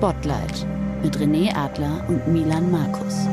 [0.00, 0.66] Spotlight
[1.02, 3.26] mit René Adler und Milan Markus.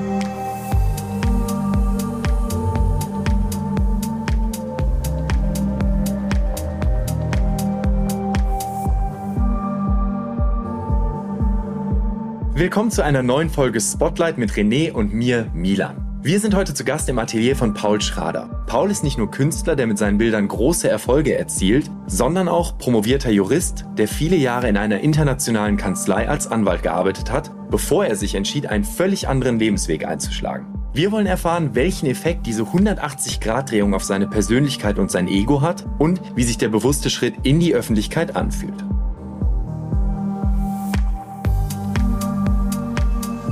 [12.53, 16.19] Willkommen zu einer neuen Folge Spotlight mit René und mir, Milan.
[16.21, 18.56] Wir sind heute zu Gast im Atelier von Paul Schrader.
[18.67, 23.31] Paul ist nicht nur Künstler, der mit seinen Bildern große Erfolge erzielt, sondern auch promovierter
[23.31, 28.35] Jurist, der viele Jahre in einer internationalen Kanzlei als Anwalt gearbeitet hat, bevor er sich
[28.35, 30.67] entschied, einen völlig anderen Lebensweg einzuschlagen.
[30.91, 36.19] Wir wollen erfahren, welchen Effekt diese 180-Grad-Drehung auf seine Persönlichkeit und sein Ego hat und
[36.35, 38.83] wie sich der bewusste Schritt in die Öffentlichkeit anfühlt.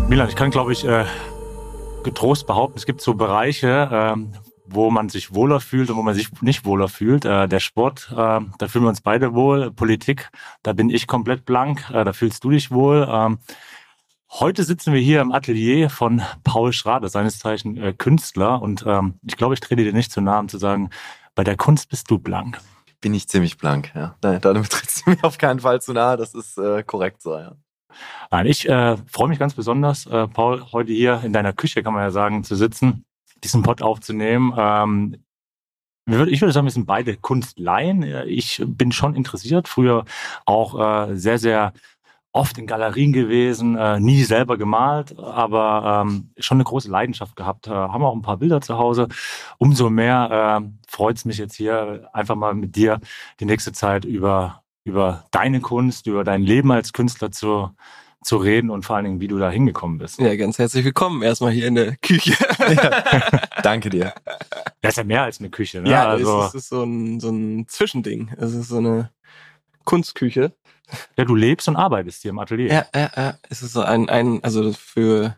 [0.09, 1.05] Milan, ich kann, glaube ich, äh,
[2.03, 4.33] getrost behaupten, es gibt so Bereiche, ähm,
[4.67, 7.25] wo man sich wohler fühlt und wo man sich nicht wohler fühlt.
[7.25, 9.71] Äh, der Sport, äh, da fühlen wir uns beide wohl.
[9.71, 10.29] Politik,
[10.63, 13.07] da bin ich komplett blank, äh, da fühlst du dich wohl.
[13.09, 13.39] Ähm,
[14.31, 18.61] heute sitzen wir hier im Atelier von Paul Schrader, seines Zeichen äh, Künstler.
[18.61, 20.89] Und ähm, ich glaube, ich trete dir nicht zu Namen zu sagen,
[21.35, 22.59] bei der Kunst bist du blank.
[23.01, 24.15] Bin ich ziemlich blank, ja.
[24.21, 27.55] Damit trittst du mir auf keinen Fall zu nahe, das ist äh, korrekt so, ja.
[28.31, 31.93] Nein, ich äh, freue mich ganz besonders, äh, Paul, heute hier in deiner Küche, kann
[31.93, 33.05] man ja sagen, zu sitzen,
[33.45, 34.53] diesen Pod aufzunehmen.
[34.57, 35.17] Ähm,
[36.07, 38.03] ich würde sagen, wir sind beide Kunstlaien.
[38.27, 40.05] Ich bin schon interessiert, früher
[40.45, 41.73] auch äh, sehr, sehr
[42.31, 47.67] oft in Galerien gewesen, äh, nie selber gemalt, aber ähm, schon eine große Leidenschaft gehabt.
[47.67, 49.07] Äh, haben auch ein paar Bilder zu Hause.
[49.57, 52.99] Umso mehr äh, freut es mich jetzt hier einfach mal mit dir
[53.39, 57.71] die nächste Zeit über über deine Kunst, über dein Leben als Künstler zu,
[58.25, 60.19] zu reden und vor allen Dingen, wie du da hingekommen bist.
[60.19, 62.33] Ja, ganz herzlich willkommen erstmal hier in der Küche.
[62.59, 64.13] Ja, danke dir.
[64.81, 65.81] Das ist ja mehr als eine Küche.
[65.81, 65.91] Ne?
[65.91, 68.31] Ja, also, es ist so ein, so ein Zwischending.
[68.37, 69.11] Es ist so eine
[69.83, 70.53] Kunstküche.
[71.15, 72.67] Ja, du lebst und arbeitest hier im Atelier.
[72.67, 73.37] Ja, ja, ja.
[73.47, 75.37] Es ist so ein, ein also für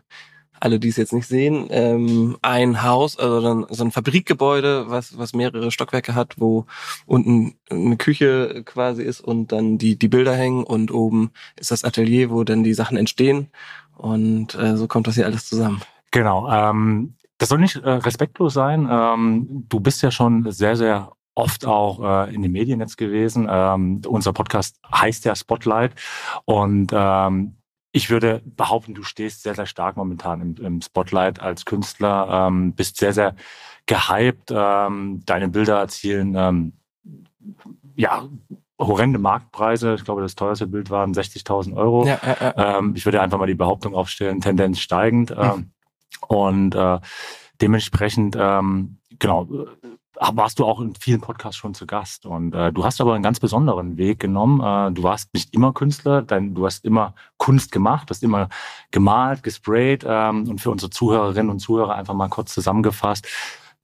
[0.60, 5.18] alle, die es jetzt nicht sehen, ähm, ein Haus, also dann so ein Fabrikgebäude, was,
[5.18, 6.66] was mehrere Stockwerke hat, wo
[7.06, 11.84] unten eine Küche quasi ist und dann die, die Bilder hängen und oben ist das
[11.84, 13.48] Atelier, wo dann die Sachen entstehen.
[13.96, 15.80] Und äh, so kommt das hier alles zusammen.
[16.10, 16.48] Genau.
[16.50, 18.88] Ähm, das soll nicht äh, respektlos sein.
[18.90, 23.46] Ähm, du bist ja schon sehr, sehr oft auch äh, in den Medien jetzt gewesen.
[23.48, 25.92] Ähm, unser Podcast heißt ja Spotlight
[26.44, 27.57] und ähm,
[27.92, 32.74] ich würde behaupten, du stehst sehr, sehr stark momentan im, im Spotlight als Künstler, ähm,
[32.74, 33.34] bist sehr, sehr
[33.86, 36.72] gehypt, ähm, deine Bilder erzielen ähm,
[37.96, 38.28] ja
[38.78, 39.94] horrende Marktpreise.
[39.94, 42.06] Ich glaube, das teuerste Bild waren 60.000 Euro.
[42.06, 42.78] Ja, ja, ja.
[42.78, 45.34] Ähm, ich würde einfach mal die Behauptung aufstellen, Tendenz steigend.
[45.36, 45.72] Mhm.
[46.28, 47.00] und äh,
[47.60, 49.48] dementsprechend, ähm, genau,
[50.20, 52.26] warst du auch in vielen Podcasts schon zu Gast.
[52.26, 54.60] Und äh, du hast aber einen ganz besonderen Weg genommen.
[54.60, 58.48] Äh, du warst nicht immer Künstler, denn du hast immer Kunst gemacht, hast immer
[58.90, 60.04] gemalt, gesprayt.
[60.06, 63.26] Ähm, und für unsere Zuhörerinnen und Zuhörer einfach mal kurz zusammengefasst.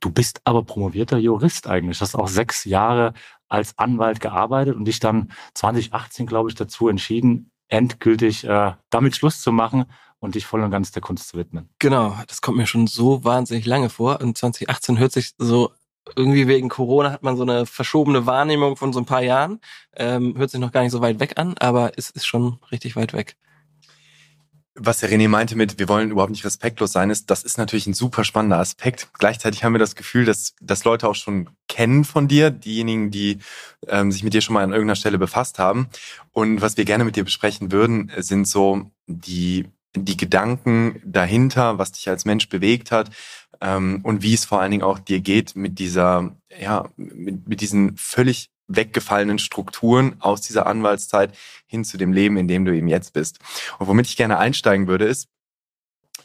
[0.01, 2.01] Du bist aber promovierter Jurist eigentlich.
[2.01, 3.15] Hast auch sechs Jahre
[3.49, 9.41] als Anwalt gearbeitet und dich dann 2018, glaube ich, dazu entschieden, endgültig äh, damit Schluss
[9.41, 9.85] zu machen
[10.19, 11.69] und dich voll und ganz der Kunst zu widmen.
[11.79, 14.21] Genau, das kommt mir schon so wahnsinnig lange vor.
[14.21, 15.73] Und 2018 hört sich so
[16.17, 19.61] irgendwie wegen Corona hat man so eine verschobene Wahrnehmung von so ein paar Jahren.
[19.97, 22.97] Ähm, hört sich noch gar nicht so weit weg an, aber es ist schon richtig
[22.97, 23.37] weit weg.
[24.77, 27.87] Was der René meinte mit, wir wollen überhaupt nicht respektlos sein, ist, das ist natürlich
[27.87, 29.09] ein super spannender Aspekt.
[29.17, 33.39] Gleichzeitig haben wir das Gefühl, dass, dass Leute auch schon kennen von dir, diejenigen, die
[33.87, 35.89] ähm, sich mit dir schon mal an irgendeiner Stelle befasst haben.
[36.33, 39.67] Und was wir gerne mit dir besprechen würden, sind so die,
[39.97, 43.11] die Gedanken dahinter, was dich als Mensch bewegt hat,
[43.61, 47.61] ähm, und wie es vor allen Dingen auch dir geht mit dieser, ja, mit, mit
[47.61, 52.89] diesen völlig weggefallenen Strukturen aus dieser Anwaltszeit hin zu dem Leben, in dem du eben
[52.89, 53.39] jetzt bist.
[53.79, 55.29] Und womit ich gerne einsteigen würde, ist,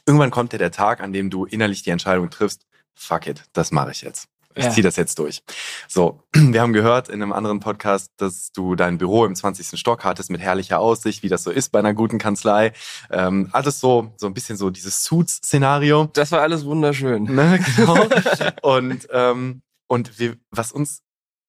[0.06, 3.72] irgendwann kommt ja der Tag, an dem du innerlich die Entscheidung triffst, fuck it, das
[3.72, 4.28] mache ich jetzt.
[4.56, 4.72] Ich ja.
[4.72, 5.44] ziehe das jetzt durch.
[5.88, 9.80] So, wir haben gehört in einem anderen Podcast, dass du dein Büro im 20.
[9.80, 12.74] Stock hattest mit herrlicher Aussicht, wie das so ist bei einer guten Kanzlei.
[13.12, 16.10] Ähm, alles so, so ein bisschen so dieses Suits-Szenario.
[16.14, 17.24] Das war alles wunderschön.
[17.24, 18.08] Ne, genau.
[18.62, 21.02] und ähm, und wir, was uns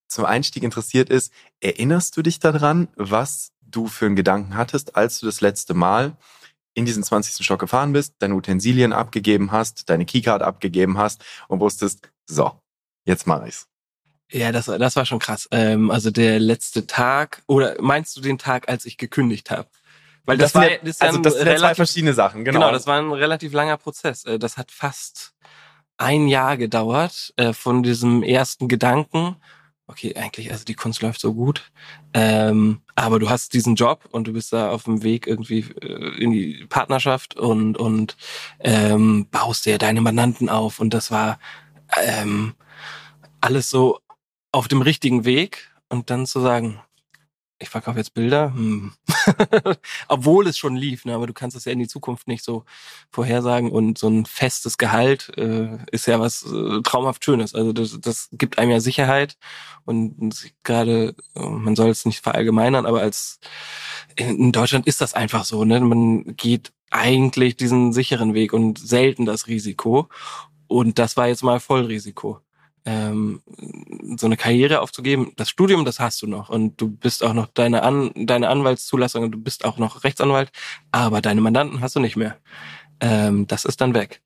[0.09, 5.21] zum Einstieg interessiert ist, erinnerst du dich daran, was du für einen Gedanken hattest, als
[5.21, 6.17] du das letzte Mal
[6.75, 7.45] in diesen 20.
[7.45, 12.61] Stock gefahren bist, deine Utensilien abgegeben hast, deine Keycard abgegeben hast und wusstest, so,
[13.05, 13.67] jetzt mache ich's.
[14.33, 15.49] Ja, das, das war schon krass.
[15.51, 19.69] Ähm, also der letzte Tag, oder meinst du den Tag, als ich gekündigt habe?
[20.25, 22.61] Weil das, das war, das also das sind relativ, zwei verschiedene Sachen, genau.
[22.61, 24.25] Genau, das war ein relativ langer Prozess.
[24.25, 25.35] Äh, das hat fast
[25.97, 29.37] ein Jahr gedauert äh, von diesem ersten Gedanken
[29.91, 31.71] okay, eigentlich, also die Kunst läuft so gut,
[32.15, 36.23] ähm, aber du hast diesen Job und du bist da auf dem Weg irgendwie äh,
[36.23, 38.17] in die Partnerschaft und, und
[38.61, 41.39] ähm, baust dir deine Mandanten auf und das war
[42.01, 42.55] ähm,
[43.41, 44.01] alles so
[44.53, 46.81] auf dem richtigen Weg und dann zu sagen,
[47.63, 48.93] ich verkaufe jetzt Bilder, hm.
[50.09, 51.15] obwohl es schon lief, ne?
[51.15, 52.65] aber du kannst es ja in die Zukunft nicht so
[53.11, 57.55] vorhersagen und so ein festes Gehalt äh, ist ja was äh, traumhaft Schönes.
[57.55, 59.37] Also das, das gibt einem ja Sicherheit
[59.85, 63.41] und gerade, äh, man soll es nicht verallgemeinern, aber als
[64.17, 65.81] in Deutschland ist das einfach so, ne?
[65.81, 70.09] Man geht eigentlich diesen sicheren Weg und selten das Risiko.
[70.67, 72.41] Und das war jetzt mal Vollrisiko
[72.85, 73.43] ähm,
[74.17, 75.33] so eine Karriere aufzugeben.
[75.37, 79.25] Das Studium, das hast du noch und du bist auch noch deine An deine Anwaltszulassung
[79.25, 80.51] und du bist auch noch Rechtsanwalt,
[80.91, 82.37] aber deine Mandanten hast du nicht mehr.
[83.01, 84.23] Ähm, das ist dann weg.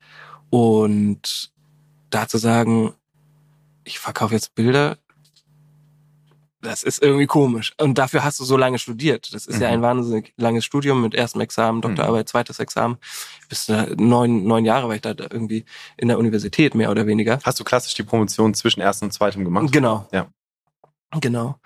[0.51, 1.53] Und
[2.11, 2.95] da zu sagen,
[3.85, 4.99] ich verkaufe jetzt Bilder,
[6.65, 7.73] das ist irgendwie komisch.
[7.81, 9.33] Und dafür hast du so lange studiert.
[9.33, 9.63] Das ist mhm.
[9.63, 12.31] ja ein wahnsinnig langes Studium mit erstem Examen, Doktorarbeit, mhm.
[12.31, 12.97] zweites Examen.
[13.49, 15.65] Bis neun, neun Jahre war ich da irgendwie
[15.97, 17.39] in der Universität, mehr oder weniger.
[17.45, 19.71] Hast du klassisch die Promotion zwischen erstem und zweitem gemacht?
[19.73, 20.09] Genau.
[20.13, 20.27] Ja.
[21.21, 21.59] Genau.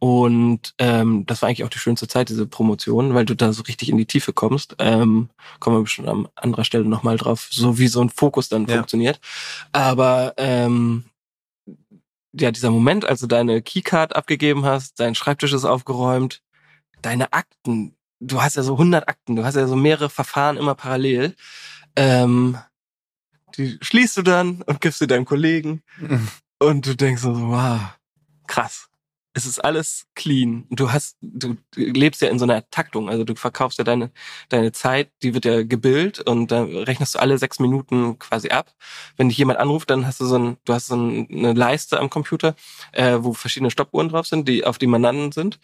[0.00, 3.62] Und ähm, das war eigentlich auch die schönste Zeit, diese Promotion, weil du da so
[3.64, 4.76] richtig in die Tiefe kommst.
[4.78, 8.66] Ähm, kommen wir bestimmt an anderer Stelle nochmal drauf, so wie so ein Fokus dann
[8.66, 8.76] ja.
[8.76, 9.18] funktioniert.
[9.72, 11.04] Aber ähm,
[12.40, 16.42] ja, dieser Moment, als du deine Keycard abgegeben hast, dein Schreibtisch ist aufgeräumt,
[17.02, 20.74] deine Akten, du hast ja so 100 Akten, du hast ja so mehrere Verfahren immer
[20.74, 21.34] parallel,
[21.96, 22.58] ähm,
[23.56, 25.82] die schließt du dann und gibst sie deinem Kollegen
[26.58, 27.80] und du denkst so, wow,
[28.46, 28.88] krass
[29.34, 30.66] es ist alles clean.
[30.70, 33.08] Du hast, du lebst ja in so einer Taktung.
[33.08, 34.10] Also du verkaufst ja deine,
[34.48, 38.72] deine Zeit, die wird ja gebildet und da rechnest du alle sechs Minuten quasi ab.
[39.16, 42.10] Wenn dich jemand anruft, dann hast du so ein, du hast so eine Leiste am
[42.10, 42.54] Computer,
[42.92, 45.60] äh, wo verschiedene Stoppuhren drauf sind, die auf die Mandanten sind.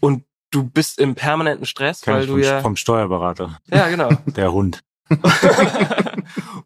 [0.00, 2.60] Und du bist im permanenten Stress, Kann weil du vom, ja.
[2.60, 3.58] Vom Steuerberater.
[3.66, 4.10] Ja, genau.
[4.26, 4.82] Der Hund.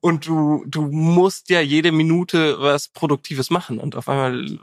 [0.00, 3.78] und du, du musst ja jede Minute was Produktives machen.
[3.78, 4.58] Und auf einmal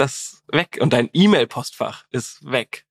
[0.00, 2.86] das weg und dein E-Mail-Postfach ist weg.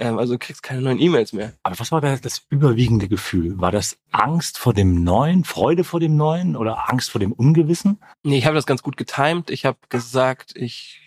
[0.00, 1.52] Ähm, also du kriegst keine neuen E-Mails mehr.
[1.62, 3.60] Aber was war das, das überwiegende Gefühl?
[3.60, 8.00] War das Angst vor dem Neuen, Freude vor dem Neuen oder Angst vor dem Ungewissen?
[8.22, 9.50] Nee, ich habe das ganz gut getimt.
[9.50, 11.00] Ich habe gesagt, ich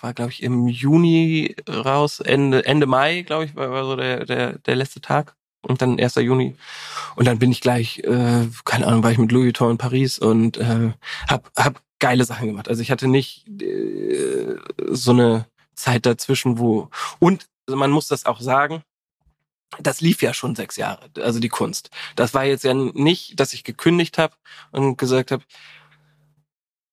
[0.00, 4.24] war, glaube ich, im Juni raus, Ende, Ende Mai, glaube ich, war, war so der,
[4.24, 5.36] der, der letzte Tag.
[5.60, 6.14] Und dann 1.
[6.16, 6.56] Juni.
[7.16, 10.18] Und dann bin ich gleich, äh, keine Ahnung, war ich mit Louis Vuitton in Paris
[10.18, 10.92] und äh,
[11.28, 12.68] hab, hab geile Sachen gemacht.
[12.68, 14.56] Also ich hatte nicht äh,
[14.88, 18.82] so eine Zeit dazwischen, wo und man muss das auch sagen,
[19.80, 21.90] das lief ja schon sechs Jahre, also die Kunst.
[22.16, 24.34] Das war jetzt ja nicht, dass ich gekündigt habe
[24.70, 25.44] und gesagt habe,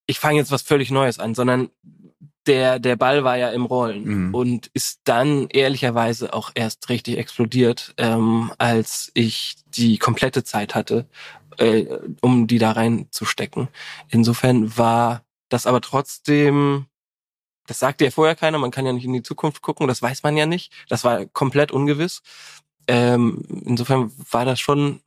[0.08, 1.70] ich fange jetzt was völlig Neues an, sondern
[2.48, 4.36] der, der Ball war ja im Rollen mhm.
[4.36, 11.08] und ist dann ehrlicherweise auch erst richtig explodiert, ähm, als ich die komplette Zeit hatte,
[11.58, 13.68] äh, um die da reinzustecken.
[14.10, 16.88] Insofern war das aber trotzdem,
[17.68, 20.24] das sagte ja vorher keiner, man kann ja nicht in die Zukunft gucken, das weiß
[20.24, 20.72] man ja nicht.
[20.90, 22.22] Das war komplett ungewiss.
[22.88, 25.02] Ähm, insofern war das schon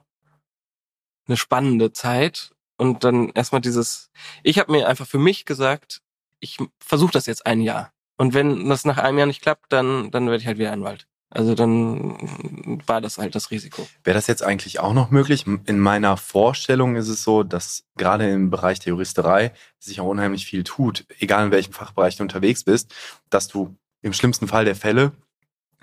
[1.26, 2.52] eine spannende Zeit.
[2.76, 4.10] Und dann erstmal dieses,
[4.42, 6.00] ich habe mir einfach für mich gesagt,
[6.40, 7.92] ich versuche das jetzt ein Jahr.
[8.16, 11.06] Und wenn das nach einem Jahr nicht klappt, dann, dann werde ich halt wieder Anwalt.
[11.30, 13.86] Also dann war das halt das Risiko.
[14.02, 15.46] Wäre das jetzt eigentlich auch noch möglich?
[15.46, 20.46] In meiner Vorstellung ist es so, dass gerade im Bereich der Juristerei sich auch unheimlich
[20.46, 22.94] viel tut, egal in welchem Fachbereich du unterwegs bist,
[23.28, 25.12] dass du im schlimmsten Fall der Fälle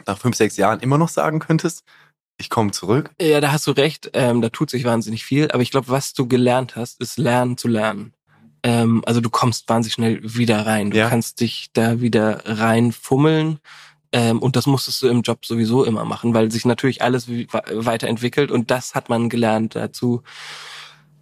[0.08, 1.84] nach fünf, sechs Jahren immer noch sagen könntest,
[2.38, 3.12] ich komme zurück.
[3.22, 4.10] Ja, da hast du recht.
[4.14, 5.52] Ähm, da tut sich wahnsinnig viel.
[5.52, 8.14] Aber ich glaube, was du gelernt hast, ist lernen zu lernen.
[8.64, 10.92] Ähm, also du kommst wahnsinnig schnell wieder rein.
[10.92, 11.08] Du ja.
[11.08, 13.60] kannst dich da wieder reinfummeln.
[14.16, 18.50] Ähm, und das musstest du im Job sowieso immer machen, weil sich natürlich alles weiterentwickelt
[18.50, 20.24] und das hat man gelernt dazu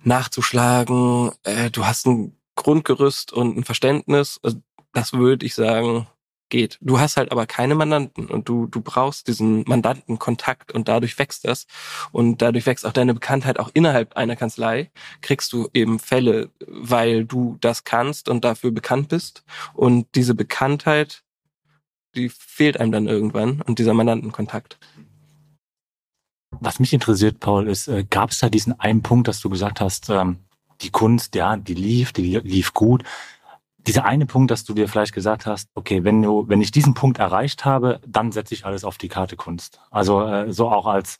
[0.03, 1.31] nachzuschlagen.
[1.41, 4.39] Äh, du hast ein Grundgerüst und ein Verständnis.
[4.43, 4.61] Also
[4.93, 6.05] das würde ich sagen,
[6.49, 6.77] geht.
[6.81, 11.45] Du hast halt aber keine Mandanten und du, du brauchst diesen Mandantenkontakt und dadurch wächst
[11.47, 11.65] das
[12.11, 14.91] und dadurch wächst auch deine Bekanntheit auch innerhalb einer Kanzlei.
[15.21, 21.23] Kriegst du eben Fälle, weil du das kannst und dafür bekannt bist und diese Bekanntheit,
[22.15, 24.77] die fehlt einem dann irgendwann und dieser Mandantenkontakt.
[26.59, 29.81] Was mich interessiert, Paul, ist, äh, gab es da diesen einen Punkt, dass du gesagt
[29.81, 30.37] hast, ähm,
[30.81, 33.03] die Kunst, ja, die lief, die lief gut,
[33.85, 36.93] dieser eine Punkt, dass du dir vielleicht gesagt hast, okay, wenn du, wenn ich diesen
[36.93, 39.81] Punkt erreicht habe, dann setze ich alles auf die Karte Kunst.
[39.91, 41.19] Also äh, so auch als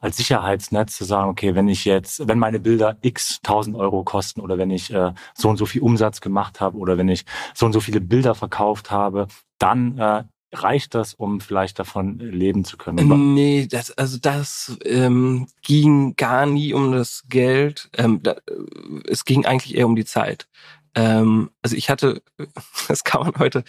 [0.00, 4.40] als Sicherheitsnetz zu sagen, okay, wenn ich jetzt, wenn meine Bilder x 1000 Euro kosten
[4.40, 7.66] oder wenn ich äh, so und so viel Umsatz gemacht habe oder wenn ich so
[7.66, 9.26] und so viele Bilder verkauft habe,
[9.58, 13.34] dann äh, reicht das, um vielleicht davon leben zu können?
[13.34, 17.90] Nee, das, also das ähm, ging gar nie um das Geld.
[17.96, 18.36] Ähm, da,
[19.06, 20.48] es ging eigentlich eher um die Zeit.
[20.94, 22.22] Ähm, also ich hatte,
[22.88, 23.64] das kann man heute,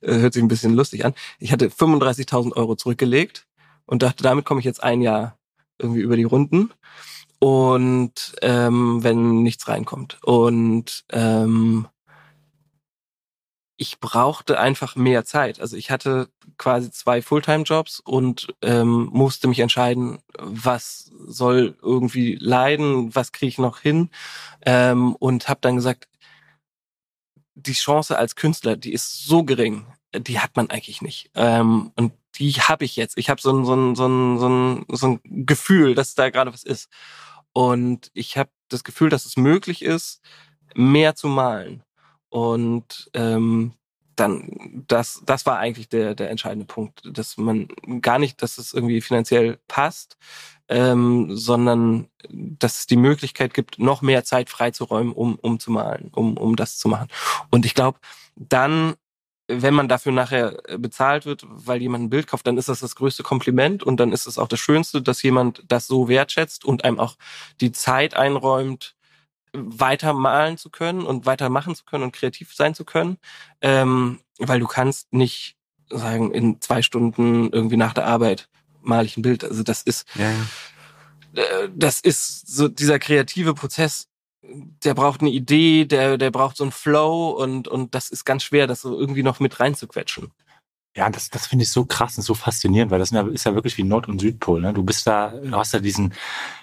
[0.00, 3.46] äh, hört sich ein bisschen lustig an, ich hatte 35.000 Euro zurückgelegt
[3.86, 5.38] und dachte, damit komme ich jetzt ein Jahr
[5.78, 6.70] irgendwie über die Runden
[7.38, 10.18] und ähm, wenn nichts reinkommt.
[10.22, 11.88] Und ähm,
[13.80, 15.60] ich brauchte einfach mehr Zeit.
[15.60, 23.14] Also ich hatte quasi zwei Fulltime-Jobs und ähm, musste mich entscheiden, was soll irgendwie leiden,
[23.14, 24.10] was kriege ich noch hin.
[24.66, 26.08] Ähm, und habe dann gesagt,
[27.54, 31.30] die Chance als Künstler, die ist so gering, die hat man eigentlich nicht.
[31.36, 33.16] Ähm, und die habe ich jetzt.
[33.16, 36.30] Ich habe so ein, so, ein, so, ein, so, ein, so ein Gefühl, dass da
[36.30, 36.88] gerade was ist.
[37.52, 40.20] Und ich habe das Gefühl, dass es möglich ist,
[40.74, 41.84] mehr zu malen.
[42.28, 43.72] Und ähm,
[44.16, 47.68] dann, das, das war eigentlich der, der entscheidende Punkt, dass man
[48.00, 50.16] gar nicht, dass es irgendwie finanziell passt,
[50.68, 56.10] ähm, sondern dass es die Möglichkeit gibt, noch mehr Zeit freizuräumen, um, um zu malen,
[56.12, 57.08] um, um das zu machen.
[57.50, 57.98] Und ich glaube,
[58.36, 58.94] dann
[59.48, 62.94] wenn man dafür nachher bezahlt wird, weil jemand ein Bild kauft, dann ist das das
[62.94, 66.84] größte Kompliment und dann ist es auch das Schönste, dass jemand das so wertschätzt und
[66.84, 67.16] einem auch
[67.62, 68.94] die Zeit einräumt,
[69.64, 73.18] weiter malen zu können und weiter machen zu können und kreativ sein zu können,
[73.60, 75.56] ähm, weil du kannst nicht
[75.90, 78.48] sagen, in zwei Stunden irgendwie nach der Arbeit
[78.82, 79.44] male ich ein Bild.
[79.44, 81.42] Also das ist, ja, ja.
[81.42, 84.08] Äh, das ist so dieser kreative Prozess,
[84.42, 88.42] der braucht eine Idee, der, der braucht so einen Flow und, und das ist ganz
[88.42, 90.32] schwer, das so irgendwie noch mit reinzuquetschen.
[90.96, 93.76] Ja, das, das finde ich so krass und so faszinierend, weil das ist ja wirklich
[93.78, 94.60] wie Nord- und Südpol.
[94.60, 94.72] Ne?
[94.72, 96.12] Du bist da, du hast da diesen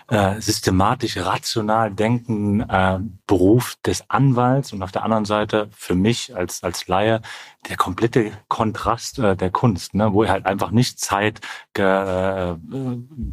[0.10, 6.36] äh, systematisch rational denken äh, Beruf des Anwalts und auf der anderen Seite für mich
[6.36, 7.22] als als Laie
[7.70, 11.42] der komplette Kontrast äh, der Kunst, ne, wo halt einfach nicht Zeit
[11.78, 12.54] äh,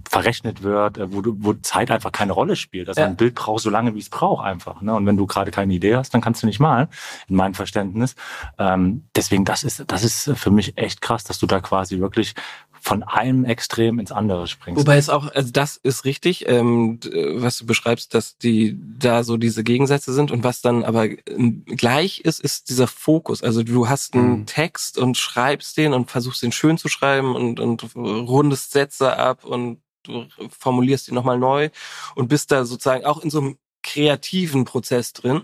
[0.09, 2.89] verrechnet wird, äh, wo du, wo Zeit einfach keine Rolle spielt.
[2.89, 3.07] Also ja.
[3.07, 4.81] ein Bild braucht so lange, wie es braucht einfach.
[4.81, 4.95] Ne?
[4.95, 6.89] Und wenn du gerade keine Idee hast, dann kannst du nicht malen,
[7.29, 8.15] in meinem Verständnis.
[8.59, 12.35] Ähm, deswegen, das ist, das ist für mich echt krass, dass du da quasi wirklich
[12.81, 14.81] von einem Extrem ins andere springst.
[14.81, 16.99] Wobei es auch, also das ist richtig, ähm,
[17.43, 21.65] was du beschreibst, dass die da so diese Gegensätze sind und was dann aber ähm,
[21.67, 23.43] gleich ist, ist dieser Fokus.
[23.43, 24.47] Also du hast einen mhm.
[24.47, 29.45] Text und schreibst den und versuchst den schön zu schreiben und, und rundest Sätze ab
[29.45, 30.27] und du
[30.59, 31.71] formulierst ihn nochmal neu
[32.15, 35.43] und bist da sozusagen auch in so einem kreativen Prozess drin.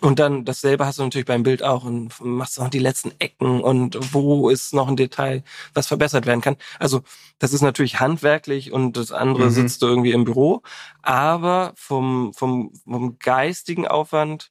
[0.00, 3.60] Und dann dasselbe hast du natürlich beim Bild auch und machst noch die letzten Ecken
[3.60, 5.42] und wo ist noch ein Detail,
[5.74, 6.56] was verbessert werden kann.
[6.78, 7.02] Also
[7.38, 9.50] das ist natürlich handwerklich und das andere mhm.
[9.50, 10.62] sitzt du irgendwie im Büro.
[11.02, 14.50] Aber vom, vom, vom geistigen Aufwand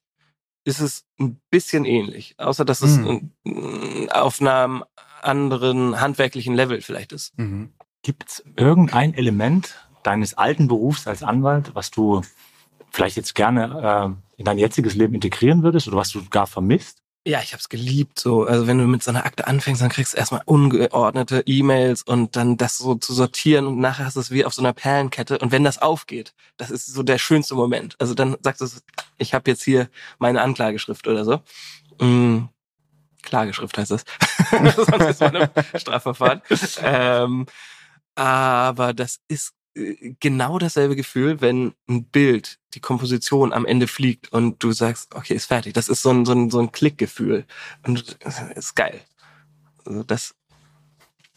[0.64, 2.34] ist es ein bisschen ähnlich.
[2.38, 3.30] Außer dass es mhm.
[4.10, 4.84] auf einem
[5.22, 7.38] anderen handwerklichen Level vielleicht ist.
[7.38, 7.72] Mhm.
[8.02, 12.22] Gibt es irgendein Element deines alten Berufs als Anwalt, was du
[12.96, 17.02] vielleicht jetzt gerne äh, in dein jetziges Leben integrieren würdest oder was du gar vermisst?
[17.26, 18.18] Ja, ich habe es geliebt.
[18.18, 22.02] So, also wenn du mit so einer Akte anfängst, dann kriegst du erstmal ungeordnete E-Mails
[22.02, 24.72] und dann das so zu sortieren und nachher hast du es wie auf so einer
[24.72, 25.38] Perlenkette.
[25.38, 27.96] Und wenn das aufgeht, das ist so der schönste Moment.
[27.98, 28.66] Also dann sagst du,
[29.18, 29.88] ich habe jetzt hier
[30.18, 31.40] meine Anklageschrift oder so.
[32.00, 32.48] Mhm.
[33.22, 34.04] Klageschrift heißt das.
[34.76, 36.42] Sonst ist man im Strafverfahren.
[36.82, 37.46] ähm,
[38.14, 39.55] aber das ist
[40.20, 45.34] genau dasselbe Gefühl, wenn ein Bild, die Komposition am Ende fliegt und du sagst, okay,
[45.34, 45.74] ist fertig.
[45.74, 47.44] Das ist so ein, so ein, so ein Klickgefühl.
[47.86, 48.18] Und
[48.54, 49.00] ist geil.
[49.84, 50.34] Also das.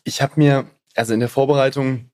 [0.04, 2.10] Ich habe mir, also in der Vorbereitung,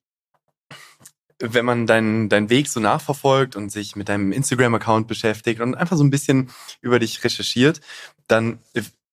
[1.40, 5.98] wenn man deinen deinen Weg so nachverfolgt und sich mit deinem Instagram-Account beschäftigt und einfach
[5.98, 6.50] so ein bisschen
[6.82, 7.82] über dich recherchiert,
[8.28, 8.60] dann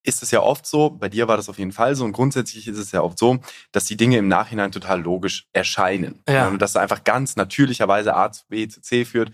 [0.02, 2.66] ist es ja oft so, bei dir war das auf jeden Fall so und grundsätzlich
[2.68, 3.38] ist es ja oft so,
[3.70, 6.22] dass die Dinge im Nachhinein total logisch erscheinen.
[6.28, 6.48] Ja.
[6.48, 9.32] Und dass es einfach ganz natürlicherweise A zu B zu C führt.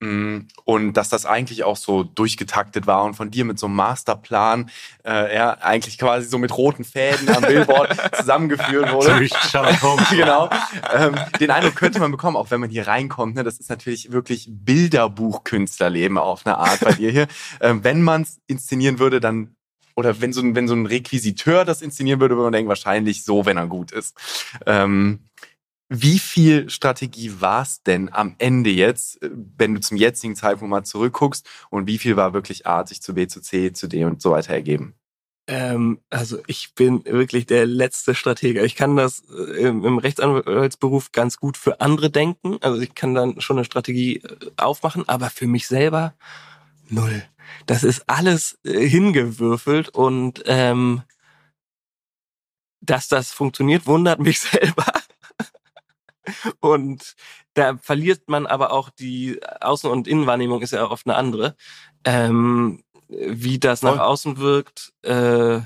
[0.00, 3.74] Mm, und dass das eigentlich auch so durchgetaktet war und von dir mit so einem
[3.74, 4.70] Masterplan,
[5.04, 9.28] äh, ja, eigentlich quasi so mit roten Fäden am Billboard zusammengeführt wurde.
[10.10, 10.48] genau.
[10.94, 13.34] Ähm, den Eindruck könnte man bekommen, auch wenn man hier reinkommt.
[13.34, 13.42] Ne?
[13.42, 17.26] Das ist natürlich wirklich Bilderbuchkünstlerleben auf eine Art bei dir hier.
[17.60, 19.56] Ähm, wenn man es inszenieren würde, dann
[19.98, 23.24] oder wenn so, ein, wenn so ein Requisiteur das inszenieren würde, würde man denken, wahrscheinlich
[23.24, 24.16] so, wenn er gut ist.
[24.64, 25.24] Ähm,
[25.88, 30.84] wie viel Strategie war es denn am Ende jetzt, wenn du zum jetzigen Zeitpunkt mal
[30.84, 34.22] zurückguckst und wie viel war wirklich A, sich zu B, zu C, zu D und
[34.22, 34.94] so weiter ergeben?
[35.48, 38.64] Ähm, also ich bin wirklich der letzte Stratege.
[38.64, 42.58] Ich kann das äh, im, im Rechtsanwaltsberuf ganz gut für andere denken.
[42.60, 46.14] Also ich kann dann schon eine Strategie äh, aufmachen, aber für mich selber
[46.90, 47.24] null.
[47.66, 51.02] Das ist alles äh, hingewürfelt und ähm,
[52.80, 54.86] dass das funktioniert, wundert mich selber.
[56.60, 57.16] Und
[57.54, 61.56] da verliert man aber auch die Außen- und Innenwahrnehmung ist ja oft eine andere.
[62.04, 65.60] Ähm, wie das nach außen wirkt äh,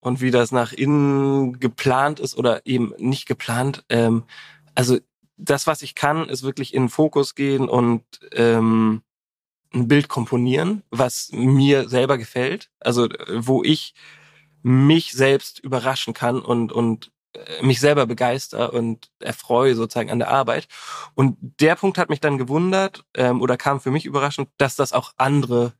[0.00, 3.84] und wie das nach innen geplant ist oder eben nicht geplant.
[3.90, 4.24] Ähm,
[4.74, 4.98] also
[5.36, 8.02] das, was ich kann, ist wirklich in den Fokus gehen und
[8.32, 9.02] ähm,
[9.76, 12.70] ein Bild komponieren, was mir selber gefällt.
[12.80, 13.94] Also wo ich
[14.62, 20.30] mich selbst überraschen kann und und äh, mich selber begeister und erfreue sozusagen an der
[20.30, 20.68] Arbeit.
[21.14, 24.92] Und der Punkt hat mich dann gewundert ähm, oder kam für mich überraschend, dass das
[24.92, 25.74] auch andere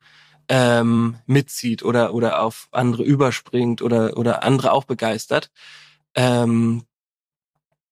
[0.48, 5.50] ähm, mitzieht oder oder auf andere überspringt oder oder andere auch begeistert.
[6.14, 6.84] Ähm,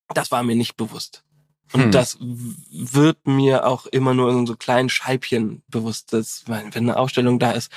[0.08, 1.24] das war mir nicht bewusst.
[1.74, 1.90] Und hm.
[1.90, 7.40] das wird mir auch immer nur in so kleinen Scheibchen bewusst, dass, wenn eine Ausstellung
[7.40, 7.72] da ist,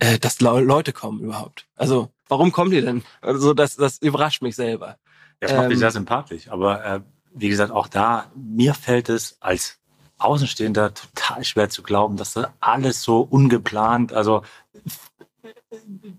[0.00, 1.66] äh, dass Leute kommen überhaupt.
[1.74, 3.02] Also, warum kommen die denn?
[3.22, 4.98] Also, das, das überrascht mich selber.
[5.40, 6.50] Das macht ähm, mich sehr sympathisch.
[6.50, 7.00] Aber äh,
[7.32, 9.78] wie gesagt, auch da, mir fällt es als
[10.18, 14.42] Außenstehender total schwer zu glauben, dass das alles so ungeplant, also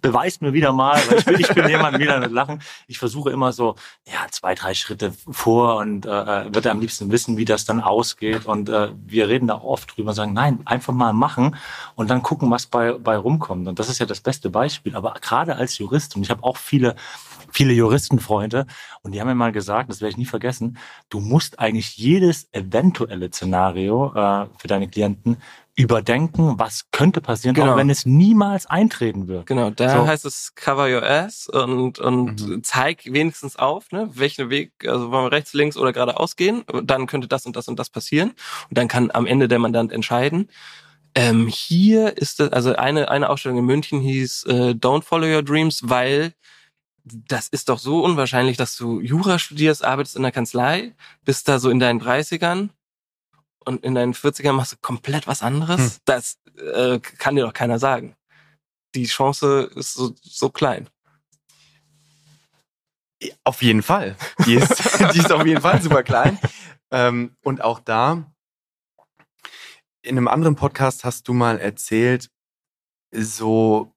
[0.02, 2.62] beweist mir wieder mal, weil ich, bin, ich bin jemand wieder mit Lachen.
[2.88, 3.76] Ich versuche immer so,
[4.06, 8.46] ja, zwei, drei Schritte vor und äh, würde am liebsten wissen, wie das dann ausgeht.
[8.46, 11.56] Und äh, wir reden da oft drüber und sagen, nein, einfach mal machen
[11.96, 13.68] und dann gucken, was bei, bei rumkommt.
[13.68, 14.96] Und das ist ja das beste Beispiel.
[14.96, 16.96] Aber gerade als Jurist, und ich habe auch viele
[17.52, 18.68] viele Juristenfreunde
[19.02, 20.78] und die haben mir mal gesagt, das werde ich nie vergessen,
[21.10, 25.38] du musst eigentlich jedes eventuelle Szenario äh, für deine Klienten
[25.80, 27.72] überdenken, was könnte passieren, genau.
[27.72, 29.46] auch wenn es niemals eintreten wird.
[29.46, 30.06] Genau, da so.
[30.06, 32.64] heißt es cover your ass und, und mhm.
[32.66, 37.08] zeig wenigstens auf, ne, welchen Weg, also wollen wir rechts, links oder geradeaus gehen, dann
[37.08, 38.32] könnte das und das und das passieren
[38.70, 40.50] und dann kann am Ende der Mandant entscheiden.
[41.16, 45.44] Ähm, hier ist das, also eine, eine Ausstellung in München hieß äh, Don't Follow Your
[45.44, 46.34] Dreams, weil
[47.06, 50.94] das ist doch so unwahrscheinlich, dass du Jura studierst, arbeitest in der Kanzlei,
[51.24, 52.70] bist da so in deinen 30ern
[53.66, 55.96] und in deinen 40ern machst du komplett was anderes.
[55.96, 56.02] Hm.
[56.06, 58.16] Das äh, kann dir doch keiner sagen.
[58.96, 60.90] Die Chance ist so, so klein.
[63.44, 64.16] Auf jeden Fall.
[64.46, 64.70] Die ist,
[65.14, 66.40] die ist auf jeden Fall super klein.
[66.92, 68.32] Ähm, und auch da,
[70.02, 72.30] in einem anderen Podcast hast du mal erzählt,
[73.12, 73.94] so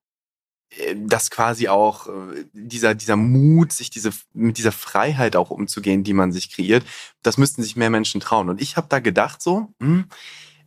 [0.97, 6.15] dass quasi auch äh, dieser, dieser Mut, sich diese, mit dieser Freiheit auch umzugehen, die
[6.15, 6.85] man sich kreiert,
[7.23, 8.49] das müssten sich mehr Menschen trauen.
[8.49, 10.07] Und ich habe da gedacht so, hm,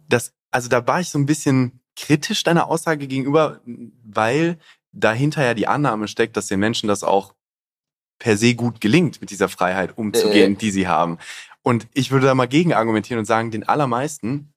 [0.08, 3.62] dass, also da war ich so ein bisschen kritisch deiner Aussage gegenüber,
[4.04, 4.60] weil
[4.92, 7.34] dahinter ja die Annahme steckt, dass den Menschen das auch
[8.20, 10.58] per se gut gelingt, mit dieser Freiheit umzugehen, äh.
[10.58, 11.18] die sie haben.
[11.64, 14.54] Und ich würde da mal gegen argumentieren und sagen, den allermeisten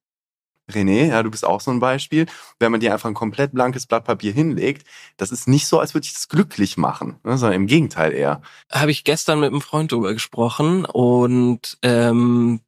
[0.70, 2.26] René, ja, du bist auch so ein Beispiel.
[2.58, 5.94] Wenn man dir einfach ein komplett blankes Blatt Papier hinlegt, das ist nicht so, als
[5.94, 8.42] würde ich das glücklich machen, ne, sondern im Gegenteil eher.
[8.70, 12.60] Habe ich gestern mit einem Freund drüber gesprochen und ähm,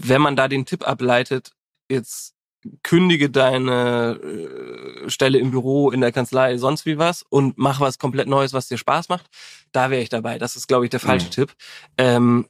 [0.00, 1.52] wenn man da den Tipp ableitet,
[1.88, 2.34] jetzt
[2.82, 7.98] kündige deine äh, Stelle im Büro, in der Kanzlei, sonst wie was und mach was
[7.98, 9.26] komplett Neues, was dir Spaß macht,
[9.72, 10.38] da wäre ich dabei.
[10.38, 11.30] Das ist, glaube ich, der falsche mhm.
[11.30, 11.54] Tipp.
[11.96, 12.46] Ähm,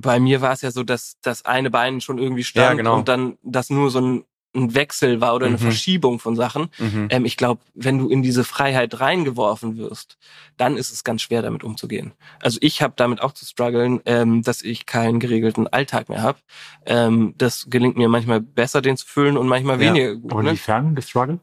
[0.00, 2.96] bei mir war es ja so, dass das eine Bein schon irgendwie stand ja, genau.
[2.96, 5.62] und dann das nur so ein, ein Wechsel war oder eine mhm.
[5.62, 6.70] Verschiebung von Sachen.
[6.78, 7.08] Mhm.
[7.10, 10.16] Ähm, ich glaube, wenn du in diese Freiheit reingeworfen wirst,
[10.56, 12.12] dann ist es ganz schwer, damit umzugehen.
[12.40, 16.38] Also ich habe damit auch zu strugglen, ähm, dass ich keinen geregelten Alltag mehr habe.
[16.86, 19.88] Ähm, das gelingt mir manchmal besser, den zu füllen und manchmal ja.
[19.88, 20.32] weniger gut.
[20.32, 20.50] Und ne?
[20.50, 21.40] inwiefern gestruggelt?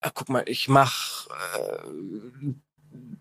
[0.00, 2.52] Ach, guck mal, ich mache äh,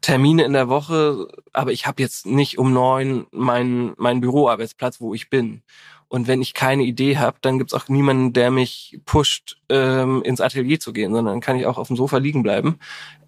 [0.03, 5.13] Termine in der Woche, aber ich habe jetzt nicht um neun meinen mein Büroarbeitsplatz, wo
[5.13, 5.63] ich bin.
[6.13, 10.41] Und wenn ich keine Idee habe, dann gibt's auch niemanden, der mich pusht, ähm, ins
[10.41, 12.77] Atelier zu gehen, sondern kann ich auch auf dem Sofa liegen bleiben.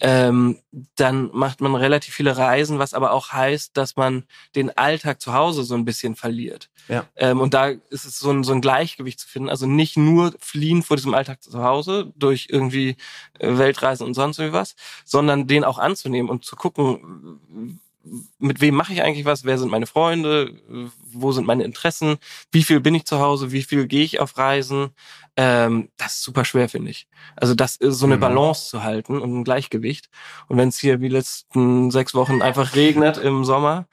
[0.02, 0.60] Ähm,
[0.96, 5.34] dann macht man relativ viele Reisen, was aber auch heißt, dass man den Alltag zu
[5.34, 6.70] Hause so ein bisschen verliert.
[6.88, 7.08] Ja.
[7.16, 9.50] Ähm, und da ist es so ein, so ein Gleichgewicht zu finden.
[9.50, 12.98] Also nicht nur fliehen vor diesem Alltag zu Hause durch irgendwie
[13.40, 17.80] äh, Weltreisen und sonst irgendwas, sondern den auch anzunehmen und zu gucken,
[18.40, 20.54] mit wem mache ich eigentlich was, wer sind meine Freunde,
[21.12, 22.18] wo sind meine Interessen,
[22.52, 24.90] wie viel bin ich zu Hause, wie viel gehe ich auf Reisen.
[25.38, 27.08] Ähm, das ist super schwer, finde ich.
[27.36, 28.22] Also das ist so eine mhm.
[28.22, 30.10] Balance zu halten und ein Gleichgewicht.
[30.48, 33.88] Und wenn es hier wie letzten sechs Wochen einfach regnet im Sommer.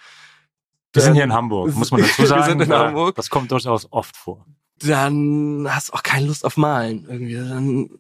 [0.93, 2.43] Wir sind hier in Hamburg, muss man dazu sagen.
[2.47, 3.17] Wir sind in Hamburg.
[3.17, 4.45] Das kommt durchaus oft vor.
[4.79, 7.91] Dann hast du auch keine Lust auf Malen irgendwie.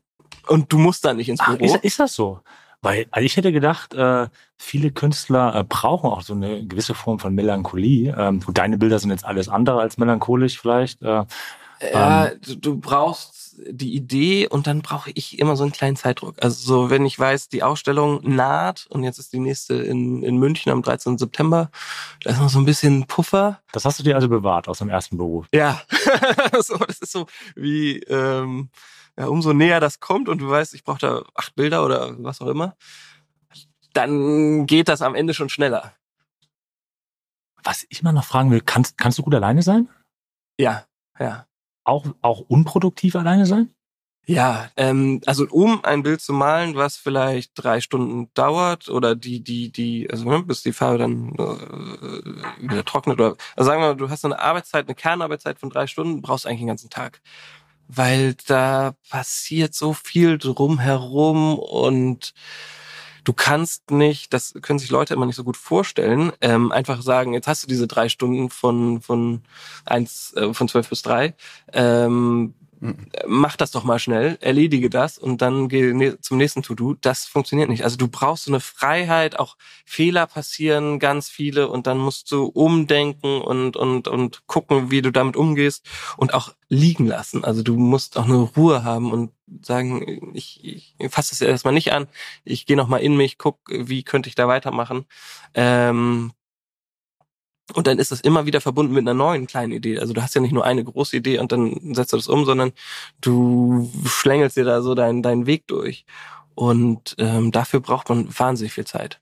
[0.49, 1.57] und du musst da nicht ins Büro.
[1.59, 2.41] Ach, ist, ist das so?
[2.83, 4.27] Weil also ich hätte gedacht, äh,
[4.59, 8.15] viele Künstler äh, brauchen auch so eine gewisse Form von Melancholie.
[8.19, 11.01] Ähm, gut, deine Bilder sind jetzt alles andere als melancholisch vielleicht.
[11.03, 11.25] Äh,
[11.93, 15.97] ja, ähm, du, du brauchst die Idee und dann brauche ich immer so einen kleinen
[15.97, 16.37] Zeitdruck.
[16.41, 20.37] Also so, wenn ich weiß, die Ausstellung naht und jetzt ist die nächste in, in
[20.37, 21.19] München am 13.
[21.19, 21.71] September,
[22.23, 23.61] da ist noch so ein bisschen Puffer.
[23.73, 25.47] Das hast du dir also bewahrt aus dem ersten Beruf?
[25.53, 25.83] Ja,
[26.61, 28.71] so, das ist so wie ähm,
[29.19, 32.41] ja, umso näher das kommt und du weißt, ich brauche da acht Bilder oder was
[32.41, 32.77] auch immer,
[33.93, 35.95] dann geht das am Ende schon schneller.
[37.63, 39.89] Was ich mal noch fragen will, kannst, kannst du gut alleine sein?
[40.59, 40.87] Ja,
[41.19, 41.47] ja
[41.85, 43.73] auch, auch unproduktiv alleine sein?
[44.25, 49.43] Ja, ähm, also um ein Bild zu malen, was vielleicht drei Stunden dauert oder die,
[49.43, 53.89] die, die, also ne, bis die Farbe dann äh, wieder trocknet oder also sagen wir
[53.89, 57.21] mal, du hast eine Arbeitszeit, eine Kernarbeitszeit von drei Stunden, brauchst eigentlich den ganzen Tag.
[57.89, 62.33] Weil da passiert so viel drumherum und
[63.25, 67.35] du kannst nicht, das können sich Leute immer nicht so gut vorstellen, ähm, einfach sagen,
[67.35, 69.43] jetzt hast du diese drei Stunden von von
[69.85, 71.35] eins äh, von zwölf bis drei,
[71.73, 72.55] ähm.
[73.27, 76.95] Mach das doch mal schnell, erledige das und dann geh ne, zum nächsten To-Do.
[77.01, 77.85] Das funktioniert nicht.
[77.85, 82.45] Also du brauchst so eine Freiheit, auch Fehler passieren ganz viele und dann musst du
[82.47, 87.45] umdenken und und und gucken, wie du damit umgehst und auch liegen lassen.
[87.45, 89.31] Also du musst auch eine Ruhe haben und
[89.63, 92.09] sagen, ich, ich fasse es erstmal nicht an,
[92.45, 95.07] ich gehe nochmal in mich, guck, wie könnte ich da weitermachen.
[95.55, 96.33] Ähm,
[97.75, 99.99] und dann ist das immer wieder verbunden mit einer neuen kleinen Idee.
[99.99, 102.45] Also du hast ja nicht nur eine große Idee und dann setzt du das um,
[102.45, 102.73] sondern
[103.21, 106.05] du schlängelst dir da so deinen, deinen Weg durch.
[106.55, 109.21] Und ähm, dafür braucht man wahnsinnig viel Zeit.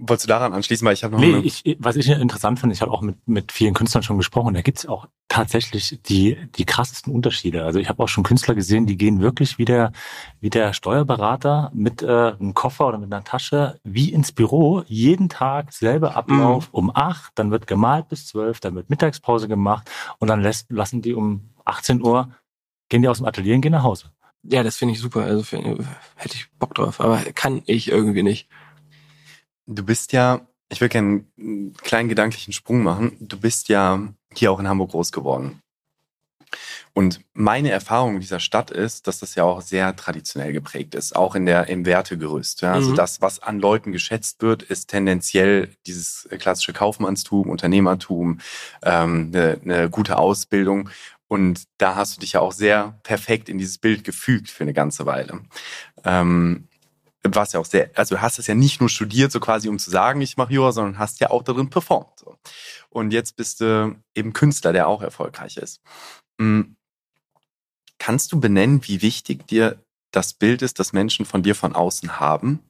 [0.00, 2.82] Wolltest du daran anschließen, weil ich habe noch nee, ich, was ich interessant finde, ich
[2.82, 7.12] habe auch mit, mit vielen Künstlern schon gesprochen, da gibt's auch tatsächlich die, die krassesten
[7.12, 7.64] Unterschiede.
[7.64, 9.92] Also ich habe auch schon Künstler gesehen, die gehen wirklich wie der,
[10.40, 15.28] wie der Steuerberater mit äh, einem Koffer oder mit einer Tasche wie ins Büro, jeden
[15.28, 16.74] Tag selber Ablauf mhm.
[16.74, 21.02] um acht, dann wird gemalt bis zwölf, dann wird Mittagspause gemacht und dann lässt, lassen
[21.02, 22.30] die um 18 Uhr,
[22.88, 24.10] gehen die aus dem Atelier und gehen nach Hause.
[24.48, 25.22] Ja, das finde ich super.
[25.22, 28.48] Also find, hätte ich Bock drauf, aber kann ich irgendwie nicht.
[29.66, 33.16] Du bist ja, ich will gerne einen kleinen gedanklichen Sprung machen.
[33.20, 34.00] Du bist ja
[34.32, 35.60] hier auch in Hamburg groß geworden.
[36.94, 41.14] Und meine Erfahrung in dieser Stadt ist, dass das ja auch sehr traditionell geprägt ist,
[41.14, 42.62] auch in der, im Wertegerüst.
[42.62, 42.72] Ja?
[42.72, 42.94] Also mhm.
[42.94, 48.40] das, was an Leuten geschätzt wird, ist tendenziell dieses klassische Kaufmannstum, Unternehmertum,
[48.82, 50.88] ähm, eine, eine gute Ausbildung.
[51.28, 54.72] Und da hast du dich ja auch sehr perfekt in dieses Bild gefügt für eine
[54.72, 55.40] ganze Weile.
[56.04, 56.68] Ähm,
[57.34, 59.78] warst ja auch sehr, also du hast es ja nicht nur studiert, so quasi um
[59.78, 62.18] zu sagen, ich mache Jura, sondern hast ja auch darin performt.
[62.18, 62.36] So.
[62.90, 65.80] Und jetzt bist du eben Künstler, der auch erfolgreich ist.
[66.40, 66.76] Hm.
[67.98, 72.20] Kannst du benennen, wie wichtig dir das Bild ist, das Menschen von dir von außen
[72.20, 72.60] haben?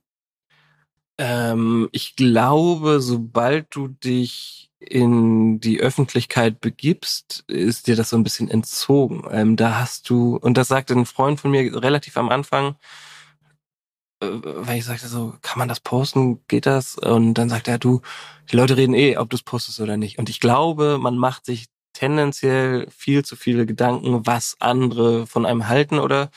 [1.18, 8.24] Ähm, ich glaube, sobald du dich in die Öffentlichkeit begibst, ist dir das so ein
[8.24, 9.24] bisschen entzogen.
[9.30, 12.76] Ähm, da hast du, und das sagte ein Freund von mir relativ am Anfang,
[14.20, 16.40] weil ich sagte so, kann man das posten?
[16.48, 16.96] Geht das?
[16.96, 18.00] Und dann sagt er, du,
[18.50, 20.18] die Leute reden eh, ob du es postest oder nicht.
[20.18, 25.68] Und ich glaube, man macht sich tendenziell viel zu viele Gedanken, was andere von einem
[25.68, 26.30] halten oder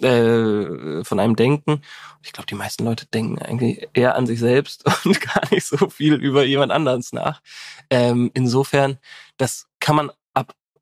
[0.00, 1.82] äh, von einem denken.
[2.22, 5.88] Ich glaube, die meisten Leute denken eigentlich eher an sich selbst und gar nicht so
[5.88, 7.42] viel über jemand anderes nach.
[7.90, 8.98] Ähm, insofern,
[9.36, 10.10] das kann man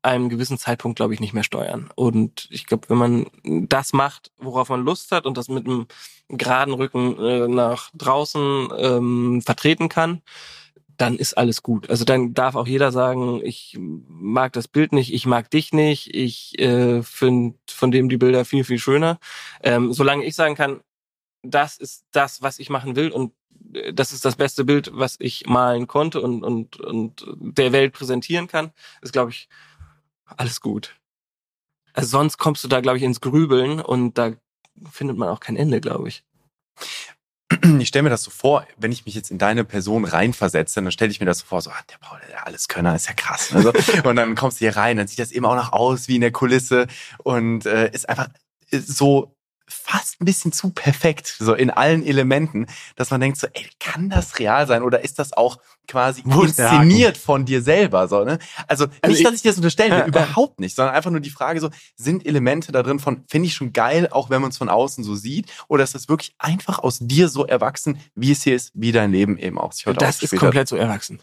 [0.03, 1.89] einem gewissen Zeitpunkt, glaube ich, nicht mehr steuern.
[1.95, 5.87] Und ich glaube, wenn man das macht, worauf man Lust hat und das mit einem
[6.27, 10.21] geraden Rücken äh, nach draußen ähm, vertreten kann,
[10.97, 11.89] dann ist alles gut.
[11.89, 16.13] Also dann darf auch jeder sagen, ich mag das Bild nicht, ich mag dich nicht,
[16.13, 19.19] ich äh, finde von dem die Bilder viel, viel schöner.
[19.63, 20.81] Ähm, solange ich sagen kann,
[21.41, 23.33] das ist das, was ich machen will und
[23.73, 27.93] äh, das ist das beste Bild, was ich malen konnte und, und, und der Welt
[27.93, 29.49] präsentieren kann, ist, glaube ich,
[30.25, 30.95] alles gut.
[31.93, 34.33] Also sonst kommst du da, glaube ich, ins Grübeln und da
[34.91, 36.23] findet man auch kein Ende, glaube ich.
[37.79, 40.91] Ich stelle mir das so vor, wenn ich mich jetzt in deine Person reinversetze, dann
[40.91, 43.53] stelle ich mir das so vor, so, ah, der Paul, der Alleskönner ist ja krass.
[43.53, 43.71] Also,
[44.03, 46.21] und dann kommst du hier rein, dann sieht das eben auch noch aus wie in
[46.21, 46.87] der Kulisse
[47.19, 48.29] und äh, ist einfach
[48.71, 49.35] so
[49.73, 54.09] fast ein bisschen zu perfekt, so in allen Elementen, dass man denkt so, ey, kann
[54.09, 55.57] das real sein oder ist das auch
[55.87, 58.39] quasi inszeniert von dir selber, so, ne?
[58.67, 61.59] Also, also nicht, dass ich das unterstelle, äh, überhaupt nicht, sondern einfach nur die Frage
[61.59, 64.69] so, sind Elemente da drin von, finde ich schon geil, auch wenn man es von
[64.69, 68.55] außen so sieht, oder ist das wirklich einfach aus dir so erwachsen, wie es hier
[68.55, 71.21] ist, wie dein Leben eben auch sich heute Das ist komplett so erwachsen.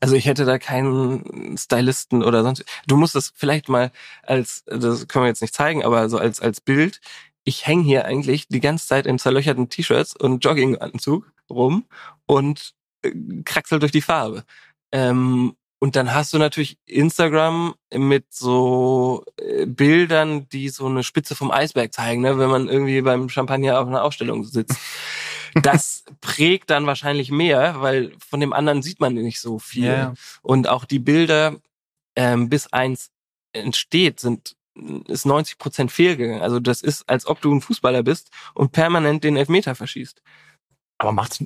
[0.00, 2.64] Also ich hätte da keinen Stylisten oder sonst.
[2.86, 3.90] Du musst das vielleicht mal
[4.22, 7.00] als, das können wir jetzt nicht zeigen, aber so als als Bild
[7.48, 11.86] ich hänge hier eigentlich die ganze Zeit in zerlöcherten T-Shirts und Jogginganzug rum
[12.26, 13.12] und äh,
[13.44, 14.44] kraxel durch die Farbe.
[14.92, 21.34] Ähm, und dann hast du natürlich Instagram mit so äh, Bildern, die so eine Spitze
[21.34, 22.38] vom Eisberg zeigen, ne?
[22.38, 24.78] wenn man irgendwie beim Champagner auf einer Ausstellung sitzt.
[25.62, 29.86] Das prägt dann wahrscheinlich mehr, weil von dem anderen sieht man nicht so viel.
[29.86, 30.14] Ja.
[30.42, 31.56] Und auch die Bilder,
[32.16, 33.10] ähm, bis eins
[33.52, 34.57] entsteht, sind
[35.06, 36.42] ist 90 Prozent fehlgegangen.
[36.42, 40.22] Also das ist, als ob du ein Fußballer bist und permanent den Elfmeter verschießt.
[41.00, 41.38] Aber macht's,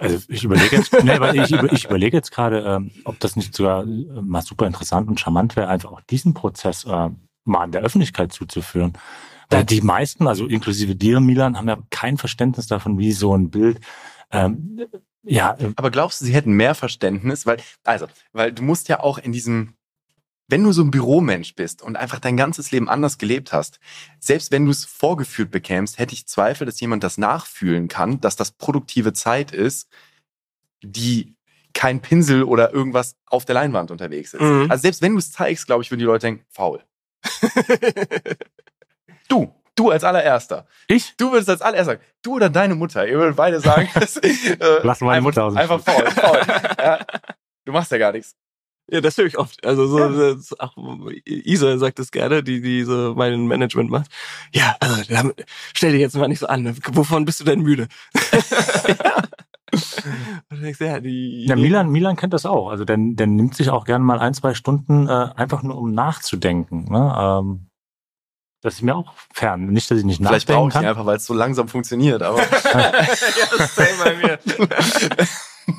[0.00, 3.54] also ich überlege jetzt, nee, ich, über- ich überlege jetzt gerade, ähm, ob das nicht
[3.54, 7.10] sogar äh, mal super interessant und charmant wäre, einfach auch diesen Prozess äh,
[7.44, 8.94] mal an der Öffentlichkeit zuzuführen.
[9.48, 13.50] Weil die meisten, also inklusive dir, Milan, haben ja kein Verständnis davon, wie so ein
[13.50, 13.80] Bild,
[14.32, 14.80] ähm,
[15.22, 17.46] ja, äh, Aber glaubst du, sie hätten mehr Verständnis?
[17.46, 19.74] Weil, also, weil du musst ja auch in diesem,
[20.50, 23.78] wenn du so ein Büromensch bist und einfach dein ganzes Leben anders gelebt hast,
[24.18, 28.36] selbst wenn du es vorgeführt bekämst, hätte ich Zweifel, dass jemand das nachfühlen kann, dass
[28.36, 29.88] das produktive Zeit ist,
[30.82, 31.36] die
[31.72, 34.40] kein Pinsel oder irgendwas auf der Leinwand unterwegs ist.
[34.40, 34.66] Mhm.
[34.70, 36.82] Also selbst wenn du es zeigst, glaube ich, würden die Leute denken, faul.
[39.28, 40.66] Du, du als allererster.
[40.88, 41.14] ich?
[41.16, 44.56] Du würdest als allererster sagen, du oder deine Mutter, ihr würdet beide sagen, dass, äh,
[44.82, 46.40] Lass meine einfach, Mutter aus dem Einfach faul, faul.
[46.78, 47.06] Ja,
[47.64, 48.34] du machst ja gar nichts.
[48.92, 49.64] Ja, das höre ich oft.
[49.64, 50.08] Also so, Ja.
[50.34, 50.74] das, auch
[51.24, 54.10] Isa sagt das gerne, die die so mein Management macht.
[54.52, 55.32] Ja, also
[55.74, 56.76] stell dich jetzt mal nicht so an.
[56.92, 57.86] Wovon bist du denn müde?
[59.72, 62.70] Und du denkst, ja, die Ja, Milan, Milan kennt das auch.
[62.70, 65.92] Also der, der nimmt sich auch gerne mal ein, zwei Stunden äh, einfach nur um
[65.92, 66.86] nachzudenken.
[66.90, 67.14] Ne?
[67.16, 67.66] Ähm,
[68.62, 69.66] das ist mir auch fern.
[69.68, 70.86] Nicht, dass ich nicht Vielleicht nachdenken brauche ich ihn kann.
[70.90, 72.22] einfach, weil es so langsam funktioniert.
[72.22, 72.38] Aber
[72.74, 72.92] ja,
[73.56, 74.38] das same bei mir.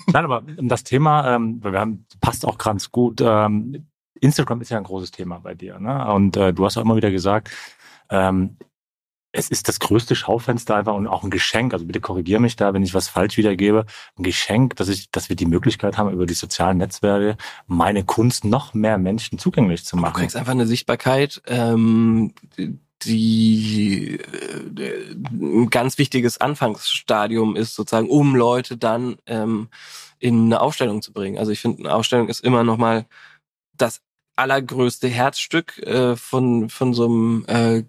[0.07, 3.21] Nein, aber das Thema, ähm, wir haben, passt auch ganz gut.
[3.21, 3.87] Ähm,
[4.19, 5.79] Instagram ist ja ein großes Thema bei dir.
[5.79, 6.13] Ne?
[6.13, 7.49] Und äh, du hast auch immer wieder gesagt,
[8.09, 8.57] ähm,
[9.33, 11.73] es ist das größte Schaufenster einfach und auch ein Geschenk.
[11.73, 13.85] Also bitte korrigier mich da, wenn ich was falsch wiedergebe.
[14.17, 18.43] Ein Geschenk, dass ich, dass wir die Möglichkeit haben, über die sozialen Netzwerke meine Kunst
[18.43, 20.15] noch mehr Menschen zugänglich zu Du machen.
[20.15, 22.33] kriegst einfach eine Sichtbarkeit, ähm,
[23.05, 29.69] die äh, ein ganz wichtiges Anfangsstadium ist, sozusagen, um Leute dann ähm,
[30.19, 31.37] in eine Ausstellung zu bringen.
[31.37, 33.05] Also ich finde, eine Ausstellung ist immer noch mal
[33.75, 34.01] das
[34.35, 37.83] allergrößte Herzstück äh, von von so einem äh,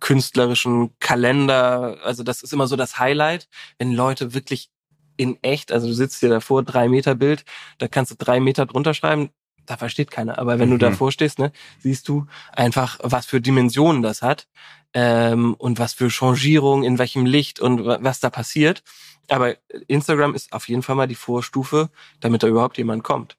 [0.00, 1.98] künstlerischen Kalender.
[2.04, 3.48] Also das ist immer so das Highlight,
[3.78, 4.70] wenn Leute wirklich
[5.16, 7.44] in echt, also du sitzt hier davor, drei Meter Bild,
[7.78, 9.30] da kannst du drei Meter drunter schreiben,
[9.68, 10.38] da versteht keiner.
[10.38, 10.80] Aber wenn du Mhm.
[10.80, 14.48] davor stehst, ne, siehst du einfach, was für Dimensionen das hat
[14.94, 18.82] ähm, und was für Changierungen, in welchem Licht und wa- was da passiert.
[19.28, 19.54] Aber
[19.88, 23.36] Instagram ist auf jeden Fall mal die Vorstufe, damit da überhaupt jemand kommt.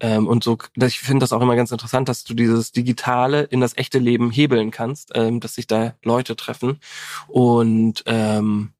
[0.00, 3.60] Ähm, und so, ich finde das auch immer ganz interessant, dass du dieses Digitale in
[3.60, 6.78] das echte Leben hebeln kannst, ähm, dass sich da Leute treffen.
[7.26, 8.72] Und ähm,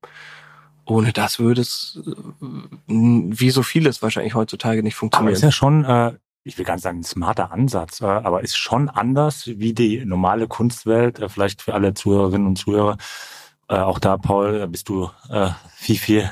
[0.84, 2.12] ohne das würde es, äh,
[2.88, 5.34] wie so vieles wahrscheinlich heutzutage nicht Aber funktionieren.
[5.34, 6.12] ist ja schon, äh,
[6.48, 10.04] ich will gar nicht sagen, ein smarter Ansatz, äh, aber ist schon anders wie die
[10.04, 12.96] normale Kunstwelt, äh, vielleicht für alle Zuhörerinnen und Zuhörer.
[13.68, 15.10] Äh, auch da, Paul, bist du
[15.76, 16.30] viel, viel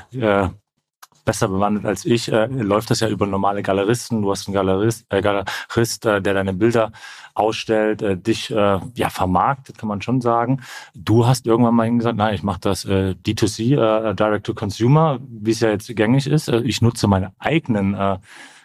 [1.23, 2.27] besser bewandert als ich.
[2.27, 4.21] Läuft das ja über normale Galeristen.
[4.21, 6.91] Du hast einen Galerist, äh, Galerist der deine Bilder
[7.35, 10.61] ausstellt, dich ja vermarktet, kann man schon sagen.
[10.95, 15.19] Du hast irgendwann mal gesagt, nein, ich mache das äh, D2C, äh, Direct to Consumer,
[15.21, 16.47] wie es ja jetzt gängig ist.
[16.49, 17.95] Ich nutze meine eigenen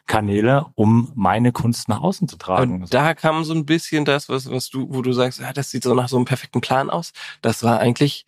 [0.07, 2.83] Kanäle, um meine Kunst nach außen zu tragen.
[2.83, 5.71] Und da kam so ein bisschen das, was, was du, wo du sagst, ja, das
[5.71, 7.13] sieht so nach so einem perfekten Plan aus.
[7.41, 8.27] Das war eigentlich,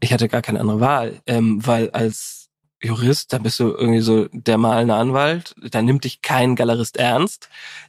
[0.00, 2.48] ich hatte gar keine andere Wahl, ähm, weil als
[2.82, 7.48] Jurist, da bist du irgendwie so der malende Anwalt, da nimmt dich kein Galerist ernst.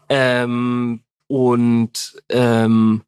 [0.10, 3.04] Ähm, und ähm,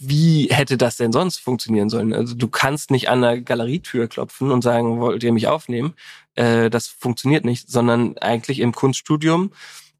[0.00, 2.14] wie hätte das denn sonst funktionieren sollen?
[2.14, 5.94] Also du kannst nicht an der Galerietür klopfen und sagen, wollt ihr mich aufnehmen?
[6.34, 9.52] Äh, das funktioniert nicht, sondern eigentlich im Kunststudium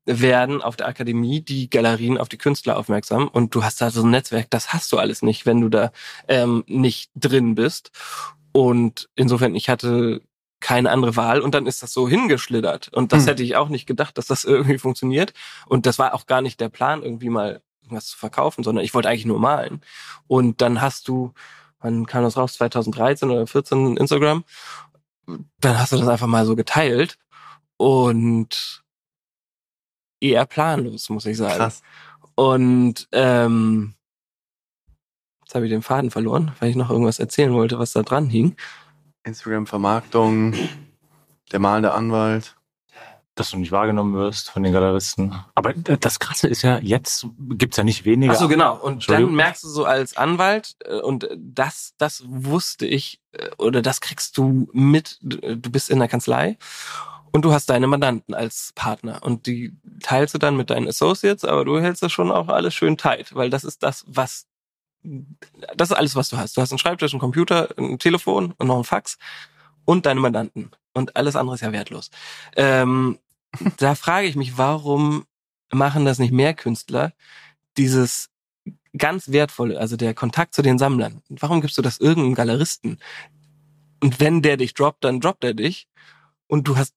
[0.06, 4.02] werden auf der Akademie die Galerien auf die Künstler aufmerksam und du hast da so
[4.02, 5.92] ein Netzwerk, das hast du alles nicht, wenn du da
[6.28, 7.90] ähm, nicht drin bist.
[8.52, 10.22] Und insofern, ich hatte
[10.60, 12.88] keine andere Wahl und dann ist das so hingeschlittert.
[12.88, 13.28] Und das Hm.
[13.28, 15.34] hätte ich auch nicht gedacht, dass das irgendwie funktioniert.
[15.66, 17.60] Und das war auch gar nicht der Plan, irgendwie mal
[17.96, 19.80] was zu verkaufen, sondern ich wollte eigentlich nur malen.
[20.26, 21.32] Und dann hast du,
[21.80, 24.44] wann kam das raus, 2013 oder 14 Instagram,
[25.60, 27.18] dann hast du das einfach mal so geteilt
[27.76, 28.82] und
[30.20, 31.56] eher planlos, muss ich sagen.
[31.56, 31.82] krass.
[32.34, 33.94] Und ähm,
[35.42, 38.28] jetzt habe ich den Faden verloren, weil ich noch irgendwas erzählen wollte, was da dran
[38.28, 38.56] hing.
[39.24, 40.54] Instagram-Vermarktung,
[41.52, 42.56] der malende Anwalt.
[43.40, 45.34] Dass du nicht wahrgenommen wirst von den Galeristen.
[45.54, 48.32] Aber das Krasse ist ja, jetzt gibt's ja nicht weniger.
[48.32, 48.76] Ach so, genau.
[48.76, 53.82] Und dann merkst du so als Anwalt, äh, und das, das wusste ich, äh, oder
[53.82, 56.58] das kriegst du mit, du bist in der Kanzlei
[57.32, 61.44] und du hast deine Mandanten als Partner und die teilst du dann mit deinen Associates,
[61.44, 64.46] aber du hältst das schon auch alles schön tight, weil das ist das, was
[65.02, 66.56] das ist alles, was du hast.
[66.56, 69.16] Du hast einen Schreibtisch, einen Computer, ein Telefon und noch ein Fax
[69.86, 70.70] und deine Mandanten.
[70.92, 72.10] Und alles andere ist ja wertlos.
[72.56, 73.18] Ähm,
[73.78, 75.24] da frage ich mich, warum
[75.72, 77.12] machen das nicht mehr Künstler?
[77.76, 78.30] Dieses
[78.96, 81.22] ganz wertvolle, also der Kontakt zu den Sammlern.
[81.28, 82.98] Warum gibst du das irgendeinem Galeristen?
[84.02, 85.88] Und wenn der dich droppt, dann droppt er dich
[86.46, 86.94] und du hast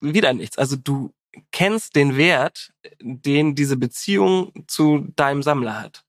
[0.00, 0.58] wieder nichts.
[0.58, 1.14] Also du
[1.52, 6.04] kennst den Wert, den diese Beziehung zu deinem Sammler hat.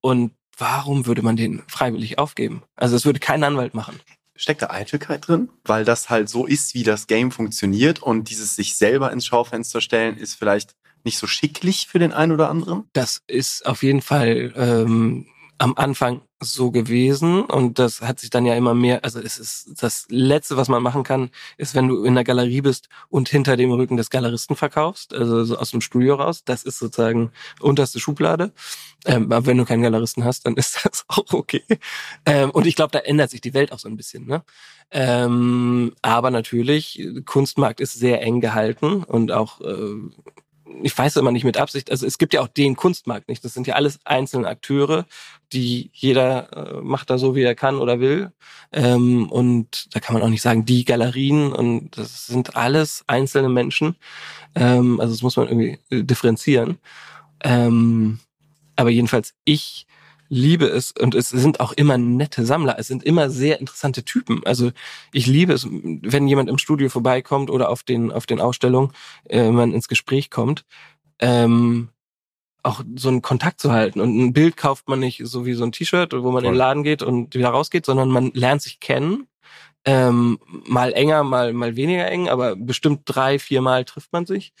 [0.00, 2.62] Und warum würde man den freiwillig aufgeben?
[2.76, 4.00] Also es würde kein Anwalt machen.
[4.36, 5.48] Steckt da Eitelkeit drin?
[5.64, 9.80] Weil das halt so ist, wie das Game funktioniert und dieses sich selber ins Schaufenster
[9.80, 12.88] stellen ist vielleicht nicht so schicklich für den einen oder anderen?
[12.92, 15.26] Das ist auf jeden Fall ähm,
[15.58, 19.82] am Anfang so gewesen und das hat sich dann ja immer mehr, also es ist
[19.82, 23.56] das Letzte, was man machen kann, ist, wenn du in der Galerie bist und hinter
[23.56, 28.00] dem Rücken des Galeristen verkaufst, also so aus dem Studio raus, das ist sozusagen unterste
[28.00, 28.52] Schublade.
[29.06, 31.64] Ähm, aber wenn du keinen Galeristen hast, dann ist das auch okay.
[32.26, 34.26] Ähm, und ich glaube, da ändert sich die Welt auch so ein bisschen.
[34.26, 34.42] Ne?
[34.90, 39.96] Ähm, aber natürlich, Kunstmarkt ist sehr eng gehalten und auch äh,
[40.82, 43.44] ich weiß immer nicht mit Absicht, also es gibt ja auch den Kunstmarkt nicht.
[43.44, 45.06] Das sind ja alles einzelne Akteure,
[45.52, 48.32] die jeder äh, macht da so, wie er kann oder will.
[48.72, 53.48] Ähm, und da kann man auch nicht sagen, die Galerien und das sind alles einzelne
[53.48, 53.96] Menschen.
[54.54, 56.78] Ähm, also das muss man irgendwie differenzieren.
[57.42, 58.20] Ähm,
[58.76, 59.86] aber jedenfalls, ich
[60.28, 62.76] liebe es und es sind auch immer nette Sammler.
[62.78, 64.42] Es sind immer sehr interessante Typen.
[64.44, 64.72] Also
[65.12, 68.92] ich liebe es, wenn jemand im Studio vorbeikommt oder auf den auf den Ausstellungen
[69.28, 70.64] äh, man ins Gespräch kommt.
[71.18, 71.88] Ähm,
[72.62, 74.00] auch so einen Kontakt zu halten.
[74.00, 76.44] Und ein Bild kauft man nicht so wie so ein T-Shirt, wo man Voll.
[76.44, 79.28] in den Laden geht und wieder rausgeht, sondern man lernt sich kennen.
[79.84, 84.54] Ähm, mal enger, mal, mal weniger eng, aber bestimmt drei, vier Mal trifft man sich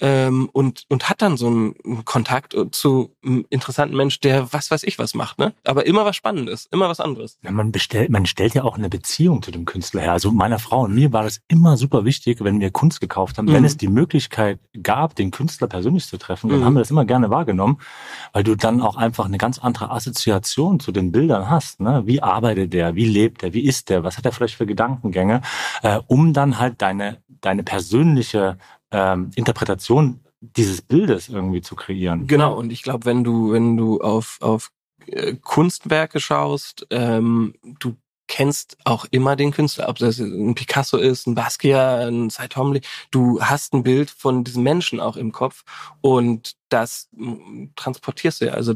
[0.00, 4.82] ähm, und, und hat dann so einen Kontakt zu einem interessanten Mensch, der was weiß
[4.84, 5.52] ich was macht, ne?
[5.64, 7.38] Aber immer was Spannendes, immer was anderes.
[7.42, 10.12] Ja, man bestellt, man stellt ja auch eine Beziehung zu dem Künstler her.
[10.12, 13.46] Also meiner Frau und mir war das immer super wichtig, wenn wir Kunst gekauft haben,
[13.46, 13.52] mhm.
[13.52, 16.64] wenn es die Möglichkeit gab, den Künstler persönlich zu treffen, dann mhm.
[16.64, 17.78] haben wir das immer gerne wahrgenommen,
[18.32, 21.80] weil du dann auch einfach eine ganz andere Assoziation zu den Bildern hast.
[21.80, 22.02] Ne?
[22.06, 22.94] Wie arbeitet der?
[22.94, 23.52] Wie lebt er?
[23.52, 24.04] Wie ist der?
[24.04, 25.42] Was hat er vielleicht für Gedankengänge?
[25.82, 28.58] Äh, um dann halt deine, deine persönliche
[28.90, 32.26] ähm, Interpretation dieses Bildes irgendwie zu kreieren.
[32.26, 34.70] Genau, und ich glaube, wenn du, wenn du auf, auf
[35.06, 41.26] äh, Kunstwerke schaust, ähm, du kennst auch immer den Künstler, ob das ein Picasso ist,
[41.26, 42.80] ein Basquiat, ein Twombly.
[43.10, 45.64] Du hast ein Bild von diesem Menschen auch im Kopf
[46.00, 47.08] und das
[47.74, 48.52] transportierst du ja.
[48.52, 48.74] Also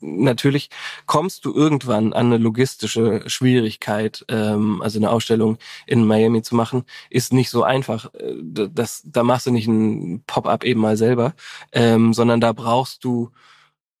[0.00, 0.70] natürlich
[1.06, 4.24] kommst du irgendwann an eine logistische Schwierigkeit.
[4.28, 8.12] Ähm, also eine Ausstellung in Miami zu machen, ist nicht so einfach.
[8.14, 11.34] Äh, das, da machst du nicht ein Pop-up eben mal selber,
[11.72, 13.30] ähm, sondern da brauchst du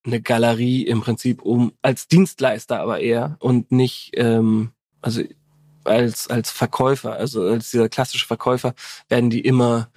[0.04, 4.70] eine Galerie im Prinzip um als Dienstleister aber eher und nicht ähm,
[5.02, 5.22] also
[5.84, 8.74] als als Verkäufer, also als dieser klassische Verkäufer
[9.08, 9.90] werden die immer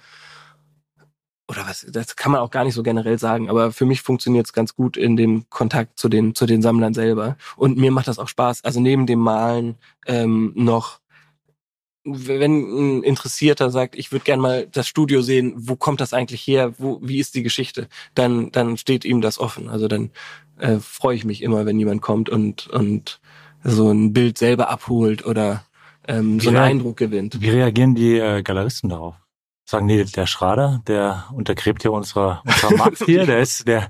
[1.52, 4.46] oder was, das kann man auch gar nicht so generell sagen, aber für mich funktioniert
[4.46, 7.36] es ganz gut in dem Kontakt zu den, zu den Sammlern selber.
[7.56, 8.64] Und mir macht das auch Spaß.
[8.64, 11.00] Also neben dem Malen ähm, noch,
[12.04, 16.40] wenn ein Interessierter sagt, ich würde gerne mal das Studio sehen, wo kommt das eigentlich
[16.46, 19.68] her, wo, wie ist die Geschichte, dann, dann steht ihm das offen.
[19.68, 20.10] Also dann
[20.58, 23.20] äh, freue ich mich immer, wenn jemand kommt und, und
[23.62, 25.64] so ein Bild selber abholt oder
[26.08, 27.40] ähm, so einen Eindruck gewinnt.
[27.40, 29.21] Wie reagieren die äh, Galeristen darauf?
[29.64, 33.88] Sagen, nee, der Schrader, der untergräbt hier unsere, unsere Markt hier, der ist der,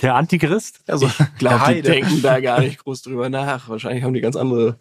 [0.00, 0.80] der Antichrist.
[0.88, 3.68] Also, ich die denken da gar nicht groß drüber nach.
[3.68, 4.78] Wahrscheinlich haben die ganz andere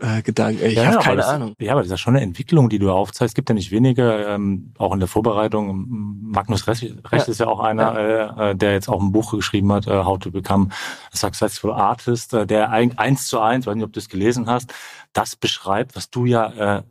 [0.00, 0.64] äh, Gedanken.
[0.64, 1.54] Ich ja, habe keine das, Ahnung.
[1.58, 3.32] Ja, aber das ist ja schon eine Entwicklung, die du aufzeigst.
[3.32, 5.86] Es gibt ja nicht wenige, ähm, auch in der Vorbereitung.
[6.22, 7.30] Magnus Recht, Recht ja.
[7.30, 8.50] ist ja auch einer, ja.
[8.50, 10.68] Äh, der jetzt auch ein Buch geschrieben hat, äh, How to Become
[11.12, 14.48] a Successful Artist, äh, der ein, eins zu eins, weiß nicht, ob du es gelesen
[14.48, 14.72] hast,
[15.12, 16.82] das beschreibt, was du ja äh,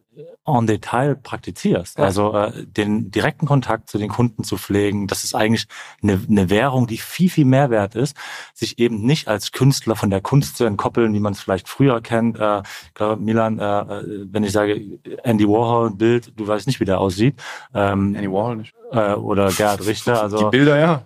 [0.45, 1.97] en Detail praktizierst.
[1.97, 2.04] Ja.
[2.04, 5.67] Also äh, den direkten Kontakt zu den Kunden zu pflegen, das ist eigentlich
[6.02, 8.15] eine, eine Währung, die viel, viel mehr wert ist,
[8.54, 12.02] sich eben nicht als Künstler von der Kunst zu entkoppeln, wie man es vielleicht früher
[12.02, 12.39] kennt.
[12.39, 16.80] Äh, ich glaube, Milan, äh, äh, wenn ich sage Andy Warhol Bild, du weißt nicht,
[16.80, 17.36] wie der aussieht.
[17.74, 18.74] Ähm, Andy Warhol nicht.
[18.91, 20.22] Äh, oder Gerhard Richter.
[20.22, 21.05] Also, Die Bilder, ja.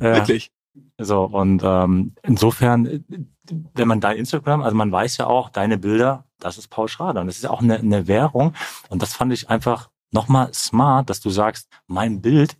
[0.00, 0.50] Äh, Wirklich.
[0.98, 3.04] So, und ähm, insofern,
[3.74, 7.20] wenn man dein Instagram, also man weiß ja auch, deine Bilder das ist Paul Schrader.
[7.20, 8.54] Und das ist auch eine, eine Währung.
[8.88, 12.56] Und das fand ich einfach nochmal smart, dass du sagst, mein Bild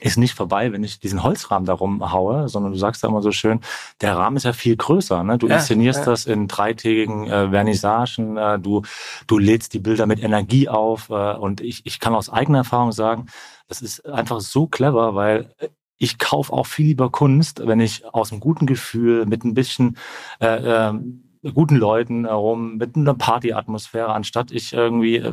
[0.00, 3.32] ist nicht vorbei, wenn ich diesen Holzrahmen da rumhaue, sondern du sagst da immer so
[3.32, 3.60] schön,
[4.00, 5.22] der Rahmen ist ja viel größer.
[5.24, 5.38] Ne?
[5.38, 6.06] Du Ja, inszenierst ja.
[6.06, 8.82] das in dreitägigen äh, Vernissagen, äh, du,
[9.26, 12.92] du lädst die Bilder mit Energie auf äh, und ich, ich kann aus eigener Erfahrung
[12.92, 13.26] sagen,
[13.66, 15.54] das ist einfach so clever, weil
[15.98, 19.96] ich kaufe auch viel lieber Kunst, wenn ich aus einem guten Gefühl mit ein bisschen
[20.40, 25.32] äh, ähm, guten Leuten herum, mit einer Partyatmosphäre, anstatt ich irgendwie äh,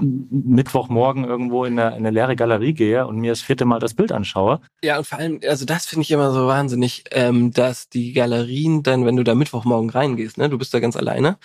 [0.00, 3.94] Mittwochmorgen irgendwo in eine, in eine leere Galerie gehe und mir das vierte Mal das
[3.94, 4.60] Bild anschaue.
[4.82, 8.82] Ja, und vor allem, also das finde ich immer so wahnsinnig, ähm, dass die Galerien
[8.82, 11.38] dann, wenn du da Mittwochmorgen reingehst, ne, du bist da ganz alleine,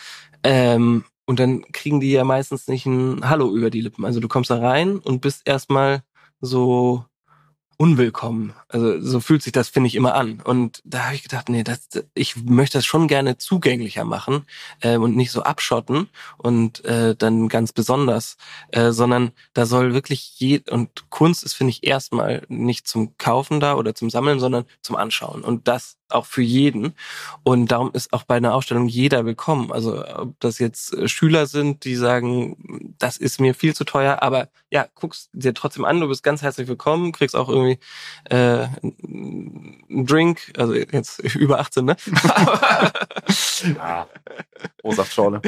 [0.43, 4.03] ähm, und dann kriegen die ja meistens nicht ein Hallo über die Lippen.
[4.03, 6.01] Also du kommst da rein und bist erstmal
[6.41, 7.05] so
[7.79, 8.53] unwillkommen.
[8.67, 10.41] Also so fühlt sich das, finde ich, immer an.
[10.41, 14.45] Und da habe ich gedacht, nee, das, ich möchte das schon gerne zugänglicher machen
[14.81, 18.35] äh, und nicht so abschotten und äh, dann ganz besonders,
[18.71, 23.61] äh, sondern da soll wirklich je und Kunst ist, finde ich, erstmal nicht zum Kaufen
[23.61, 25.41] da oder zum Sammeln, sondern zum Anschauen.
[25.41, 26.93] Und das auch für jeden.
[27.43, 29.71] Und darum ist auch bei einer Ausstellung jeder willkommen.
[29.71, 34.21] Also ob das jetzt äh, Schüler sind, die sagen, das ist mir viel zu teuer,
[34.21, 37.79] aber ja, guckst dir trotzdem an, du bist ganz herzlich willkommen, kriegst auch irgendwie
[38.25, 41.95] äh, einen Drink, also jetzt über 18, ne?
[43.75, 44.07] Ja.
[44.83, 45.41] O-Saftschorle.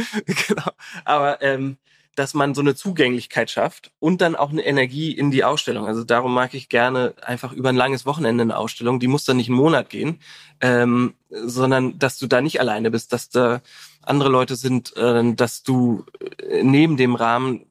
[0.48, 0.72] genau.
[1.06, 1.78] Aber ähm,
[2.16, 5.86] dass man so eine Zugänglichkeit schafft und dann auch eine Energie in die Ausstellung.
[5.88, 9.00] Also darum mag ich gerne einfach über ein langes Wochenende eine Ausstellung.
[9.00, 10.20] Die muss dann nicht einen Monat gehen,
[10.60, 13.62] ähm, sondern dass du da nicht alleine bist, dass da
[14.02, 16.06] andere Leute sind, äh, dass du
[16.50, 17.66] äh, neben dem Rahmen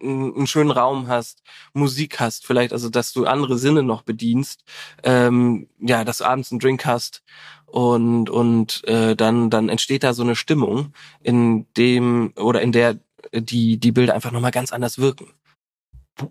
[0.00, 4.64] einen schönen Raum hast, Musik hast, vielleicht, also dass du andere Sinne noch bedienst,
[5.02, 7.22] ähm, ja, dass du abends einen Drink hast
[7.66, 12.98] und und äh, dann dann entsteht da so eine Stimmung, in dem oder in der
[13.32, 15.26] die die Bilder einfach nochmal ganz anders wirken.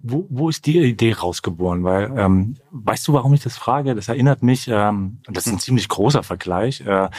[0.01, 1.83] Wo- Wo, ist die Idee rausgeboren?
[1.83, 3.93] Weil, ähm, weißt du, warum ich das frage?
[3.93, 6.81] Das erinnert mich, ähm, das ist ein ziemlich großer Vergleich.
[6.81, 7.09] Äh,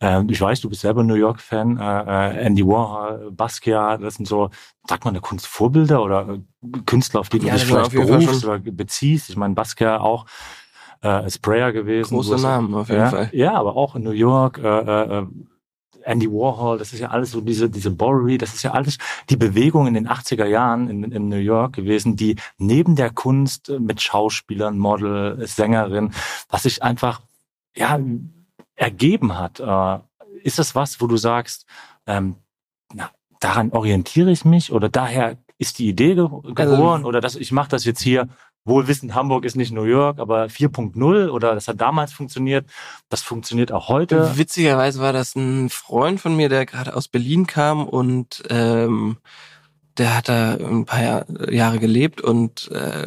[0.00, 1.82] äh, ich weiß, du bist selber New York-Fan, äh,
[2.32, 4.50] äh, Andy Warhol, Basquiat, das sind so,
[4.88, 8.44] sagt man, eine Kunstvorbilder oder äh, Künstler, auf die du Ja, dich sind vielleicht berufst
[8.44, 9.30] oder beziehst.
[9.30, 10.26] Ich meine, Basquiat auch
[11.02, 12.16] äh, Sprayer gewesen.
[12.16, 13.30] Große Du hast- Namen auf jeden ja, Fall.
[13.32, 15.26] Ja, aber auch in New York, äh, äh, äh,
[16.08, 18.98] Andy Warhol, das ist ja alles so diese, diese Bowery, das ist ja alles
[19.28, 23.70] die Bewegung in den 80er Jahren in, in New York gewesen, die neben der Kunst
[23.78, 26.12] mit Schauspielern, Model, Sängerin,
[26.48, 27.20] was sich einfach,
[27.76, 27.98] ja,
[28.74, 29.60] ergeben hat.
[29.60, 29.98] Äh,
[30.42, 31.66] ist das was, wo du sagst,
[32.06, 32.36] ähm,
[32.92, 37.52] na, daran orientiere ich mich oder daher ist die Idee ge geboren oder dass ich
[37.52, 38.28] mache das jetzt hier
[38.68, 42.66] wohl wissend, Hamburg ist nicht New York, aber 4.0 oder das hat damals funktioniert,
[43.08, 44.36] das funktioniert auch heute.
[44.36, 49.16] Witzigerweise war das ein Freund von mir, der gerade aus Berlin kam und ähm,
[49.96, 53.06] der hat da ein paar Jahr, Jahre gelebt und äh,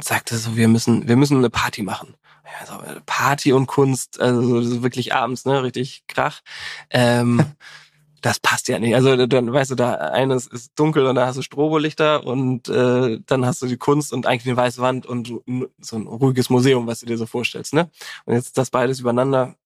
[0.00, 2.14] sagte so, wir müssen, wir müssen eine Party machen.
[2.44, 6.40] Ja, so, äh, Party und Kunst, also so wirklich abends, ne, richtig Krach.
[6.90, 7.44] Ähm,
[8.22, 8.94] das passt ja nicht.
[8.94, 13.20] Also dann weißt du, da eines ist dunkel und da hast du Strobolichter und äh,
[13.26, 15.32] dann hast du die Kunst und eigentlich eine weiße Wand und
[15.80, 17.90] so ein ruhiges Museum, was du dir so vorstellst, ne?
[18.24, 19.56] Und jetzt das beides übereinander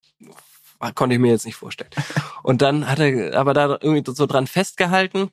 [0.94, 1.90] konnte ich mir jetzt nicht vorstellen.
[2.42, 5.30] Und dann hat er aber da irgendwie so dran festgehalten.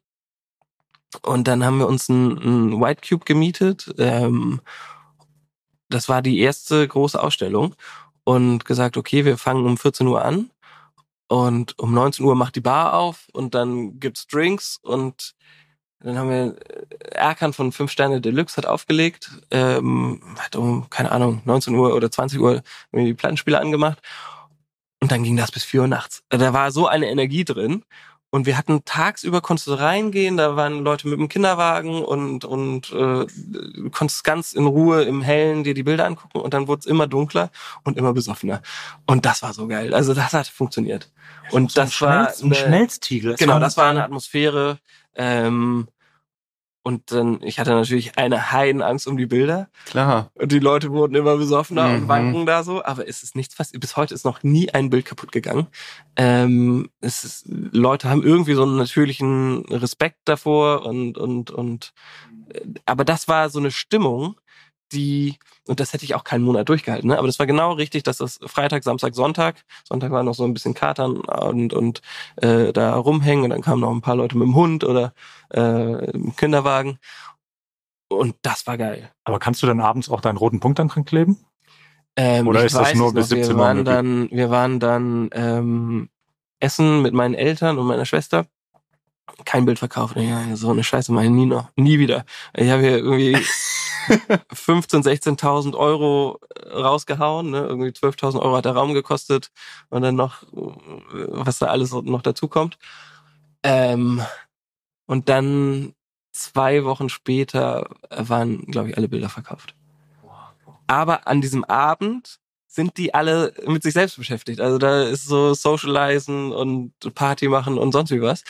[1.21, 3.93] Und dann haben wir uns ein, ein White Cube gemietet.
[3.97, 4.61] Ähm,
[5.89, 7.75] das war die erste große Ausstellung.
[8.23, 10.49] Und gesagt, okay, wir fangen um 14 Uhr an.
[11.33, 15.33] Und um 19 Uhr macht die Bar auf und dann gibt's Drinks und
[15.99, 21.11] dann haben wir äh, Erkan von 5 Sterne Deluxe hat aufgelegt, ähm, hat um, keine
[21.11, 22.61] Ahnung, 19 Uhr oder 20 Uhr
[22.91, 23.97] die Plattenspieler angemacht
[25.01, 26.21] und dann ging das bis 4 Uhr nachts.
[26.29, 27.83] Da war so eine Energie drin
[28.33, 32.91] und wir hatten tagsüber, konntest du reingehen, da waren Leute mit dem Kinderwagen und, und
[32.91, 33.27] äh,
[33.91, 37.05] konntest ganz in Ruhe im Hellen dir die Bilder angucken und dann wurde es immer
[37.05, 37.51] dunkler
[37.83, 38.63] und immer besoffener.
[39.05, 39.93] Und das war so geil.
[39.93, 41.11] Also das hat funktioniert.
[41.51, 42.25] Und das war ein.
[42.25, 42.41] Es
[43.37, 44.79] Genau, das war eine Atmosphäre.
[45.13, 45.87] Ähm,
[46.83, 49.69] und dann, ich hatte natürlich eine Heidenangst um die Bilder.
[49.85, 50.31] Klar.
[50.35, 51.95] Und die Leute wurden immer besoffener Mhm.
[51.95, 52.83] und wanken da so.
[52.83, 53.79] Aber es ist nichts passiert.
[53.79, 55.67] Bis heute ist noch nie ein Bild kaputt gegangen.
[56.17, 61.93] Ähm, es ist, Leute haben irgendwie so einen natürlichen Respekt davor und, und, und,
[62.53, 64.35] äh, aber das war so eine Stimmung,
[64.93, 65.37] die,
[65.67, 67.17] und das hätte ich auch keinen Monat durchgehalten, ne?
[67.17, 70.53] aber das war genau richtig, dass das Freitag, Samstag, Sonntag, Sonntag war noch so ein
[70.53, 72.01] bisschen Katern und, und
[72.37, 75.13] äh, da rumhängen und dann kamen noch ein paar Leute mit dem Hund oder
[75.53, 76.99] äh, im Kinderwagen
[78.07, 79.11] und das war geil.
[79.23, 81.45] Aber kannst du dann abends auch deinen roten Punkt dann dran kleben?
[82.15, 83.37] Ähm, Oder ist das nur bis noch.
[83.37, 83.95] 17 wir Uhr waren möglich?
[83.95, 86.09] dann, wir waren dann ähm,
[86.59, 88.45] essen mit meinen Eltern und meiner Schwester
[89.45, 90.15] kein Bild verkauft.
[90.17, 92.25] Ja, so eine Scheiße mache ich nie noch, nie wieder.
[92.55, 93.35] Ich habe hier irgendwie
[94.53, 97.59] 15, 16.000 Euro äh, rausgehauen, ne?
[97.59, 99.51] irgendwie 12.000 Euro hat der Raum gekostet
[99.89, 102.77] und dann noch, was da alles noch dazu kommt.
[103.63, 104.21] Ähm,
[105.05, 105.93] und dann
[106.31, 109.75] zwei Wochen später waren, glaube ich, alle Bilder verkauft.
[110.87, 114.59] Aber an diesem Abend sind die alle mit sich selbst beschäftigt.
[114.59, 118.43] Also da ist so Socializen und Party machen und sonst wie was.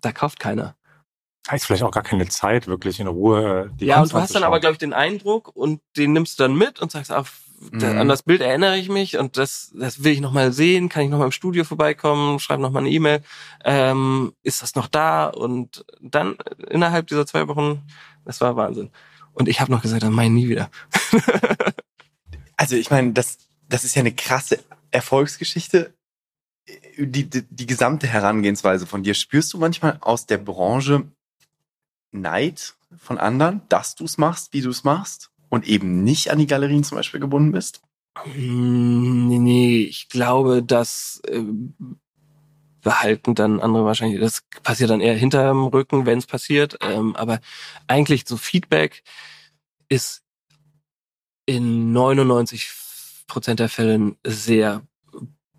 [0.00, 0.76] Da kauft keiner.
[1.48, 4.42] Heißt vielleicht auch gar keine Zeit, wirklich in Ruhe die Ja, und du hast dann
[4.42, 7.30] aber, glaube ich, den Eindruck und den nimmst du dann mit und sagst, ach,
[7.70, 7.84] mhm.
[7.84, 11.10] an das Bild erinnere ich mich und das, das will ich nochmal sehen, kann ich
[11.10, 13.22] nochmal im Studio vorbeikommen, schreibe nochmal eine E-Mail,
[13.64, 15.26] ähm, ist das noch da?
[15.26, 16.36] Und dann
[16.68, 17.82] innerhalb dieser zwei Wochen,
[18.24, 18.90] das war Wahnsinn.
[19.32, 20.70] Und ich habe noch gesagt, dann mein nie wieder.
[22.56, 23.38] also ich meine, das,
[23.68, 24.58] das ist ja eine krasse
[24.90, 25.94] Erfolgsgeschichte.
[26.98, 31.04] Die, die, die gesamte Herangehensweise von dir, spürst du manchmal aus der Branche
[32.10, 36.38] Neid von anderen, dass du es machst, wie du es machst und eben nicht an
[36.38, 37.82] die Galerien zum Beispiel gebunden bist?
[38.24, 41.42] Hm, nee, nee, ich glaube, das äh,
[42.86, 44.20] behalten dann andere wahrscheinlich.
[44.20, 46.78] Das passiert dann eher hinterm Rücken, wenn es passiert.
[46.80, 47.40] Ähm, aber
[47.86, 49.02] eigentlich so Feedback
[49.88, 50.22] ist
[51.46, 52.70] in 99
[53.26, 54.82] Prozent der Fällen sehr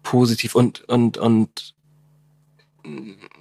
[0.07, 1.75] positiv und und und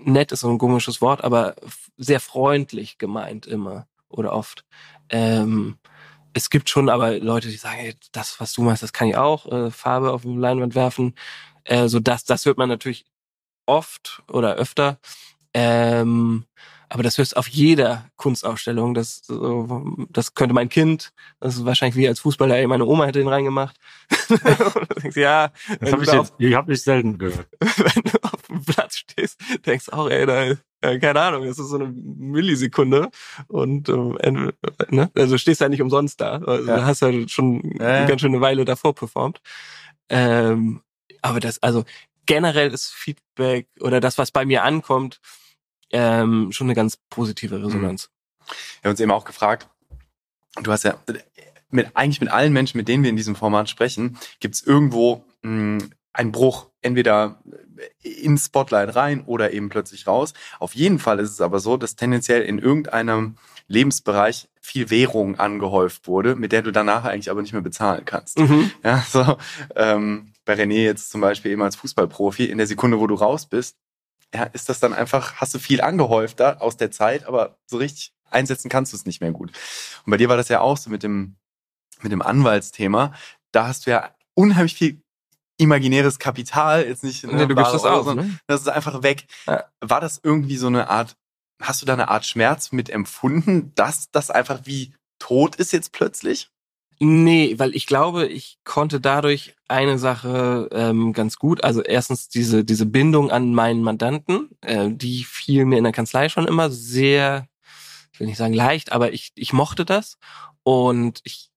[0.05, 1.55] nett ist so ein komisches Wort, aber
[1.97, 4.65] sehr freundlich gemeint immer oder oft.
[5.09, 5.79] Ähm,
[6.33, 9.17] es gibt schon aber Leute, die sagen, ey, das, was du machst, das kann ich
[9.17, 11.15] auch, äh, Farbe auf dem Leinwand werfen.
[11.63, 13.07] Äh, so das, das hört man natürlich
[13.67, 14.99] oft oder öfter.
[15.55, 16.47] Ähm,
[16.89, 18.95] aber das hörst du auf jeder Kunstausstellung.
[18.95, 19.23] Das,
[20.11, 23.29] das könnte mein Kind, das ist wahrscheinlich wie als Fußballer, ey, meine Oma hätte den
[23.29, 23.77] reingemacht.
[25.03, 27.49] denkst, ja, das habe ich jetzt, ich habe mich selten gehört.
[27.61, 31.69] wenn du auf dem Platz stehst, denkst auch, ey, da, äh, keine Ahnung, das ist
[31.69, 33.11] so eine Millisekunde
[33.49, 34.31] und äh,
[34.91, 35.11] ne?
[35.15, 36.39] also du stehst ja nicht umsonst da.
[36.39, 36.77] Also ja.
[36.77, 38.07] Du hast ja schon äh.
[38.07, 39.41] ganz schön eine Weile davor performt.
[40.09, 40.83] Ähm,
[41.23, 41.85] aber das, also
[42.27, 45.21] generell ist Feedback oder das, was bei mir ankommt,
[45.91, 48.11] ähm, schon eine ganz positive Resonanz.
[48.81, 49.69] Wir haben uns eben auch gefragt,
[50.63, 50.97] du hast ja
[51.71, 55.25] mit eigentlich mit allen Menschen, mit denen wir in diesem Format sprechen, gibt es irgendwo
[55.43, 57.43] mh, hm, einen Bruch, entweder
[58.03, 60.33] ins Spotlight rein oder eben plötzlich raus.
[60.59, 63.37] Auf jeden Fall ist es aber so, dass tendenziell in irgendeinem
[63.69, 68.39] Lebensbereich viel Währung angehäuft wurde, mit der du danach eigentlich aber nicht mehr bezahlen kannst.
[68.39, 68.71] Mhm.
[68.83, 69.37] Ja, so
[69.75, 73.47] ähm, bei René jetzt zum Beispiel eben als Fußballprofi, in der Sekunde, wo du raus
[73.47, 73.77] bist,
[74.37, 77.79] ja, ist das dann einfach, hast du viel angehäuft da aus der Zeit, aber so
[77.79, 79.51] richtig einsetzen kannst du es nicht mehr gut.
[80.05, 81.37] Und bei dir war das ja auch so mit dem,
[82.03, 83.15] mit dem Anwaltsthema.
[83.53, 85.03] Da hast du ja unheimlich viel
[85.57, 87.25] imaginäres Kapital, jetzt nicht.
[87.25, 88.39] Ne, du gibst das aus, ne?
[88.47, 89.27] Das ist einfach weg.
[89.47, 89.65] Ja.
[89.81, 91.17] War das irgendwie so eine Art,
[91.63, 95.93] hast du da eine Art Schmerz mit empfunden, dass das einfach wie tot ist jetzt
[95.93, 96.51] plötzlich?
[96.99, 101.63] Nee, weil ich glaube, ich konnte dadurch eine Sache ähm, ganz gut.
[101.63, 106.29] Also erstens diese, diese Bindung an meinen Mandanten, äh, die fiel mir in der Kanzlei
[106.31, 107.49] schon immer sehr,
[108.13, 110.17] ich will nicht sagen leicht, aber ich, ich mochte das.
[110.63, 111.51] Und ich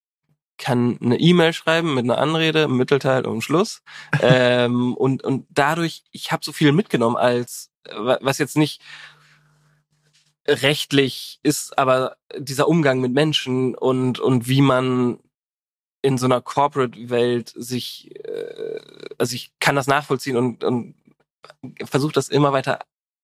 [0.58, 3.82] kann eine E-Mail schreiben mit einer Anrede, Mittelteil und Schluss.
[4.22, 8.82] ähm, und, und dadurch, ich habe so viel mitgenommen als, was jetzt nicht
[10.48, 15.20] rechtlich ist, aber dieser Umgang mit Menschen und, und wie man
[16.02, 18.80] in so einer Corporate-Welt sich, äh,
[19.18, 20.96] also ich kann das nachvollziehen und, und
[21.86, 22.80] versuche das immer weiter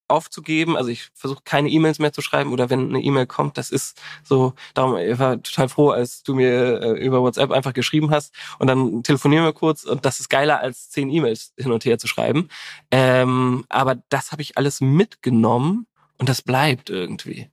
[0.08, 0.78] aufzugeben.
[0.78, 4.00] Also ich versuche keine E-Mails mehr zu schreiben oder wenn eine E-Mail kommt, das ist
[4.24, 8.34] so, darum, ich war total froh, als du mir äh, über WhatsApp einfach geschrieben hast
[8.60, 11.98] und dann telefonieren wir kurz und das ist geiler als zehn E-Mails hin und her
[11.98, 12.50] zu schreiben.
[12.92, 17.50] Ähm, aber das habe ich alles mitgenommen und das bleibt irgendwie.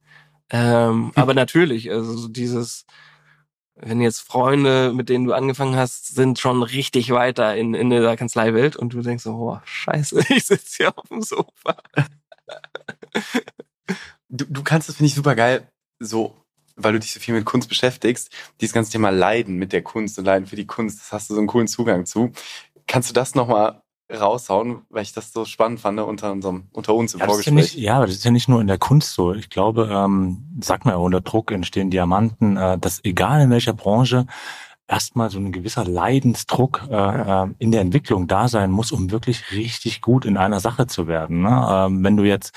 [0.50, 1.12] Ähm, hm.
[1.14, 2.84] Aber natürlich, also dieses
[3.74, 8.16] wenn jetzt Freunde, mit denen du angefangen hast, sind schon richtig weiter in, in der
[8.16, 11.76] Kanzleiwelt und du denkst so, oh, scheiße, ich sitze hier auf dem Sofa.
[14.28, 15.68] Du, du kannst das, finde ich, super geil,
[15.98, 16.36] so,
[16.76, 20.18] weil du dich so viel mit Kunst beschäftigst, dieses ganze Thema Leiden mit der Kunst
[20.18, 22.32] und Leiden für die Kunst, das hast du so einen coolen Zugang zu.
[22.86, 23.81] Kannst du das nochmal
[24.12, 27.54] raushauen, weil ich das so spannend fand unter unserem, unter uns im ja, Vorgespräch.
[27.54, 29.32] Ja, nicht, ja, aber das ist ja nicht nur in der Kunst so.
[29.32, 33.72] Ich glaube, ähm, sagt man ja, unter Druck entstehen Diamanten, äh, dass egal in welcher
[33.72, 34.26] Branche
[34.88, 39.50] erstmal so ein gewisser Leidensdruck äh, äh, in der Entwicklung da sein muss, um wirklich
[39.52, 41.42] richtig gut in einer Sache zu werden.
[41.42, 41.66] Ne?
[41.70, 42.52] Ähm, wenn du jetzt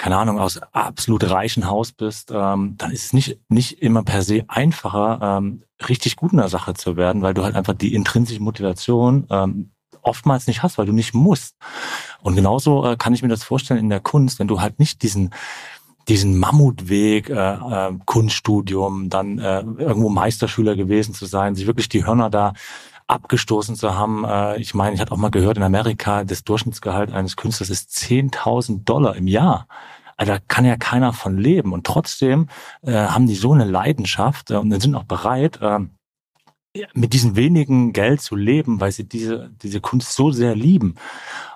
[0.00, 4.22] keine Ahnung, aus absolut reichen Haus bist, ähm, dann ist es nicht, nicht immer per
[4.22, 7.92] se einfacher, ähm, richtig gut in der Sache zu werden, weil du halt einfach die
[7.92, 9.72] intrinsische Motivation ähm,
[10.02, 11.56] oftmals nicht hast, weil du nicht musst.
[12.22, 15.02] Und genauso äh, kann ich mir das vorstellen in der Kunst, wenn du halt nicht
[15.02, 15.30] diesen
[16.08, 22.04] diesen Mammutweg, äh, äh, Kunststudium, dann äh, irgendwo Meisterschüler gewesen zu sein, sich wirklich die
[22.04, 22.54] Hörner da
[23.06, 24.24] abgestoßen zu haben.
[24.24, 27.90] Äh, ich meine, ich hatte auch mal gehört, in Amerika, das Durchschnittsgehalt eines Künstlers ist
[27.90, 29.66] 10.000 Dollar im Jahr.
[30.16, 31.72] Also da kann ja keiner von leben.
[31.72, 32.48] Und trotzdem
[32.82, 35.80] äh, haben die so eine Leidenschaft äh, und sind auch bereit, äh,
[36.94, 40.94] mit diesem wenigen Geld zu leben, weil sie diese, diese Kunst so sehr lieben.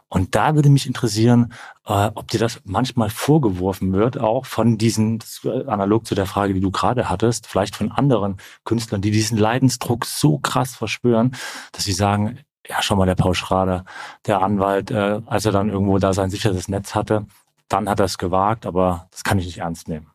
[0.08, 1.52] Und da würde mich interessieren,
[1.86, 6.54] äh, ob dir das manchmal vorgeworfen wird, auch von diesen, äh, analog zu der Frage,
[6.54, 11.34] die du gerade hattest, vielleicht von anderen Künstlern, die diesen Leidensdruck so krass verspüren,
[11.72, 12.38] dass sie sagen,
[12.68, 13.84] ja, schau mal, der Paul Schrader,
[14.26, 17.26] der Anwalt, äh, als er dann irgendwo da sein sicheres Netz hatte,
[17.68, 20.13] dann hat er es gewagt, aber das kann ich nicht ernst nehmen.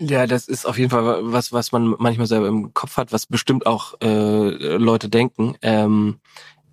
[0.00, 3.26] Ja, das ist auf jeden Fall was, was man manchmal selber im Kopf hat, was
[3.26, 5.56] bestimmt auch äh, Leute denken.
[5.62, 6.20] Ähm,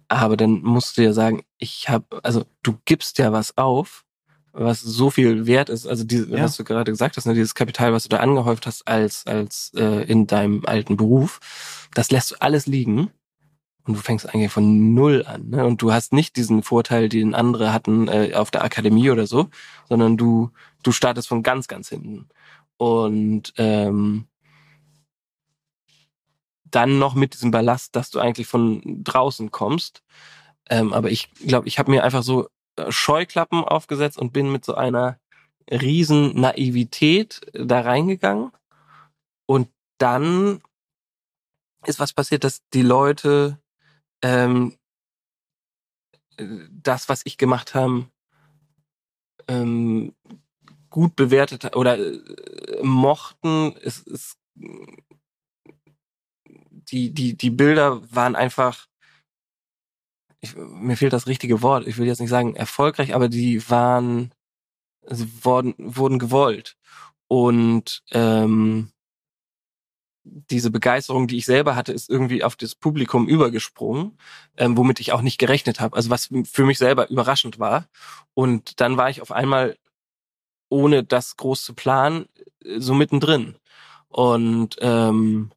[0.10, 4.04] aber dann musst du ja sagen, ich habe, also du gibst ja was auf,
[4.52, 5.88] was so viel wert ist.
[5.88, 6.44] Also die, ja.
[6.44, 9.72] was du gerade gesagt hast, ne, dieses Kapital, was du da angehäuft hast als als
[9.76, 11.40] äh, in deinem alten Beruf,
[11.94, 13.10] das lässt du alles liegen
[13.86, 15.50] und du fängst eigentlich von null an.
[15.50, 15.66] Ne?
[15.66, 19.50] Und du hast nicht diesen Vorteil, den andere hatten äh, auf der Akademie oder so,
[19.90, 20.52] sondern du
[20.84, 22.28] du startest von ganz ganz hinten.
[22.78, 24.28] Und ähm,
[26.74, 30.04] dann noch mit diesem Ballast, dass du eigentlich von draußen kommst.
[30.70, 34.66] Ähm, aber ich glaube, ich habe mir einfach so äh, Scheuklappen aufgesetzt und bin mit
[34.66, 35.20] so einer
[35.70, 38.52] riesen Naivität da reingegangen.
[39.46, 40.62] Und dann
[41.86, 43.60] ist was passiert, dass die Leute
[44.22, 44.78] ähm,
[46.38, 48.08] das, was ich gemacht habe,
[49.48, 50.16] ähm,
[50.94, 53.76] gut bewertet oder äh, mochten.
[53.82, 54.38] Es, es,
[56.91, 58.88] die, die, die Bilder waren einfach,
[60.39, 64.34] ich, mir fehlt das richtige Wort, ich will jetzt nicht sagen erfolgreich, aber die waren,
[65.08, 66.78] sie wurden, wurden gewollt.
[67.28, 68.91] Und ähm,
[70.24, 74.16] diese Begeisterung, die ich selber hatte, ist irgendwie auf das Publikum übergesprungen,
[74.58, 75.96] ähm, womit ich auch nicht gerechnet habe.
[75.96, 77.88] Also was für mich selber überraschend war.
[78.36, 79.76] Und dann war ich auf einmal
[80.74, 82.26] ohne das groß zu planen,
[82.66, 83.56] äh, so mittendrin.
[84.10, 85.52] Und ähm,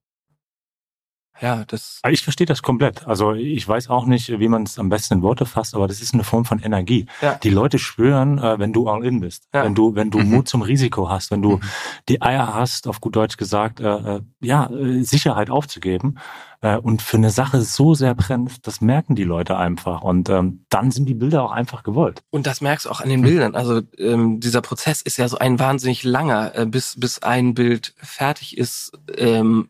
[1.40, 2.00] ja, das.
[2.08, 3.06] Ich verstehe das komplett.
[3.06, 6.00] Also ich weiß auch nicht, wie man es am besten in Worte fasst, aber das
[6.00, 7.06] ist eine Form von Energie.
[7.20, 7.34] Ja.
[7.34, 9.64] Die Leute schwören, äh, wenn du all in bist, ja.
[9.64, 10.30] wenn du, wenn du mhm.
[10.30, 11.60] Mut zum Risiko hast, wenn du mhm.
[12.08, 16.18] die Eier hast, auf gut Deutsch gesagt, äh, äh ja, äh, Sicherheit aufzugeben
[16.60, 20.02] äh, und für eine Sache so sehr brennt, das merken die Leute einfach.
[20.02, 22.22] Und ähm, dann sind die Bilder auch einfach gewollt.
[22.30, 23.54] Und das merkst du auch an den Bildern.
[23.54, 27.94] Also ähm, dieser Prozess ist ja so ein wahnsinnig langer, äh, bis, bis ein Bild
[27.98, 28.92] fertig ist.
[29.16, 29.68] Ähm,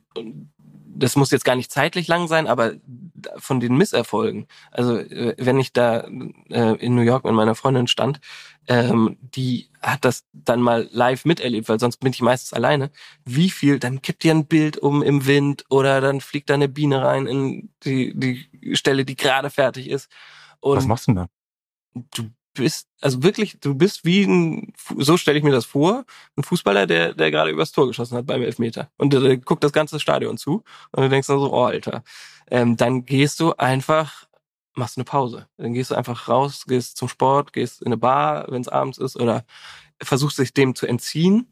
[0.99, 2.75] das muss jetzt gar nicht zeitlich lang sein, aber
[3.37, 4.47] von den Misserfolgen.
[4.71, 6.01] Also äh, wenn ich da
[6.51, 8.21] äh, in New York mit meiner Freundin stand,
[8.69, 12.91] ähm, die hat das dann mal live miterlebt, weil sonst bin ich meistens alleine.
[13.25, 16.69] Wie viel, dann kippt dir ein Bild um im Wind oder dann fliegt da eine
[16.69, 20.11] Biene rein in die, die Stelle, die gerade fertig ist.
[20.61, 21.29] Und Was machst du denn da?
[22.15, 26.05] Du bist, also wirklich, du bist wie ein, so stelle ich mir das vor,
[26.37, 28.91] ein Fußballer, der, der gerade übers Tor geschossen hat beim Elfmeter.
[28.97, 32.03] Und der, der guckt das ganze Stadion zu und du denkst dann so, oh Alter.
[32.51, 34.27] Ähm, dann gehst du einfach,
[34.75, 35.49] machst eine Pause.
[35.57, 38.99] Dann gehst du einfach raus, gehst zum Sport, gehst in eine Bar, wenn es abends
[38.99, 39.45] ist, oder
[40.03, 41.49] versuchst dich dem zu entziehen.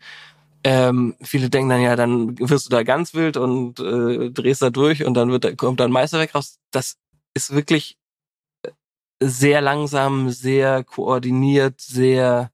[0.65, 4.71] Ähm, viele denken dann ja, dann wirst du da ganz wild und äh, drehst da
[4.71, 6.59] durch und dann wird, kommt dann Meisterwerk raus.
[6.71, 6.97] Das
[7.35, 7.99] ist wirklich
[9.21, 12.51] sehr langsam, sehr koordiniert, sehr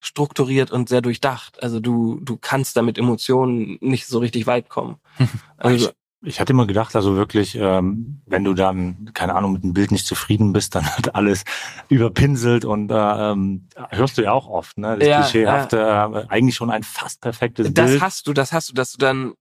[0.00, 1.62] strukturiert und sehr durchdacht.
[1.62, 4.96] Also du, du kannst da mit Emotionen nicht so richtig weit kommen.
[5.58, 5.94] Also, ich,
[6.34, 9.92] ich hatte immer gedacht, also wirklich, ähm, wenn du dann, keine Ahnung, mit dem Bild
[9.92, 11.44] nicht zufrieden bist, dann hat alles
[11.88, 14.98] überpinselt und äh, ähm, hörst du ja auch oft, ne?
[14.98, 16.12] Das ja, klischeehafte, ja.
[16.12, 17.96] Äh, eigentlich schon ein fast perfektes das Bild.
[17.96, 19.34] Das hast du, das hast du, dass du dann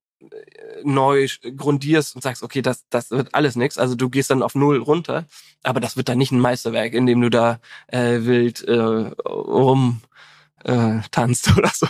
[0.84, 3.78] neu grundierst und sagst, okay, das, das wird alles nix.
[3.78, 5.26] Also du gehst dann auf null runter,
[5.64, 10.02] aber das wird dann nicht ein Meisterwerk, in dem du da äh, wild äh, rum
[10.64, 11.88] äh, tanzt oder so.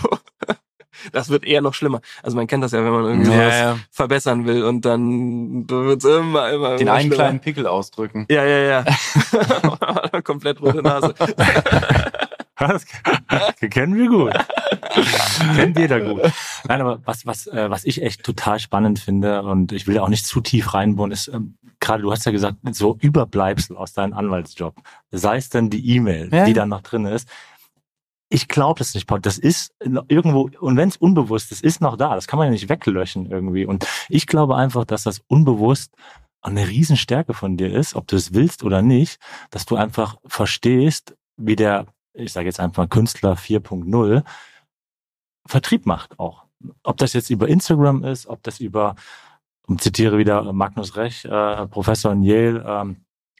[1.12, 2.02] Das wird eher noch schlimmer.
[2.22, 3.78] Also man kennt das ja, wenn man irgendwie ja, was ja.
[3.90, 7.16] verbessern will und dann wird's immer, immer, Den immer einen schlimmer.
[7.16, 8.28] kleinen Pickel ausdrücken.
[8.30, 10.22] Ja, ja, ja.
[10.24, 11.16] Komplett rote Nase.
[12.68, 12.86] Das
[13.72, 14.34] kennen wir gut.
[15.56, 16.22] Kennt jeder gut.
[16.68, 20.04] Nein, aber was, was, äh, was ich echt total spannend finde, und ich will ja
[20.04, 23.94] auch nicht zu tief reinbohren, ist, ähm, gerade du hast ja gesagt, so Überbleibsel aus
[23.94, 24.76] deinem Anwaltsjob.
[25.12, 26.46] Sei es denn die E-Mail, ja.
[26.46, 27.28] die da noch drin ist.
[28.30, 29.20] Ich glaube das nicht, Paul.
[29.20, 32.16] Das ist irgendwo, und wenn es unbewusst ist, ist noch da.
[32.16, 33.66] Das kann man ja nicht weglöschen irgendwie.
[33.66, 35.94] Und ich glaube einfach, dass das unbewusst
[36.42, 41.16] eine Riesenstärke von dir ist, ob du es willst oder nicht, dass du einfach verstehst,
[41.38, 44.24] wie der, ich sage jetzt einfach Künstler 4.0,
[45.48, 46.46] Vertrieb macht auch.
[46.84, 48.96] Ob das jetzt über Instagram ist, ob das über,
[49.68, 52.98] und zitiere wieder Magnus Rech, äh, Professor in Yale, ähm,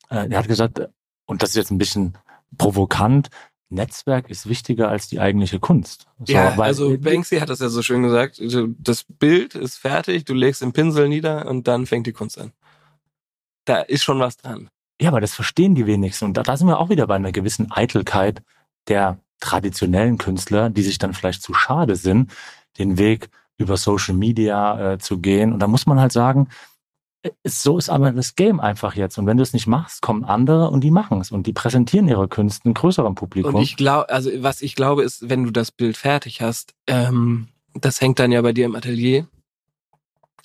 [0.10, 0.82] äh, der hat gesagt,
[1.26, 2.18] und das ist jetzt ein bisschen
[2.58, 3.30] provokant,
[3.72, 6.08] Netzwerk ist wichtiger als die eigentliche Kunst.
[6.26, 8.42] So, ja, also Banksy hat das ja so schön gesagt.
[8.80, 12.52] Das Bild ist fertig, du legst den Pinsel nieder und dann fängt die Kunst an.
[13.64, 14.70] Da ist schon was dran.
[15.02, 16.26] Ja, aber das verstehen die wenigsten.
[16.26, 18.44] Und da, da sind wir auch wieder bei einer gewissen Eitelkeit
[18.88, 22.32] der traditionellen Künstler, die sich dann vielleicht zu schade sind,
[22.78, 25.54] den Weg über Social Media äh, zu gehen.
[25.54, 26.48] Und da muss man halt sagen,
[27.46, 29.18] so ist aber das Game einfach jetzt.
[29.18, 32.08] Und wenn du es nicht machst, kommen andere und die machen es und die präsentieren
[32.08, 33.56] ihre Künste einem größeren Publikum.
[33.56, 37.48] Und ich glaube, also was ich glaube ist, wenn du das Bild fertig hast, ähm,
[37.74, 39.28] das hängt dann ja bei dir im Atelier.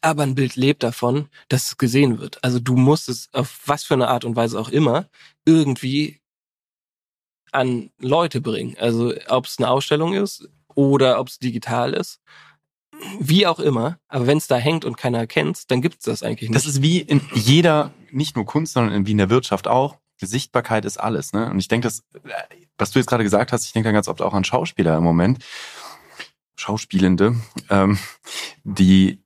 [0.02, 2.44] Aber ein Bild lebt davon, dass es gesehen wird.
[2.44, 5.06] Also du musst es auf was für eine Art und Weise auch immer
[5.46, 6.20] irgendwie
[7.52, 8.76] an Leute bringen.
[8.78, 12.20] Also ob es eine Ausstellung ist oder ob es digital ist
[13.18, 16.22] wie auch immer, aber wenn es da hängt und keiner kennt, dann gibt es das
[16.22, 16.56] eigentlich nicht.
[16.56, 19.98] Das ist wie in jeder, nicht nur Kunst, sondern wie in der Wirtschaft auch.
[20.18, 21.34] Sichtbarkeit ist alles.
[21.34, 21.50] Ne?
[21.50, 22.02] Und ich denke, das,
[22.78, 25.04] was du jetzt gerade gesagt hast, ich denke da ganz oft auch an Schauspieler im
[25.04, 25.44] Moment,
[26.56, 27.36] Schauspielende,
[27.68, 27.98] ähm,
[28.64, 29.22] die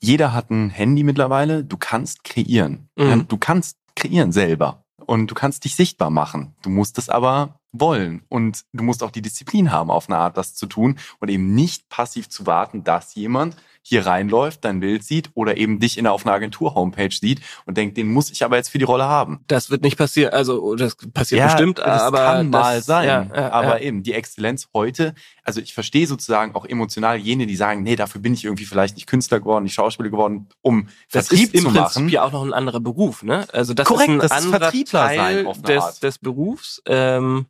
[0.00, 2.88] jeder hat ein Handy mittlerweile, du kannst kreieren.
[2.96, 3.28] Mhm.
[3.28, 6.54] Du kannst kreieren selber und du kannst dich sichtbar machen.
[6.62, 8.22] Du musst es aber wollen.
[8.28, 11.52] Und du musst auch die Disziplin haben, auf eine Art das zu tun und eben
[11.52, 16.04] nicht passiv zu warten, dass jemand hier reinläuft, dein Bild sieht oder eben dich in
[16.04, 19.04] der, auf einer Agentur-Homepage sieht und denkt, den muss ich aber jetzt für die Rolle
[19.04, 19.40] haben.
[19.46, 23.06] Das wird nicht passieren, also das passiert ja, bestimmt, das aber kann das, mal sein.
[23.06, 27.56] Ja, ja, aber eben die Exzellenz heute, also ich verstehe sozusagen auch emotional jene, die
[27.56, 31.28] sagen, nee, dafür bin ich irgendwie vielleicht nicht Künstler geworden, nicht Schauspieler geworden, um das
[31.28, 33.46] Vertrieb ist im zu Prinzip ja auch noch ein anderer Beruf, ne?
[33.52, 36.82] Also das Korrekt, ist ein das anderer ist Teil des, des Berufs.
[36.86, 37.46] Ähm,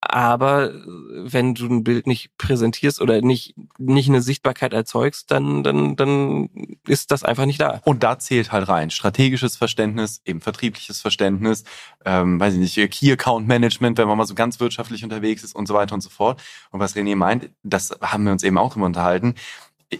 [0.00, 5.96] aber wenn du ein Bild nicht präsentierst oder nicht, nicht eine Sichtbarkeit erzeugst, dann, dann,
[5.96, 6.48] dann
[6.86, 7.80] ist das einfach nicht da.
[7.84, 11.64] Und da zählt halt rein strategisches Verständnis, eben vertriebliches Verständnis,
[12.04, 15.56] ähm, weiß ich nicht, Key Account Management, wenn man mal so ganz wirtschaftlich unterwegs ist
[15.56, 16.40] und so weiter und so fort.
[16.70, 19.34] Und was René meint, das haben wir uns eben auch drüber unterhalten.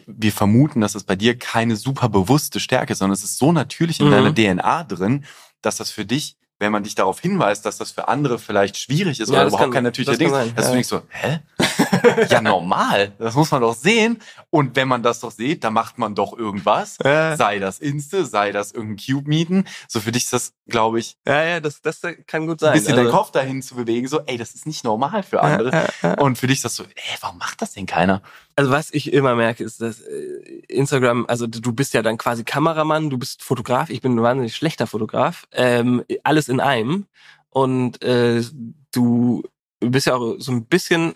[0.07, 3.51] Wir vermuten, dass es bei dir keine super bewusste Stärke ist, sondern es ist so
[3.51, 4.11] natürlich in mhm.
[4.13, 5.25] deiner DNA drin,
[5.61, 9.21] dass das für dich wenn man dich darauf hinweist, dass das für andere vielleicht schwierig
[9.21, 10.71] ist ja, oder überhaupt kann, kein natürlicher Ding ist, dass ja.
[10.71, 11.41] du denkst so, hä?
[12.31, 13.13] ja, normal.
[13.19, 14.19] Das muss man doch sehen.
[14.51, 16.99] Und wenn man das doch sieht, dann macht man doch irgendwas.
[17.05, 17.37] Ja.
[17.37, 19.65] Sei das Insta, sei das irgendein Cube-Mieten.
[19.89, 21.17] So für dich ist das, glaube ich.
[21.27, 22.71] Ja, ja, das, das kann gut sein.
[22.71, 25.43] Ein bisschen also, deinen Kopf dahin zu bewegen, so, ey, das ist nicht normal für
[25.43, 25.89] andere.
[26.19, 28.23] Und für dich ist das so, ey, warum macht das denn keiner?
[28.57, 32.43] Also was ich immer merke, ist, dass äh, Instagram, also du bist ja dann quasi
[32.45, 37.07] Kameramann, du bist Fotograf, ich bin ein wahnsinnig schlechter Fotograf, ähm, alles in einem.
[37.51, 38.43] Und äh,
[38.93, 39.43] du
[39.81, 41.15] bist ja auch so ein bisschen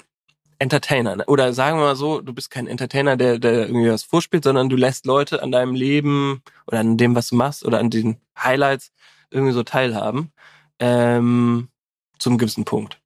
[0.62, 1.16] Entertainer.
[1.16, 1.24] Ne?
[1.26, 4.68] Oder sagen wir mal so, du bist kein Entertainer, der, der irgendwie was vorspielt, sondern
[4.68, 8.20] du lässt Leute an deinem Leben oder an dem, was du machst oder an den
[8.38, 8.92] Highlights
[9.30, 10.32] irgendwie so teilhaben.
[10.78, 11.68] Ähm,
[12.18, 13.00] zum gewissen Punkt.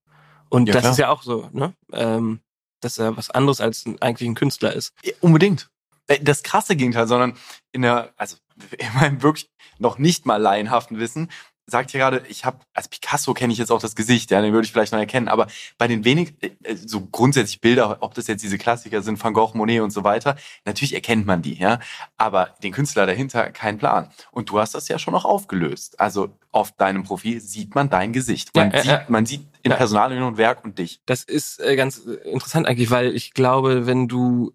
[0.50, 0.92] Und ja, das klar.
[0.92, 1.72] ist ja auch so, ne?
[1.92, 2.40] Ähm,
[2.80, 4.92] dass er was anderes als eigentlich ein Künstler ist.
[5.02, 5.70] Ja, unbedingt.
[6.06, 7.36] Äh, das krasse Gegenteil, sondern
[7.72, 8.36] in der, also
[8.78, 11.30] in meinem wirklich noch nicht mal laienhaften Wissen,
[11.66, 14.52] sagt hier gerade, ich habe, als Picasso kenne ich jetzt auch das Gesicht, ja, den
[14.52, 15.48] würde ich vielleicht noch erkennen, aber
[15.78, 19.34] bei den wenig, äh, äh, so grundsätzlich Bilder, ob das jetzt diese Klassiker sind, Van
[19.34, 21.80] Gogh, Monet und so weiter, natürlich erkennt man die, ja,
[22.16, 24.10] aber den Künstler dahinter kein Plan.
[24.30, 25.98] Und du hast das ja schon noch aufgelöst.
[25.98, 28.54] Also auf deinem Profil sieht man dein Gesicht.
[28.54, 29.04] Man ja, sieht, ja.
[29.08, 29.76] man sieht in ja.
[29.76, 31.00] Personalien und Werk und dich.
[31.04, 34.52] Das ist äh, ganz interessant eigentlich, weil ich glaube, wenn du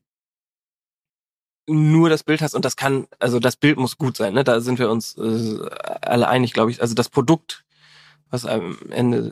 [1.68, 4.43] nur das Bild hast und das kann, also das Bild muss gut sein, ne?
[4.43, 5.59] Da sind wir uns äh,
[6.01, 6.82] alle einig, glaube ich.
[6.82, 7.64] Also das Produkt,
[8.30, 9.32] was am Ende,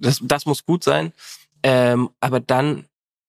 [0.00, 1.12] das, das muss gut sein.
[1.62, 2.86] Ähm, aber dann,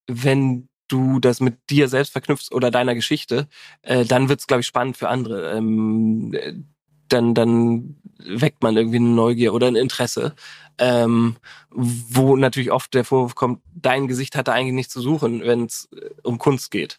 [0.08, 3.48] wenn du das mit dir selbst verknüpfst oder deiner Geschichte,
[3.82, 5.52] äh, dann wird's, glaube ich, spannend für andere.
[5.52, 6.66] Ähm,
[7.08, 10.34] dann, dann weckt man irgendwie eine Neugier oder ein Interesse,
[10.78, 11.36] ähm,
[11.70, 15.66] wo natürlich oft der Vorwurf kommt, dein Gesicht hat da eigentlich nichts zu suchen, wenn
[15.66, 15.90] es
[16.24, 16.98] um Kunst geht.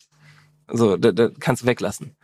[0.73, 2.17] So, da, da kannst du weglassen.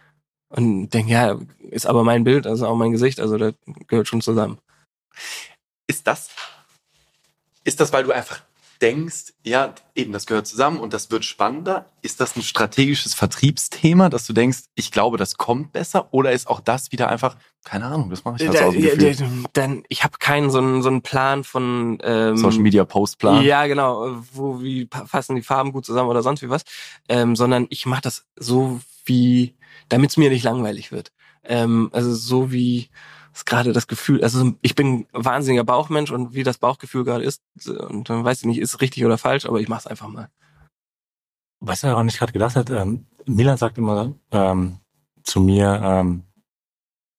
[0.48, 3.54] Und denk, ja, ist aber mein Bild, also auch mein Gesicht, also das
[3.86, 4.58] gehört schon zusammen.
[5.86, 6.30] Ist das,
[7.64, 8.42] ist das, weil du einfach
[8.80, 11.86] denkst, ja, eben, das gehört zusammen und das wird spannender?
[12.02, 16.08] Ist das ein strategisches Vertriebsthema, dass du denkst, ich glaube, das kommt besser?
[16.12, 18.82] Oder ist auch das wieder einfach, keine Ahnung, das mache ich halt da, aus dem
[18.82, 19.44] Gefühl.
[19.52, 23.42] Dann, ich habe keinen so einen, so einen Plan von ähm, Social Media Postplan.
[23.44, 26.64] Ja, genau, wo wie passen die Farben gut zusammen oder sonst wie was,
[27.08, 29.54] ähm, sondern ich mache das so wie,
[29.88, 31.12] damit es mir nicht langweilig wird.
[31.44, 32.90] Ähm, also so wie
[33.38, 37.24] es gerade das Gefühl, also ich bin ein wahnsinniger Bauchmensch und wie das Bauchgefühl gerade
[37.24, 40.28] ist, und dann weiß ich nicht, ist richtig oder falsch, aber ich mach's einfach mal.
[41.60, 42.76] Weißt du, woran ich gerade gedacht habe?
[42.76, 44.78] Ähm, Milan sagt immer ähm,
[45.22, 46.24] zu mir, ähm,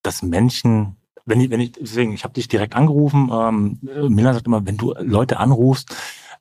[0.03, 4.47] dass Menschen, wenn ich, wenn ich, deswegen, ich habe dich direkt angerufen, ähm, Milan sagt
[4.47, 5.95] immer, wenn du Leute anrufst,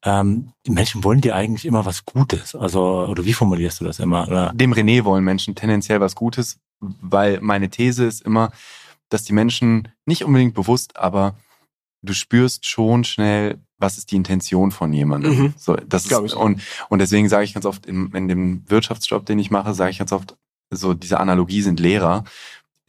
[0.04, 2.54] ähm, die Menschen wollen dir eigentlich immer was Gutes.
[2.54, 4.28] Also, oder wie formulierst du das immer?
[4.28, 4.52] Oder?
[4.54, 8.52] Dem René wollen Menschen tendenziell was Gutes, weil meine These ist immer,
[9.08, 11.36] dass die Menschen nicht unbedingt bewusst, aber
[12.02, 15.38] du spürst schon schnell, was ist die Intention von jemandem.
[15.38, 15.54] Mhm.
[15.56, 16.34] So, das ist, ich.
[16.34, 19.90] und, und deswegen sage ich ganz oft, in, in dem Wirtschaftsjob, den ich mache, sage
[19.90, 20.36] ich ganz oft,
[20.70, 22.24] so diese Analogie sind Lehrer.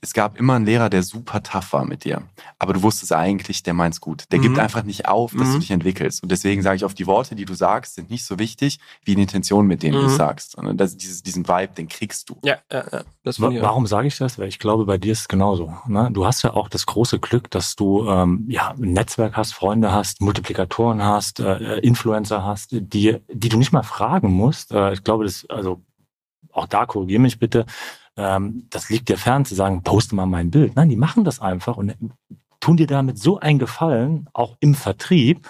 [0.01, 2.21] Es gab immer einen Lehrer, der super tough war mit dir.
[2.57, 4.23] Aber du wusstest eigentlich, der meint's gut.
[4.31, 4.61] Der gibt Mhm.
[4.63, 5.53] einfach nicht auf, dass Mhm.
[5.53, 6.23] du dich entwickelst.
[6.23, 9.15] Und deswegen sage ich oft, die Worte, die du sagst, sind nicht so wichtig, wie
[9.15, 10.17] die Intention, mit denen du es Mhm.
[10.17, 10.51] sagst.
[10.51, 12.37] Sondern das, dieses, diesen Vibe, den kriegst du.
[12.43, 13.01] Ja, ja, ja.
[13.23, 13.51] Das Wa-.
[13.61, 14.39] Warum sage ich das?
[14.39, 15.73] Weil ich glaube, bei dir ist es genauso.
[15.87, 16.09] Ne?
[16.13, 19.91] Du hast ja auch das große Glück, dass du ähm, ja ein Netzwerk hast, Freunde
[19.91, 24.71] hast, Multiplikatoren hast, äh, Influencer hast, die, die du nicht mal fragen musst.
[24.71, 25.81] Äh, ich glaube, das, also
[26.51, 27.65] auch da korrigiere mich bitte.
[28.19, 30.75] Ähm, das liegt dir fern zu sagen, poste mal mein Bild.
[30.75, 31.95] Nein, die machen das einfach und
[32.59, 35.47] tun dir damit so einen Gefallen, auch im Vertrieb,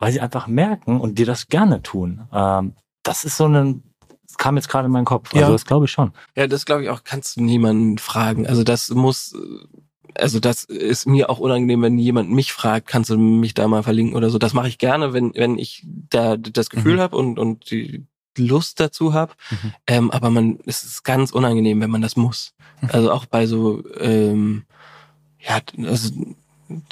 [0.00, 2.22] weil sie einfach merken und dir das gerne tun.
[2.32, 2.74] Ähm,
[3.04, 3.84] das ist so ein,
[4.26, 5.32] das kam jetzt gerade in meinen Kopf.
[5.32, 5.52] Also Ja.
[5.52, 6.12] das glaube ich schon.
[6.36, 8.46] Ja, das glaube ich auch, kannst du niemanden fragen.
[8.48, 9.36] Also das muss,
[10.16, 13.84] also das ist mir auch unangenehm, wenn jemand mich fragt, kannst du mich da mal
[13.84, 14.38] verlinken oder so.
[14.38, 17.00] Das mache ich gerne, wenn, wenn ich da das Gefühl Mhm.
[17.00, 18.04] habe und, und die
[18.36, 19.34] Lust dazu habe.
[19.50, 19.74] Mhm.
[19.86, 22.54] Ähm, aber man, es ist ganz unangenehm, wenn man das muss.
[22.80, 22.90] Mhm.
[22.92, 24.64] Also auch bei so, ähm,
[25.38, 26.10] ja, also,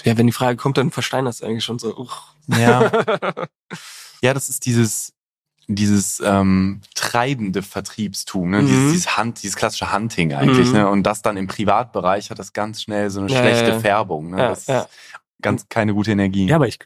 [0.05, 1.97] ja, wenn die Frage kommt, dann versteinerst du eigentlich schon so.
[1.97, 2.34] uch.
[2.49, 2.91] Ja.
[4.22, 5.14] Ja, das ist dieses,
[5.66, 8.62] dieses ähm, treibende Vertriebstum, ne?
[8.62, 8.66] Mhm.
[8.66, 10.68] dieses, dieses, Hand, dieses klassische Hunting eigentlich.
[10.68, 10.72] Mhm.
[10.74, 10.88] Ne?
[10.88, 13.80] Und das dann im Privatbereich hat das ganz schnell so eine Ja, schlechte ja, ja.
[13.80, 14.30] Färbung.
[14.30, 14.38] Ne?
[14.38, 14.80] Ja, das ja.
[14.80, 14.88] ist
[15.41, 16.47] ganz keine gute Energie.
[16.47, 16.78] Ja, aber ich,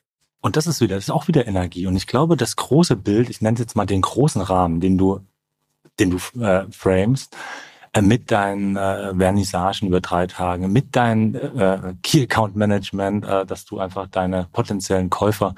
[0.45, 1.87] und das ist wieder, das ist auch wieder Energie.
[1.87, 4.99] Und ich glaube, das große Bild, ich nenne es jetzt mal den großen Rahmen, den
[4.99, 5.21] du,
[5.99, 7.35] den du äh, framest,
[7.95, 13.47] äh, mit deinen äh, Vernissagen über drei Tage, mit deinem äh, Key Account Management, äh,
[13.47, 15.55] dass du einfach deine potenziellen Käufer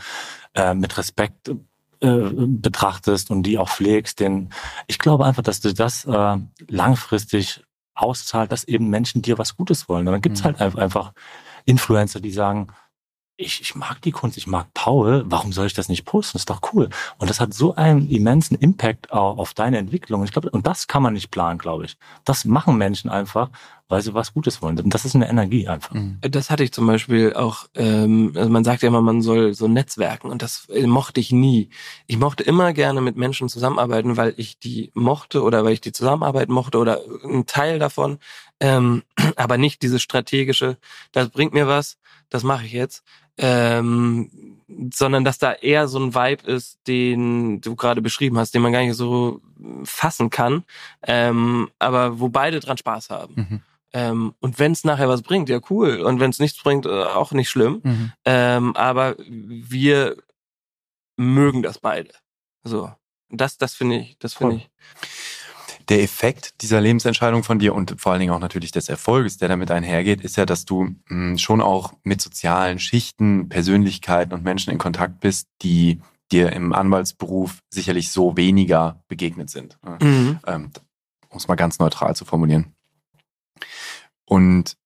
[0.55, 4.21] äh, mit Respekt äh, betrachtest und die auch pflegst.
[4.21, 4.51] Denn
[4.87, 6.37] ich glaube einfach, dass du das äh,
[6.69, 7.65] langfristig
[7.97, 10.07] auszahlt, dass eben Menschen dir was Gutes wollen.
[10.07, 10.59] Und dann gibt's Mhm.
[10.61, 11.13] halt einfach
[11.65, 12.69] Influencer, die sagen,
[13.39, 16.35] ich, ich mag die Kunst, ich mag Paul, warum soll ich das nicht posten?
[16.35, 16.89] Das ist doch cool.
[17.19, 20.25] Und das hat so einen immensen Impact auf, auf deine Entwicklung.
[20.25, 21.99] Ich glaube, und das kann man nicht planen, glaube ich.
[22.25, 23.51] Das machen Menschen einfach,
[23.89, 24.81] weil sie was Gutes wollen.
[24.81, 25.93] Und das ist eine Energie einfach.
[25.93, 26.19] Mhm.
[26.23, 29.69] Das hatte ich zum Beispiel auch, ähm, also man sagt ja immer, man soll so
[29.69, 31.69] netzwerken und das äh, mochte ich nie.
[32.07, 35.93] Ich mochte immer gerne mit Menschen zusammenarbeiten, weil ich die mochte oder weil ich die
[35.93, 38.19] Zusammenarbeit mochte oder ein Teil davon,
[38.61, 39.03] ähm,
[39.37, 40.79] aber nicht dieses strategische,
[41.13, 43.05] das bringt mir was, das mache ich jetzt,
[43.39, 44.31] ähm,
[44.93, 48.73] sondern dass da eher so ein Vibe ist, den du gerade beschrieben hast, den man
[48.73, 49.41] gar nicht so
[49.85, 50.65] fassen kann,
[51.03, 53.35] ähm, aber wo beide dran Spaß haben.
[53.37, 53.61] Mhm.
[53.93, 56.01] Ähm, und wenn es nachher was bringt, ja cool.
[56.01, 57.81] Und wenn es nichts bringt, äh, auch nicht schlimm.
[57.83, 58.13] Mhm.
[58.25, 60.17] Ähm, aber wir
[61.17, 62.11] mögen das beide.
[62.65, 62.93] So.
[63.31, 64.63] Das, das finde ich, das finde Voll.
[64.63, 64.71] ich.
[65.89, 69.49] Der Effekt dieser Lebensentscheidung von dir und vor allen Dingen auch natürlich des Erfolges, der
[69.49, 74.73] damit einhergeht, ist ja, dass du mh, schon auch mit sozialen Schichten, Persönlichkeiten und Menschen
[74.73, 76.01] in Kontakt bist, die
[76.33, 79.79] dir im Anwaltsberuf sicherlich so weniger begegnet sind.
[79.85, 79.99] ne?
[80.01, 80.39] Mhm.
[80.47, 80.71] ähm,
[81.29, 82.75] um es mal ganz neutral zu formulieren.
[84.25, 84.77] Und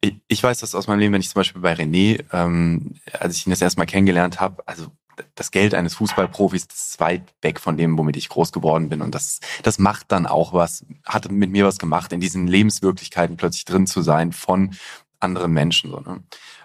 [0.00, 3.36] ich, ich weiß das aus meinem Leben, wenn ich zum Beispiel bei René, ähm, als
[3.36, 4.88] ich ihn das erste Mal kennengelernt habe, also
[5.34, 9.02] das Geld eines Fußballprofis das ist weit weg von dem, womit ich groß geworden bin.
[9.02, 13.36] Und das, das macht dann auch was, hat mit mir was gemacht, in diesen Lebenswirklichkeiten
[13.36, 14.76] plötzlich drin zu sein von
[15.20, 16.22] anderen Menschen, so, ne?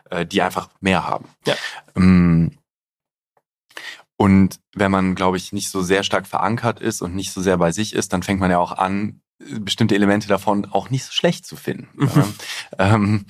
[0.10, 1.26] äh, die einfach mehr haben.
[1.46, 1.56] Ja.
[1.96, 2.58] Ähm,
[4.18, 7.58] Und wenn man, glaube ich, nicht so sehr stark verankert ist und nicht so sehr
[7.58, 9.22] bei sich ist, dann fängt man ja auch an,
[9.60, 11.90] bestimmte Elemente davon auch nicht so schlecht zu finden.
[11.94, 12.34] Mhm.
[12.80, 13.26] ähm,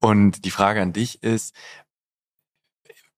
[0.00, 1.54] und die Frage an dich ist,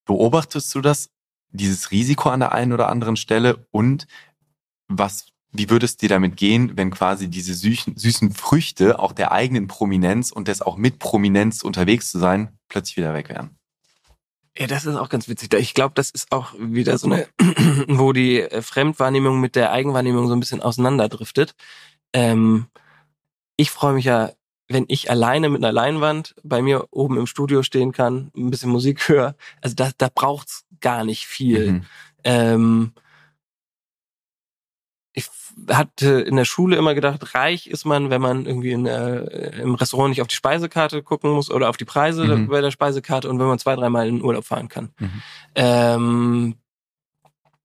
[0.05, 1.09] beobachtest du das,
[1.51, 4.07] dieses Risiko an der einen oder anderen Stelle und
[4.87, 9.31] was, wie würde es dir damit gehen, wenn quasi diese süßen, süßen Früchte auch der
[9.31, 13.57] eigenen Prominenz und des auch mit Prominenz unterwegs zu sein, plötzlich wieder weg wären?
[14.57, 15.53] Ja, das ist auch ganz witzig.
[15.53, 17.27] Ich glaube, das ist auch wieder so eine,
[17.87, 21.53] wo die äh, Fremdwahrnehmung mit der Eigenwahrnehmung so ein bisschen auseinanderdriftet.
[22.13, 22.65] Ähm,
[23.55, 24.31] ich freue mich ja,
[24.67, 28.69] wenn ich alleine mit einer Leinwand bei mir oben im Studio stehen kann, ein bisschen
[28.69, 29.35] Musik höre.
[29.61, 31.71] Also da, da braucht's gar nicht viel.
[31.71, 31.85] Mhm.
[32.23, 32.93] Ähm,
[35.13, 35.29] ich
[35.69, 39.73] hatte in der Schule immer gedacht, reich ist man, wenn man irgendwie in, äh, im
[39.75, 42.47] Restaurant nicht auf die Speisekarte gucken muss oder auf die Preise Mhm.
[42.47, 44.91] bei der Speisekarte und wenn man zwei, dreimal in den Urlaub fahren kann.
[44.99, 45.21] Mhm.
[45.55, 46.55] Ähm,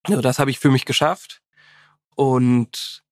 [0.09, 1.43] ja, das habe ich für mich geschafft.
[2.15, 3.03] Und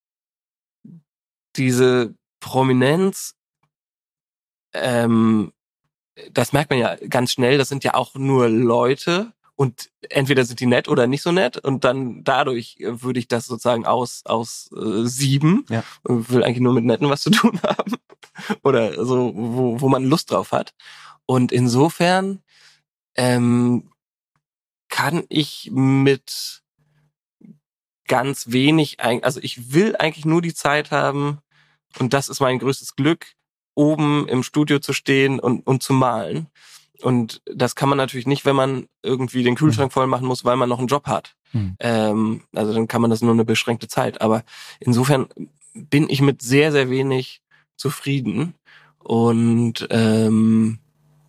[1.56, 3.34] diese Prominenz,
[4.72, 5.52] ähm,
[6.32, 10.60] das merkt man ja ganz schnell, das sind ja auch nur Leute und entweder sind
[10.60, 14.22] die nett oder nicht so nett und dann dadurch äh, würde ich das sozusagen aus,
[14.24, 15.84] aus äh, sieben Ja.
[16.02, 17.94] und will eigentlich nur mit Netten was zu tun haben
[18.62, 20.74] oder so, wo, wo man Lust drauf hat.
[21.26, 22.42] Und insofern
[23.16, 23.90] ähm,
[24.88, 26.62] kann ich mit
[28.08, 31.38] ganz wenig, also ich will eigentlich nur die Zeit haben,
[31.98, 33.34] und das ist mein größtes Glück,
[33.74, 36.46] oben im Studio zu stehen und, und zu malen.
[37.02, 40.56] Und das kann man natürlich nicht, wenn man irgendwie den Kühlschrank voll machen muss, weil
[40.56, 41.34] man noch einen Job hat.
[41.52, 41.76] Mhm.
[41.80, 44.20] Ähm, also dann kann man das nur eine beschränkte Zeit.
[44.20, 44.44] Aber
[44.80, 45.28] insofern
[45.74, 47.40] bin ich mit sehr, sehr wenig
[47.76, 48.54] zufrieden.
[48.98, 50.78] Und ähm,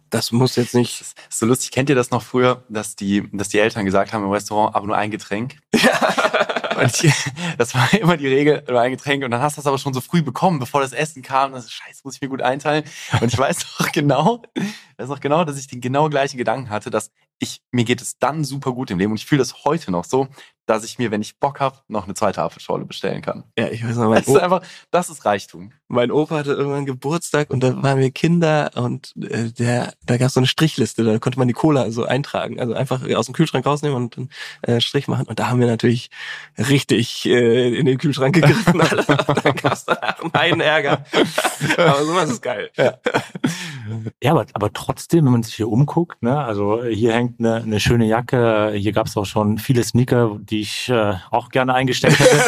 [0.09, 1.01] das muss jetzt nicht.
[1.01, 1.71] Ist so lustig.
[1.71, 4.87] Kennt ihr das noch früher, dass die, dass die Eltern gesagt haben im Restaurant, aber
[4.87, 5.57] nur ein Getränk?
[6.77, 7.13] Und ich,
[7.57, 9.23] das war immer die Regel, nur ein Getränk.
[9.23, 11.53] Und dann hast du das aber schon so früh bekommen, bevor das Essen kam.
[11.53, 12.83] Das scheiße, muss ich mir gut einteilen.
[13.19, 14.41] Und ich weiß noch genau,
[14.97, 17.11] weiß noch genau, dass ich den genau gleichen Gedanken hatte, dass
[17.41, 19.11] ich, mir geht es dann super gut im Leben.
[19.11, 20.27] Und ich fühle das heute noch so,
[20.67, 23.43] dass ich mir, wenn ich Bock habe, noch eine zweite Apfelschorle bestellen kann.
[23.57, 24.61] Ja, ich weiß noch, mein, Das ist einfach,
[24.91, 25.73] das ist Reichtum.
[25.87, 30.27] mein Opa hatte irgendwann Geburtstag und da waren wir Kinder und äh, der, da gab
[30.27, 33.33] es so eine Strichliste, da konnte man die Cola so eintragen, also einfach aus dem
[33.33, 34.29] Kühlschrank rausnehmen und dann
[34.61, 35.25] äh, Strich machen.
[35.27, 36.11] Und da haben wir natürlich
[36.57, 38.79] richtig äh, in den Kühlschrank gegriffen.
[39.43, 41.03] Dann gab es danach einen Ärger.
[41.77, 42.69] Aber sowas ist geil.
[42.77, 42.99] Ja.
[44.23, 47.79] Ja, aber, aber trotzdem, wenn man sich hier umguckt, ne, also hier hängt eine, eine
[47.79, 52.19] schöne Jacke, hier gab es auch schon viele Sneaker, die ich äh, auch gerne eingesteckt
[52.19, 52.41] hätte.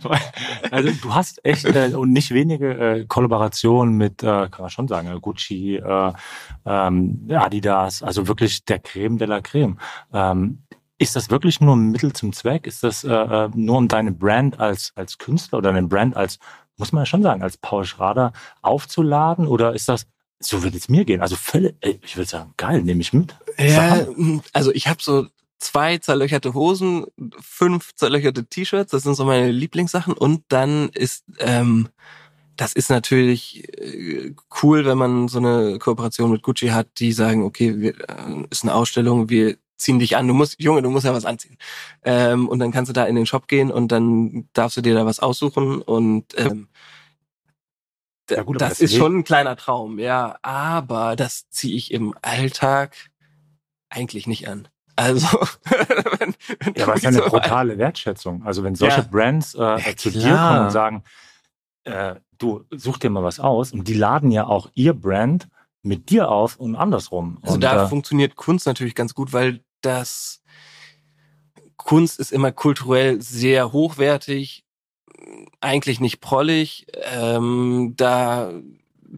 [0.70, 4.88] also du hast echt äh, und nicht wenige äh, Kollaborationen mit, äh, kann man schon
[4.88, 6.12] sagen, äh, Gucci, äh,
[6.66, 9.78] ähm, Adidas, also wirklich der Creme de la Creme.
[10.12, 10.62] Ähm,
[10.98, 12.66] ist das wirklich nur ein Mittel zum Zweck?
[12.66, 16.38] Ist das äh, äh, nur um deine Brand als, als Künstler oder deine Brand als,
[16.76, 19.46] muss man ja schon sagen, als Paul Schrader aufzuladen?
[19.46, 20.06] Oder ist das,
[20.40, 21.20] so wird es mir gehen?
[21.20, 23.36] Also völlig, ich würde sagen, geil, nehme ich mit.
[23.58, 24.06] Ja,
[24.52, 25.26] also ich habe so
[25.58, 27.04] zwei zerlöcherte Hosen,
[27.40, 30.14] fünf zerlöcherte T-Shirts, das sind so meine Lieblingssachen.
[30.14, 31.90] Und dann ist, ähm,
[32.56, 37.44] das ist natürlich äh, cool, wenn man so eine Kooperation mit Gucci hat, die sagen,
[37.44, 41.06] okay, wir, äh, ist eine Ausstellung, wir ziehen dich an, du musst, Junge, du musst
[41.06, 41.56] ja was anziehen.
[42.02, 44.94] Ähm, und dann kannst du da in den Shop gehen und dann darfst du dir
[44.94, 46.68] da was aussuchen und ähm,
[48.30, 52.14] Ja gut, das, das ist schon ein kleiner Traum, ja, aber das ziehe ich im
[52.22, 52.94] Alltag
[53.88, 54.68] eigentlich nicht an.
[54.96, 55.26] Also,
[56.18, 58.42] wenn, wenn Ja, aber es ist ja eine so- brutale Wertschätzung.
[58.44, 59.06] Also wenn solche Ja.
[59.10, 61.04] Brands äh, zu dir kommen und sagen,
[61.84, 65.48] äh, du such dir mal was aus und die laden ja auch ihr Brand
[65.82, 67.38] mit dir auf und andersrum.
[67.42, 70.42] Also und, da äh, funktioniert Kunst natürlich ganz gut, weil das
[71.76, 74.64] Kunst ist immer kulturell sehr hochwertig,
[75.60, 76.86] eigentlich nicht prollig.
[77.04, 78.52] Ähm, da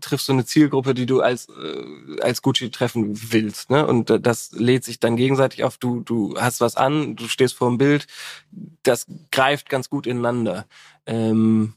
[0.00, 3.86] triffst du eine Zielgruppe, die du als äh, als Gucci treffen willst, ne?
[3.86, 5.76] Und das lädt sich dann gegenseitig auf.
[5.78, 8.06] Du du hast was an, du stehst vor dem Bild,
[8.82, 10.66] das greift ganz gut ineinander.
[11.06, 11.74] Ähm,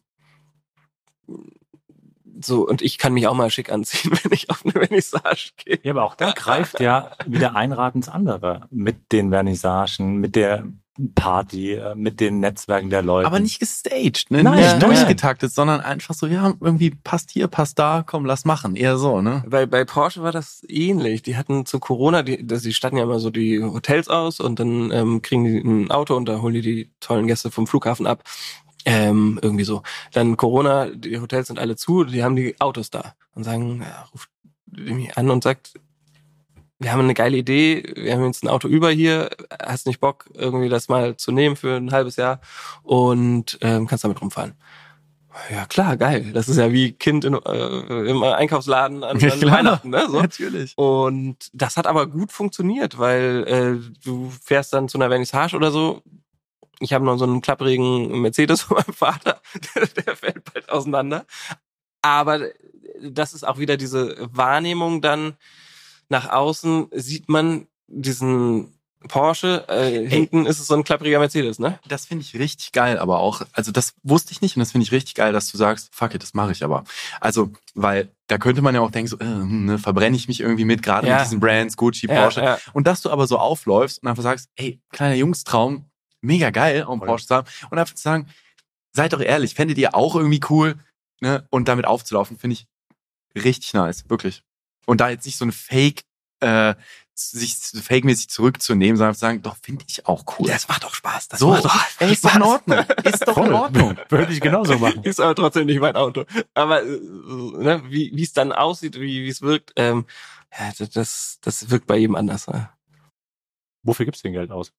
[2.42, 5.80] so und ich kann mich auch mal schick anziehen, wenn ich auf eine Vernissage gehe.
[5.84, 8.68] Ja, aber auch da greift ja wieder ein Rad ins andere.
[8.72, 10.68] Mit den Vernissagen, mit der
[11.14, 13.28] Party, äh, mit den Netzwerken der Leute.
[13.28, 14.44] Aber nicht gestaged, ne?
[14.44, 14.80] Nein, nicht nein.
[14.80, 18.76] durchgetaktet, sondern einfach so, ja, irgendwie passt hier, passt da, komm, lass machen.
[18.76, 19.44] Eher so, ne?
[19.48, 21.22] Bei, bei Porsche war das ähnlich.
[21.22, 24.60] Die hatten zu Corona, die, das- die statten ja immer so die Hotels aus und
[24.60, 28.08] dann ähm, kriegen die ein Auto und da holen die die tollen Gäste vom Flughafen
[28.08, 28.24] ab.
[28.86, 29.82] Ähm, irgendwie so.
[30.14, 34.06] Dann Corona, die Hotels sind alle zu, die haben die Autos da und sagen, ja,
[34.14, 34.30] ruft
[34.72, 35.74] mich an und sagt,
[36.80, 39.30] wir haben eine geile Idee, wir haben jetzt ein Auto über hier,
[39.62, 42.42] hast nicht Bock, irgendwie das mal zu nehmen für ein halbes Jahr
[42.84, 44.56] und ähm, kannst damit rumfahren.
[45.52, 46.32] Ja klar, geil.
[46.34, 49.42] Das ist ja wie Kind in, äh, im Einkaufsladen an, an.
[49.42, 50.08] Weihnachten, ne?
[50.10, 50.22] So.
[50.22, 50.78] Natürlich.
[50.78, 55.72] Und das hat aber gut funktioniert, weil äh, du fährst dann zu einer Vernissage oder
[55.72, 56.02] so.
[56.80, 59.42] Ich habe noch so einen klapprigen Mercedes von meinem Vater,
[59.76, 61.26] der fällt bald auseinander.
[62.02, 62.40] Aber
[63.02, 65.36] das ist auch wieder diese Wahrnehmung dann
[66.10, 68.72] nach außen sieht man diesen
[69.08, 71.80] Porsche, äh, hinten ist es so ein klappriger Mercedes, ne?
[71.88, 74.84] Das finde ich richtig geil, aber auch, also das wusste ich nicht und das finde
[74.84, 76.86] ich richtig geil, dass du sagst, fuck it, das mache ich aber.
[77.22, 80.40] Also, weil da könnte man ja auch denken, so, äh, hm, ne, verbrenne ich mich
[80.40, 81.18] irgendwie mit, gerade Ja.
[81.18, 82.42] mit diesen Brands, Gucci, Ja, Porsche.
[82.42, 82.58] ja.
[82.74, 85.86] Und dass du aber so aufläufst und einfach sagst, ey, kleiner Jungstraum,
[86.22, 87.08] mega geil, auch einen Voll.
[87.10, 87.48] Porsche zu haben.
[87.70, 88.28] Und einfach zu sagen,
[88.92, 90.80] seid doch ehrlich, fändet ihr auch irgendwie cool,
[91.22, 91.46] ne?
[91.52, 92.66] Und damit aufzulaufen, finde ich
[93.36, 94.42] richtig nice, wirklich.
[94.86, 96.04] Und da jetzt nicht so ein Fake,
[96.40, 96.76] äh,
[97.18, 100.48] sich fake-mäßig zurückzunehmen, sondern zu sagen, doch, finde ich auch cool.
[100.50, 101.30] Das macht doch Spaß.
[101.30, 102.42] Das so, macht doch ey, ist doch in.
[102.42, 102.86] Ordnung.
[103.04, 103.98] Ist doch in Ordnung.
[104.10, 105.04] Würde ich genauso machen.
[105.04, 106.26] Ist aber trotzdem nicht mein Auto.
[106.54, 110.06] Aber äh, ne, wie wie es dann aussieht, wie wie es wirkt, ähm,
[110.58, 112.48] ja, das das wirkt bei jedem anders.
[112.48, 112.70] Ne?
[113.84, 114.74] Wofür gibt's denn Geld aus?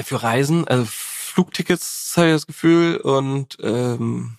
[0.00, 4.36] Für Reisen, also Flugtickets habe ich das Gefühl und ähm,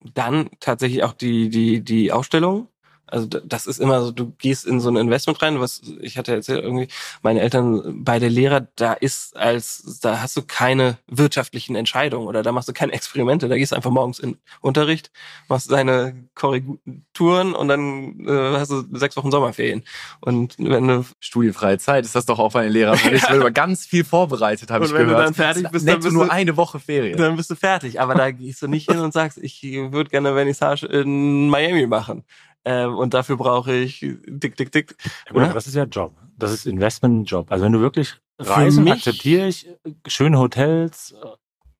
[0.00, 2.68] dann tatsächlich auch die die die Ausstellung.
[3.10, 6.34] Also das ist immer so, du gehst in so ein Investment rein, was ich hatte
[6.34, 6.88] erzählt irgendwie,
[7.22, 12.52] meine Eltern beide Lehrer, da ist als, da hast du keine wirtschaftlichen Entscheidungen oder da
[12.52, 15.10] machst du keine Experimente, da gehst du einfach morgens in Unterricht,
[15.48, 19.82] machst deine Korrekturen und dann äh, hast du sechs Wochen Sommerferien.
[20.20, 22.98] Und wenn du Studienfreie Zeit ist das doch auch bei den Lehrern.
[23.12, 25.26] Ich bin über ganz viel vorbereitet, habe Und ich wenn du gehört.
[25.28, 27.16] dann fertig bist, dann bist nur du- eine Woche Ferien.
[27.18, 28.00] dann bist du fertig.
[28.00, 32.24] Aber da gehst du nicht hin und sagst, ich würde gerne Vernissage in Miami machen.
[32.64, 34.94] Ähm, und dafür brauche ich dick, dick, dick.
[35.32, 36.14] Ja, gut, das ist ja Job.
[36.36, 37.50] Das ist Investment-Job.
[37.50, 39.68] Also wenn du wirklich reisen, mich- akzeptiere ich,
[40.06, 41.26] schöne Hotels, äh,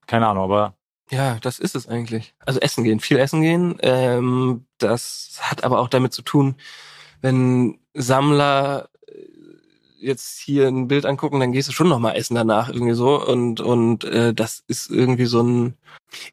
[0.07, 0.75] keine Ahnung, aber
[1.11, 2.35] Ja, das ist es eigentlich.
[2.45, 3.77] Also essen gehen, viel essen gehen.
[3.81, 6.57] Ähm, das hat aber auch damit zu tun,
[7.21, 8.98] wenn Sammler äh,
[10.01, 13.25] jetzt hier ein Bild angucken, dann gehst du schon noch mal essen danach irgendwie so
[13.27, 15.75] und und äh, das ist irgendwie so ein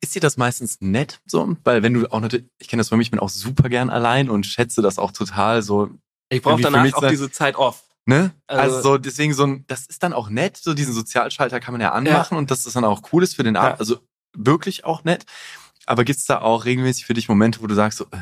[0.01, 1.55] Ist dir das meistens nett so?
[1.63, 3.89] Weil wenn du auch natürlich, ich kenne das für mich, ich bin auch super gern
[3.89, 5.89] allein und schätze das auch total so,
[6.30, 7.84] ich brauche danach auch diese Zeit off.
[8.05, 8.32] ne?
[8.47, 11.74] Also, Also- so deswegen so ein, das ist dann auch nett, so diesen Sozialschalter kann
[11.74, 13.80] man ja anmachen und dass das dann auch cool ist für den Abend, Ja.
[13.80, 13.97] also
[14.38, 15.26] wirklich auch nett.
[15.88, 18.18] Aber gibt's da auch regelmäßig für dich Momente, wo du sagst so, äh,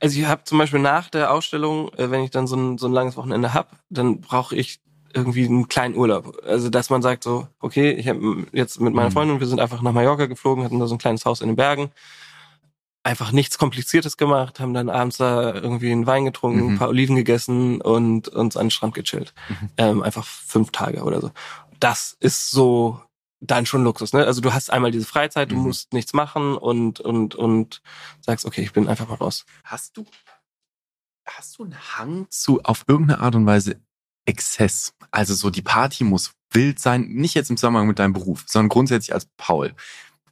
[0.00, 2.86] Also ich habe zum Beispiel nach der Ausstellung, äh, wenn ich dann so ein, so
[2.86, 4.80] ein langes Wochenende hab, dann brauche ich
[5.14, 6.36] irgendwie einen kleinen Urlaub.
[6.44, 9.12] Also dass man sagt so, okay, ich habe jetzt mit meiner Mhm.
[9.12, 11.56] Freundin, wir sind einfach nach Mallorca geflogen, hatten da so ein kleines Haus in den
[11.56, 11.92] Bergen,
[13.04, 16.72] einfach nichts Kompliziertes gemacht, haben dann abends da irgendwie einen Wein getrunken, Mhm.
[16.74, 19.34] ein paar Oliven gegessen und uns an den Strand gechillt.
[19.48, 19.68] Mhm.
[19.76, 21.30] Ähm, einfach fünf Tage oder so.
[21.80, 23.00] Das ist so
[23.46, 24.24] dann schon Luxus, ne?
[24.26, 25.62] Also du hast einmal diese Freizeit, du Mhm.
[25.62, 27.82] musst nichts machen und und und
[28.20, 29.44] sagst, okay, ich bin einfach mal raus.
[29.64, 30.04] hast du,
[31.26, 33.80] hast du einen Hang zu auf irgendeine Art und Weise
[34.26, 34.94] Exzess?
[35.10, 38.68] Also so die Party muss wild sein, nicht jetzt im Zusammenhang mit deinem Beruf, sondern
[38.68, 39.74] grundsätzlich als Paul.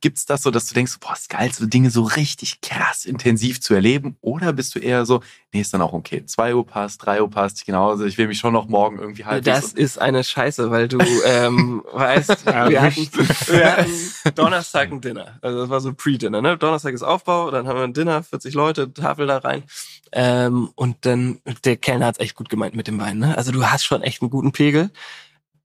[0.03, 3.61] Gibt's das so, dass du denkst, boah, ist geil, so Dinge so richtig krass intensiv
[3.61, 4.16] zu erleben?
[4.20, 5.20] Oder bist du eher so,
[5.53, 6.26] nee, ist dann auch okay.
[6.26, 8.05] Zwei Uhr passt, drei Uhr passt, genauso.
[8.05, 9.61] Ich will mich schon noch morgen irgendwie halbwegs.
[9.61, 13.09] Das ist eine Scheiße, weil du ähm, weißt, Ja, wir, hatten,
[13.46, 13.90] wir hatten
[14.34, 15.38] Donnerstag ein Dinner.
[15.40, 16.59] Also das war so Pre-Dinner, ne?
[16.59, 19.62] Donnerstag ist Aufbau, dann haben wir ein Dinner, 40 Leute, Tafel da rein.
[20.11, 23.38] Ähm, und dann, der Kellner hat's echt gut gemeint mit dem Wein, ne?
[23.38, 24.90] Also du hast schon echt einen guten Pegel.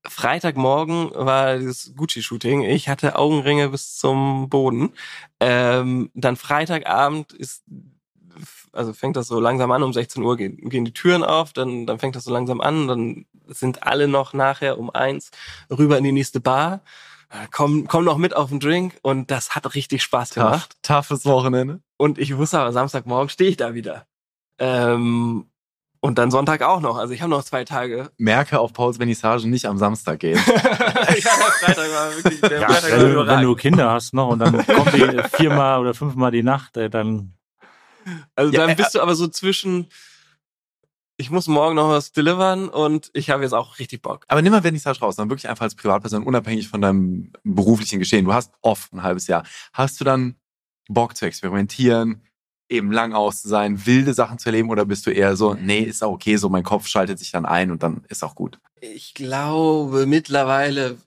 [0.07, 2.63] Freitagmorgen war das Gucci-Shooting.
[2.63, 4.93] Ich hatte Augenringe bis zum Boden.
[5.39, 7.63] Ähm, dann Freitagabend ist,
[8.71, 11.85] also fängt das so langsam an, um 16 Uhr gehen, gehen die Türen auf, dann,
[11.85, 15.31] dann fängt das so langsam an, dann sind alle noch nachher um eins
[15.69, 16.81] rüber in die nächste Bar,
[17.29, 20.77] äh, kommen, kommen noch mit auf den Drink und das hat richtig Spaß tough, gemacht.
[20.81, 21.81] toughes Wochenende.
[21.97, 24.05] Und ich wusste aber, Samstagmorgen stehe ich da wieder.
[24.59, 25.49] Ähm,
[25.99, 26.97] und dann Sonntag auch noch.
[26.97, 28.11] Also ich habe noch zwei Tage.
[28.17, 30.39] Merke auf Pauls Vernissage nicht am Samstag gehen.
[30.47, 34.29] ja, der Freitag war wirklich, der ja, Freitag wenn, du, wenn du Kinder hast noch
[34.29, 37.33] und dann kommt die viermal oder fünfmal die Nacht, dann
[38.35, 39.87] Also Ja, dann äh, bist du aber so zwischen,
[41.17, 44.25] ich muss morgen noch was delivern und ich habe jetzt auch richtig Bock.
[44.27, 48.25] Aber nimm mal Vernissage raus, dann wirklich einfach als Privatperson, unabhängig von deinem beruflichen Geschehen.
[48.25, 49.43] Du hast oft ein halbes Jahr.
[49.73, 50.35] Hast du dann
[50.89, 52.21] Bock zu experimentieren,
[52.69, 55.79] eben lang aus zu sein, wilde Sachen zu erleben oder bist du eher so, nee,
[55.79, 58.59] ist auch okay, so mein Kopf schaltet sich dann ein und dann ist auch gut.
[58.79, 60.97] Ich glaube mittlerweile,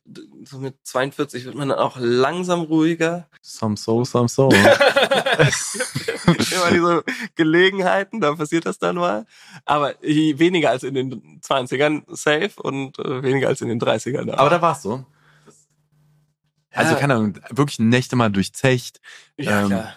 [0.44, 3.28] so mit 42 wird man dann auch langsam ruhiger.
[3.42, 4.48] Some so, some so.
[6.26, 7.04] Immer diese
[7.36, 9.24] Gelegenheiten, da passiert das dann mal.
[9.64, 14.30] Aber weniger als in den 20ern safe und äh, weniger als in den 30ern.
[14.32, 15.04] Aber da war's so.
[16.72, 16.98] Also, Ja.
[17.00, 19.00] keine Ahnung, wirklich Nächte mal durchzecht.
[19.36, 19.94] Ja, Ähm, klar.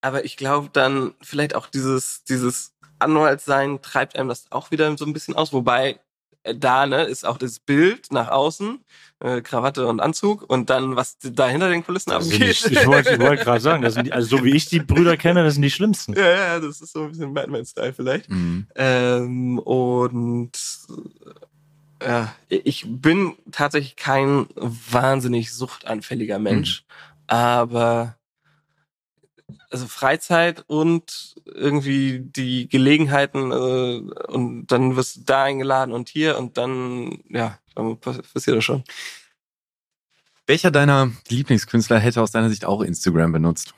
[0.00, 5.04] Aber ich glaube dann vielleicht auch dieses, dieses Anwaltsein treibt einem das auch wieder so
[5.04, 5.52] ein bisschen aus.
[5.52, 6.00] Wobei
[6.42, 8.82] äh, da ne, ist auch das Bild nach außen,
[9.20, 12.66] äh, Krawatte und Anzug und dann, was da hinter den Kulissen die, abgeht.
[12.70, 15.16] ich wollte ich wollte gerade sagen, das sind die, also so wie ich die Brüder
[15.16, 16.14] kenne, das sind die schlimmsten.
[16.14, 18.30] ja, ja, das ist so ein bisschen Batman-Style vielleicht.
[18.30, 18.66] Mhm.
[18.74, 20.52] Ähm, und
[22.00, 26.84] äh, ja, ich bin tatsächlich kein wahnsinnig suchtanfälliger Mensch,
[27.26, 28.16] aber
[29.70, 36.38] also Freizeit und irgendwie die Gelegenheiten äh, und dann wirst du da eingeladen und hier
[36.38, 38.84] und dann, ja, dann passiert das schon.
[40.46, 43.74] Welcher deiner Lieblingskünstler hätte aus deiner Sicht auch Instagram benutzt?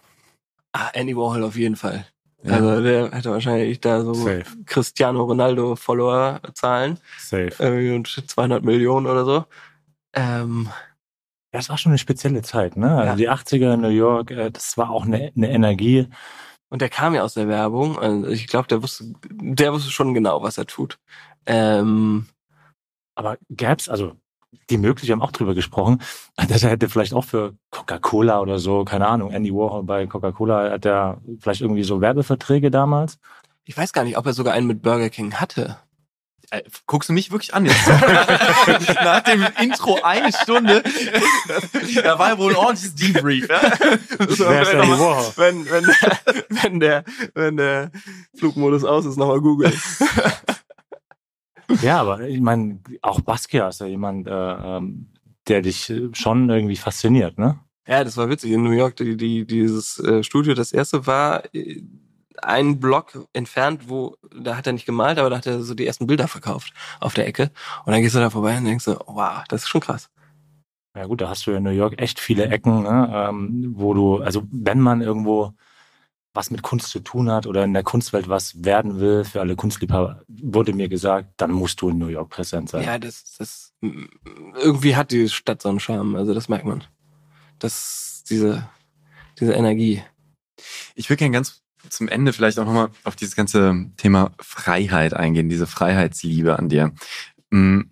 [0.72, 2.06] Ah, Andy Warhol auf jeden Fall.
[2.42, 2.54] Ja.
[2.54, 4.44] Also der hätte wahrscheinlich da so Safe.
[4.66, 6.98] Cristiano Ronaldo Follower zahlen.
[7.18, 7.52] Safe.
[7.58, 9.44] Irgendwie und 200 Millionen oder so.
[10.14, 10.68] Ähm,
[11.52, 12.96] ja, das war schon eine spezielle Zeit, ne?
[12.96, 16.08] Also die 80er in New York, äh, das war auch eine, eine Energie.
[16.70, 17.98] Und der kam ja aus der Werbung.
[17.98, 20.98] Also ich glaube, der wusste, der wusste schon genau, was er tut.
[21.44, 22.26] Ähm,
[23.14, 24.14] aber gäb's, also
[24.70, 26.00] die möglich haben auch drüber gesprochen,
[26.48, 30.70] dass er hätte vielleicht auch für Coca-Cola oder so, keine Ahnung, Andy Warhol bei Coca-Cola,
[30.70, 33.18] hat er vielleicht irgendwie so Werbeverträge damals?
[33.64, 35.76] Ich weiß gar nicht, ob er sogar einen mit Burger King hatte.
[36.52, 37.88] Äh, guckst du mich wirklich an jetzt?
[38.94, 40.82] Nach dem Intro eine Stunde,
[42.02, 43.48] da war ja wohl ein ordentliches Debrief.
[43.48, 43.60] Ja?
[44.28, 47.90] So, wenn, wenn, wenn, der, wenn, der, wenn der
[48.36, 49.72] Flugmodus aus ist, nochmal googeln.
[51.80, 55.08] ja, aber ich meine, auch Basquiat ist ja jemand, äh, ähm,
[55.48, 57.60] der dich schon irgendwie fasziniert, ne?
[57.86, 58.52] Ja, das war witzig.
[58.52, 61.82] In New York, die, die, dieses äh, Studio, das erste war äh,
[62.40, 65.86] einen Block entfernt, wo, da hat er nicht gemalt, aber da hat er so die
[65.86, 67.50] ersten Bilder verkauft auf der Ecke.
[67.84, 70.08] Und dann gehst du da vorbei und denkst so, wow, das ist schon krass.
[70.96, 74.18] Ja gut, da hast du in New York echt viele Ecken, ne, ähm, wo du,
[74.18, 75.54] also wenn man irgendwo
[76.34, 79.56] was mit Kunst zu tun hat oder in der Kunstwelt was werden will, für alle
[79.56, 82.84] Kunstliebhaber, wurde mir gesagt, dann musst du in New York präsent sein.
[82.84, 86.84] Ja, das, das irgendwie hat die Stadt so einen Charme, also das merkt man.
[87.58, 88.66] Das, diese,
[89.38, 90.02] diese Energie.
[90.94, 95.48] Ich würde gerne ganz zum Ende vielleicht auch nochmal auf dieses ganze Thema Freiheit eingehen,
[95.48, 96.92] diese Freiheitsliebe an dir.
[97.50, 97.90] Hm,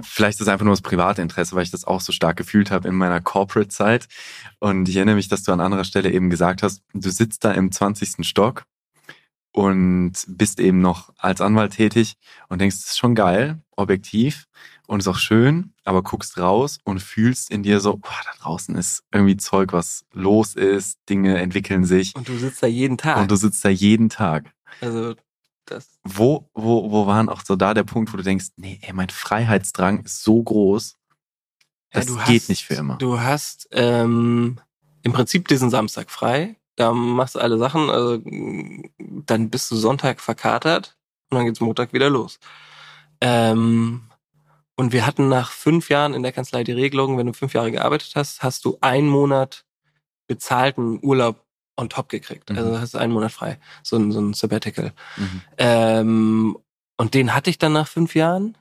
[0.00, 2.70] vielleicht ist es einfach nur das private Interesse, weil ich das auch so stark gefühlt
[2.70, 4.08] habe in meiner Corporate-Zeit.
[4.58, 7.52] Und ich erinnere mich, dass du an anderer Stelle eben gesagt hast, du sitzt da
[7.52, 8.26] im 20.
[8.26, 8.64] Stock
[9.52, 12.16] und bist eben noch als Anwalt tätig
[12.48, 14.46] und denkst, das ist schon geil, objektiv
[14.92, 18.74] und ist auch schön, aber guckst raus und fühlst in dir so, boah, da draußen
[18.74, 22.14] ist irgendwie Zeug, was los ist, Dinge entwickeln sich.
[22.14, 23.16] Und du sitzt da jeden Tag.
[23.16, 24.52] Und du sitzt da jeden Tag.
[24.82, 25.14] Also
[25.64, 25.98] das.
[26.04, 29.08] Wo, wo, wo waren auch so da der Punkt, wo du denkst, nee, ey, mein
[29.08, 30.98] Freiheitsdrang ist so groß,
[31.92, 32.96] das ja, geht hast, nicht für immer.
[32.96, 34.60] Du hast ähm,
[35.02, 38.20] im Prinzip diesen Samstag frei, da machst du alle Sachen, also
[38.98, 40.98] dann bist du Sonntag verkatert
[41.30, 42.38] und dann geht's Montag wieder los.
[43.22, 44.02] Ähm,
[44.76, 47.70] und wir hatten nach fünf Jahren in der Kanzlei die Regelung, wenn du fünf Jahre
[47.70, 49.64] gearbeitet hast, hast du einen Monat
[50.26, 51.44] bezahlten Urlaub
[51.76, 52.50] on top gekriegt.
[52.50, 52.58] Mhm.
[52.58, 53.58] Also hast du einen Monat frei.
[53.82, 54.92] So ein, so ein Sabbatical.
[55.16, 55.42] Mhm.
[55.58, 56.58] Ähm,
[56.96, 58.56] und den hatte ich dann nach fünf Jahren.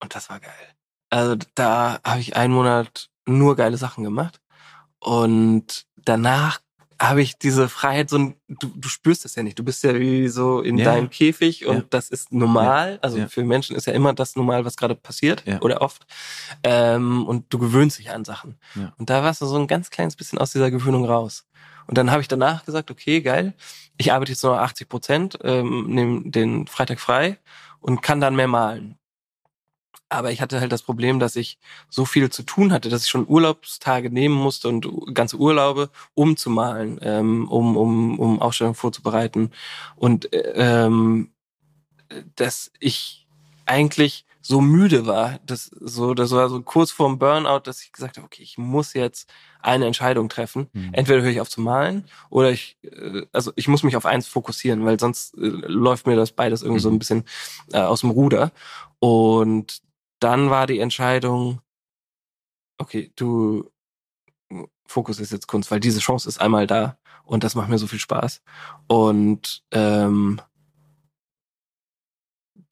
[0.00, 0.74] Und das war geil.
[1.10, 4.40] Also da habe ich einen Monat nur geile Sachen gemacht.
[4.98, 6.60] Und danach
[7.00, 9.58] habe ich diese Freiheit so ein, du, du spürst es ja nicht.
[9.58, 10.84] Du bist ja wie so in ja.
[10.84, 11.84] deinem Käfig und ja.
[11.90, 12.92] das ist normal.
[12.92, 12.98] Ja.
[13.02, 16.06] Also für Menschen ist ja immer das normal, was gerade passiert oder oft.
[16.62, 18.58] Ähm, und du gewöhnst dich an Sachen.
[18.98, 21.46] Und da warst du so ein ganz kleines bisschen aus dieser Gewöhnung raus.
[21.86, 23.54] Und dann habe ich danach gesagt, okay, geil,
[23.96, 27.38] ich arbeite jetzt nur 80 Prozent, ähm, nehme den Freitag frei
[27.80, 28.98] und kann dann mehr malen.
[30.08, 31.58] Aber ich hatte halt das Problem, dass ich
[31.88, 36.36] so viel zu tun hatte, dass ich schon Urlaubstage nehmen musste und ganze Urlaube, um
[36.36, 39.50] zu malen, ähm, um, um, um Ausstellungen vorzubereiten.
[39.96, 41.30] Und ähm,
[42.36, 43.26] dass ich
[43.66, 48.18] eigentlich so müde war, dass so, das war so kurz vorm Burnout, dass ich gesagt
[48.18, 50.68] habe, okay, ich muss jetzt eine Entscheidung treffen.
[50.74, 50.90] Mhm.
[50.92, 54.26] Entweder höre ich auf zu malen oder ich, äh, also ich muss mich auf eins
[54.26, 56.82] fokussieren, weil sonst äh, läuft mir das beides irgendwie mhm.
[56.82, 57.24] so ein bisschen
[57.72, 58.52] äh, aus dem Ruder.
[58.98, 59.80] Und
[60.24, 61.60] dann war die Entscheidung,
[62.78, 63.70] okay, du
[64.86, 67.86] Fokus ist jetzt Kunst, weil diese Chance ist einmal da und das macht mir so
[67.86, 68.40] viel Spaß.
[68.86, 70.40] Und ähm,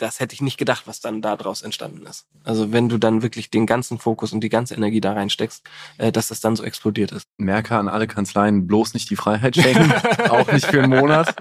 [0.02, 2.26] das hätte ich nicht gedacht, was dann daraus entstanden ist.
[2.42, 5.62] Also wenn du dann wirklich den ganzen Fokus und die ganze Energie da reinsteckst,
[5.98, 7.28] äh, dass das dann so explodiert ist.
[7.38, 9.92] Merke an alle Kanzleien, bloß nicht die Freiheit schenken,
[10.28, 11.34] auch nicht für einen Monat,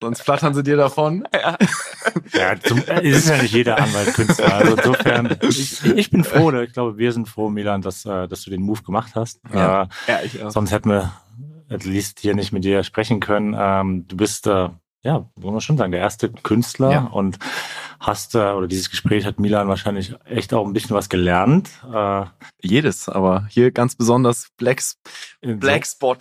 [0.00, 1.26] sonst flattern sie dir davon.
[1.32, 1.56] Ja,
[2.32, 4.52] ja zum, ist ja nicht jeder Anwalt Künstler.
[4.52, 8.26] Also insofern, ich, ich bin froh, oder ich glaube, wir sind froh, Milan, dass, äh,
[8.26, 9.40] dass du den Move gemacht hast.
[9.54, 10.50] Ja, äh, ja ich auch.
[10.50, 11.12] Sonst hätten wir
[11.70, 13.54] at least hier nicht mit dir sprechen können.
[13.56, 14.70] Ähm, du bist äh,
[15.08, 17.04] ja, muss man schon sagen, der erste Künstler ja.
[17.04, 17.38] und
[17.98, 21.70] hast äh, oder dieses Gespräch hat Milan wahrscheinlich echt auch ein bisschen was gelernt.
[21.90, 22.26] Äh,
[22.60, 24.82] Jedes, aber hier ganz besonders Black,
[25.40, 26.16] Black Spot,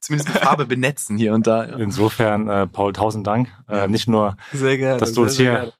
[0.00, 1.64] zumindest mit Farbe benetzen hier und da.
[1.64, 3.48] Insofern, äh, Paul, tausend Dank.
[3.70, 5.72] Äh, nicht nur, gerne, dass du uns hier gerne.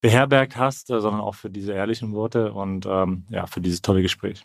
[0.00, 4.02] beherbergt hast, äh, sondern auch für diese ehrlichen Worte und ähm, ja, für dieses tolle
[4.02, 4.44] Gespräch.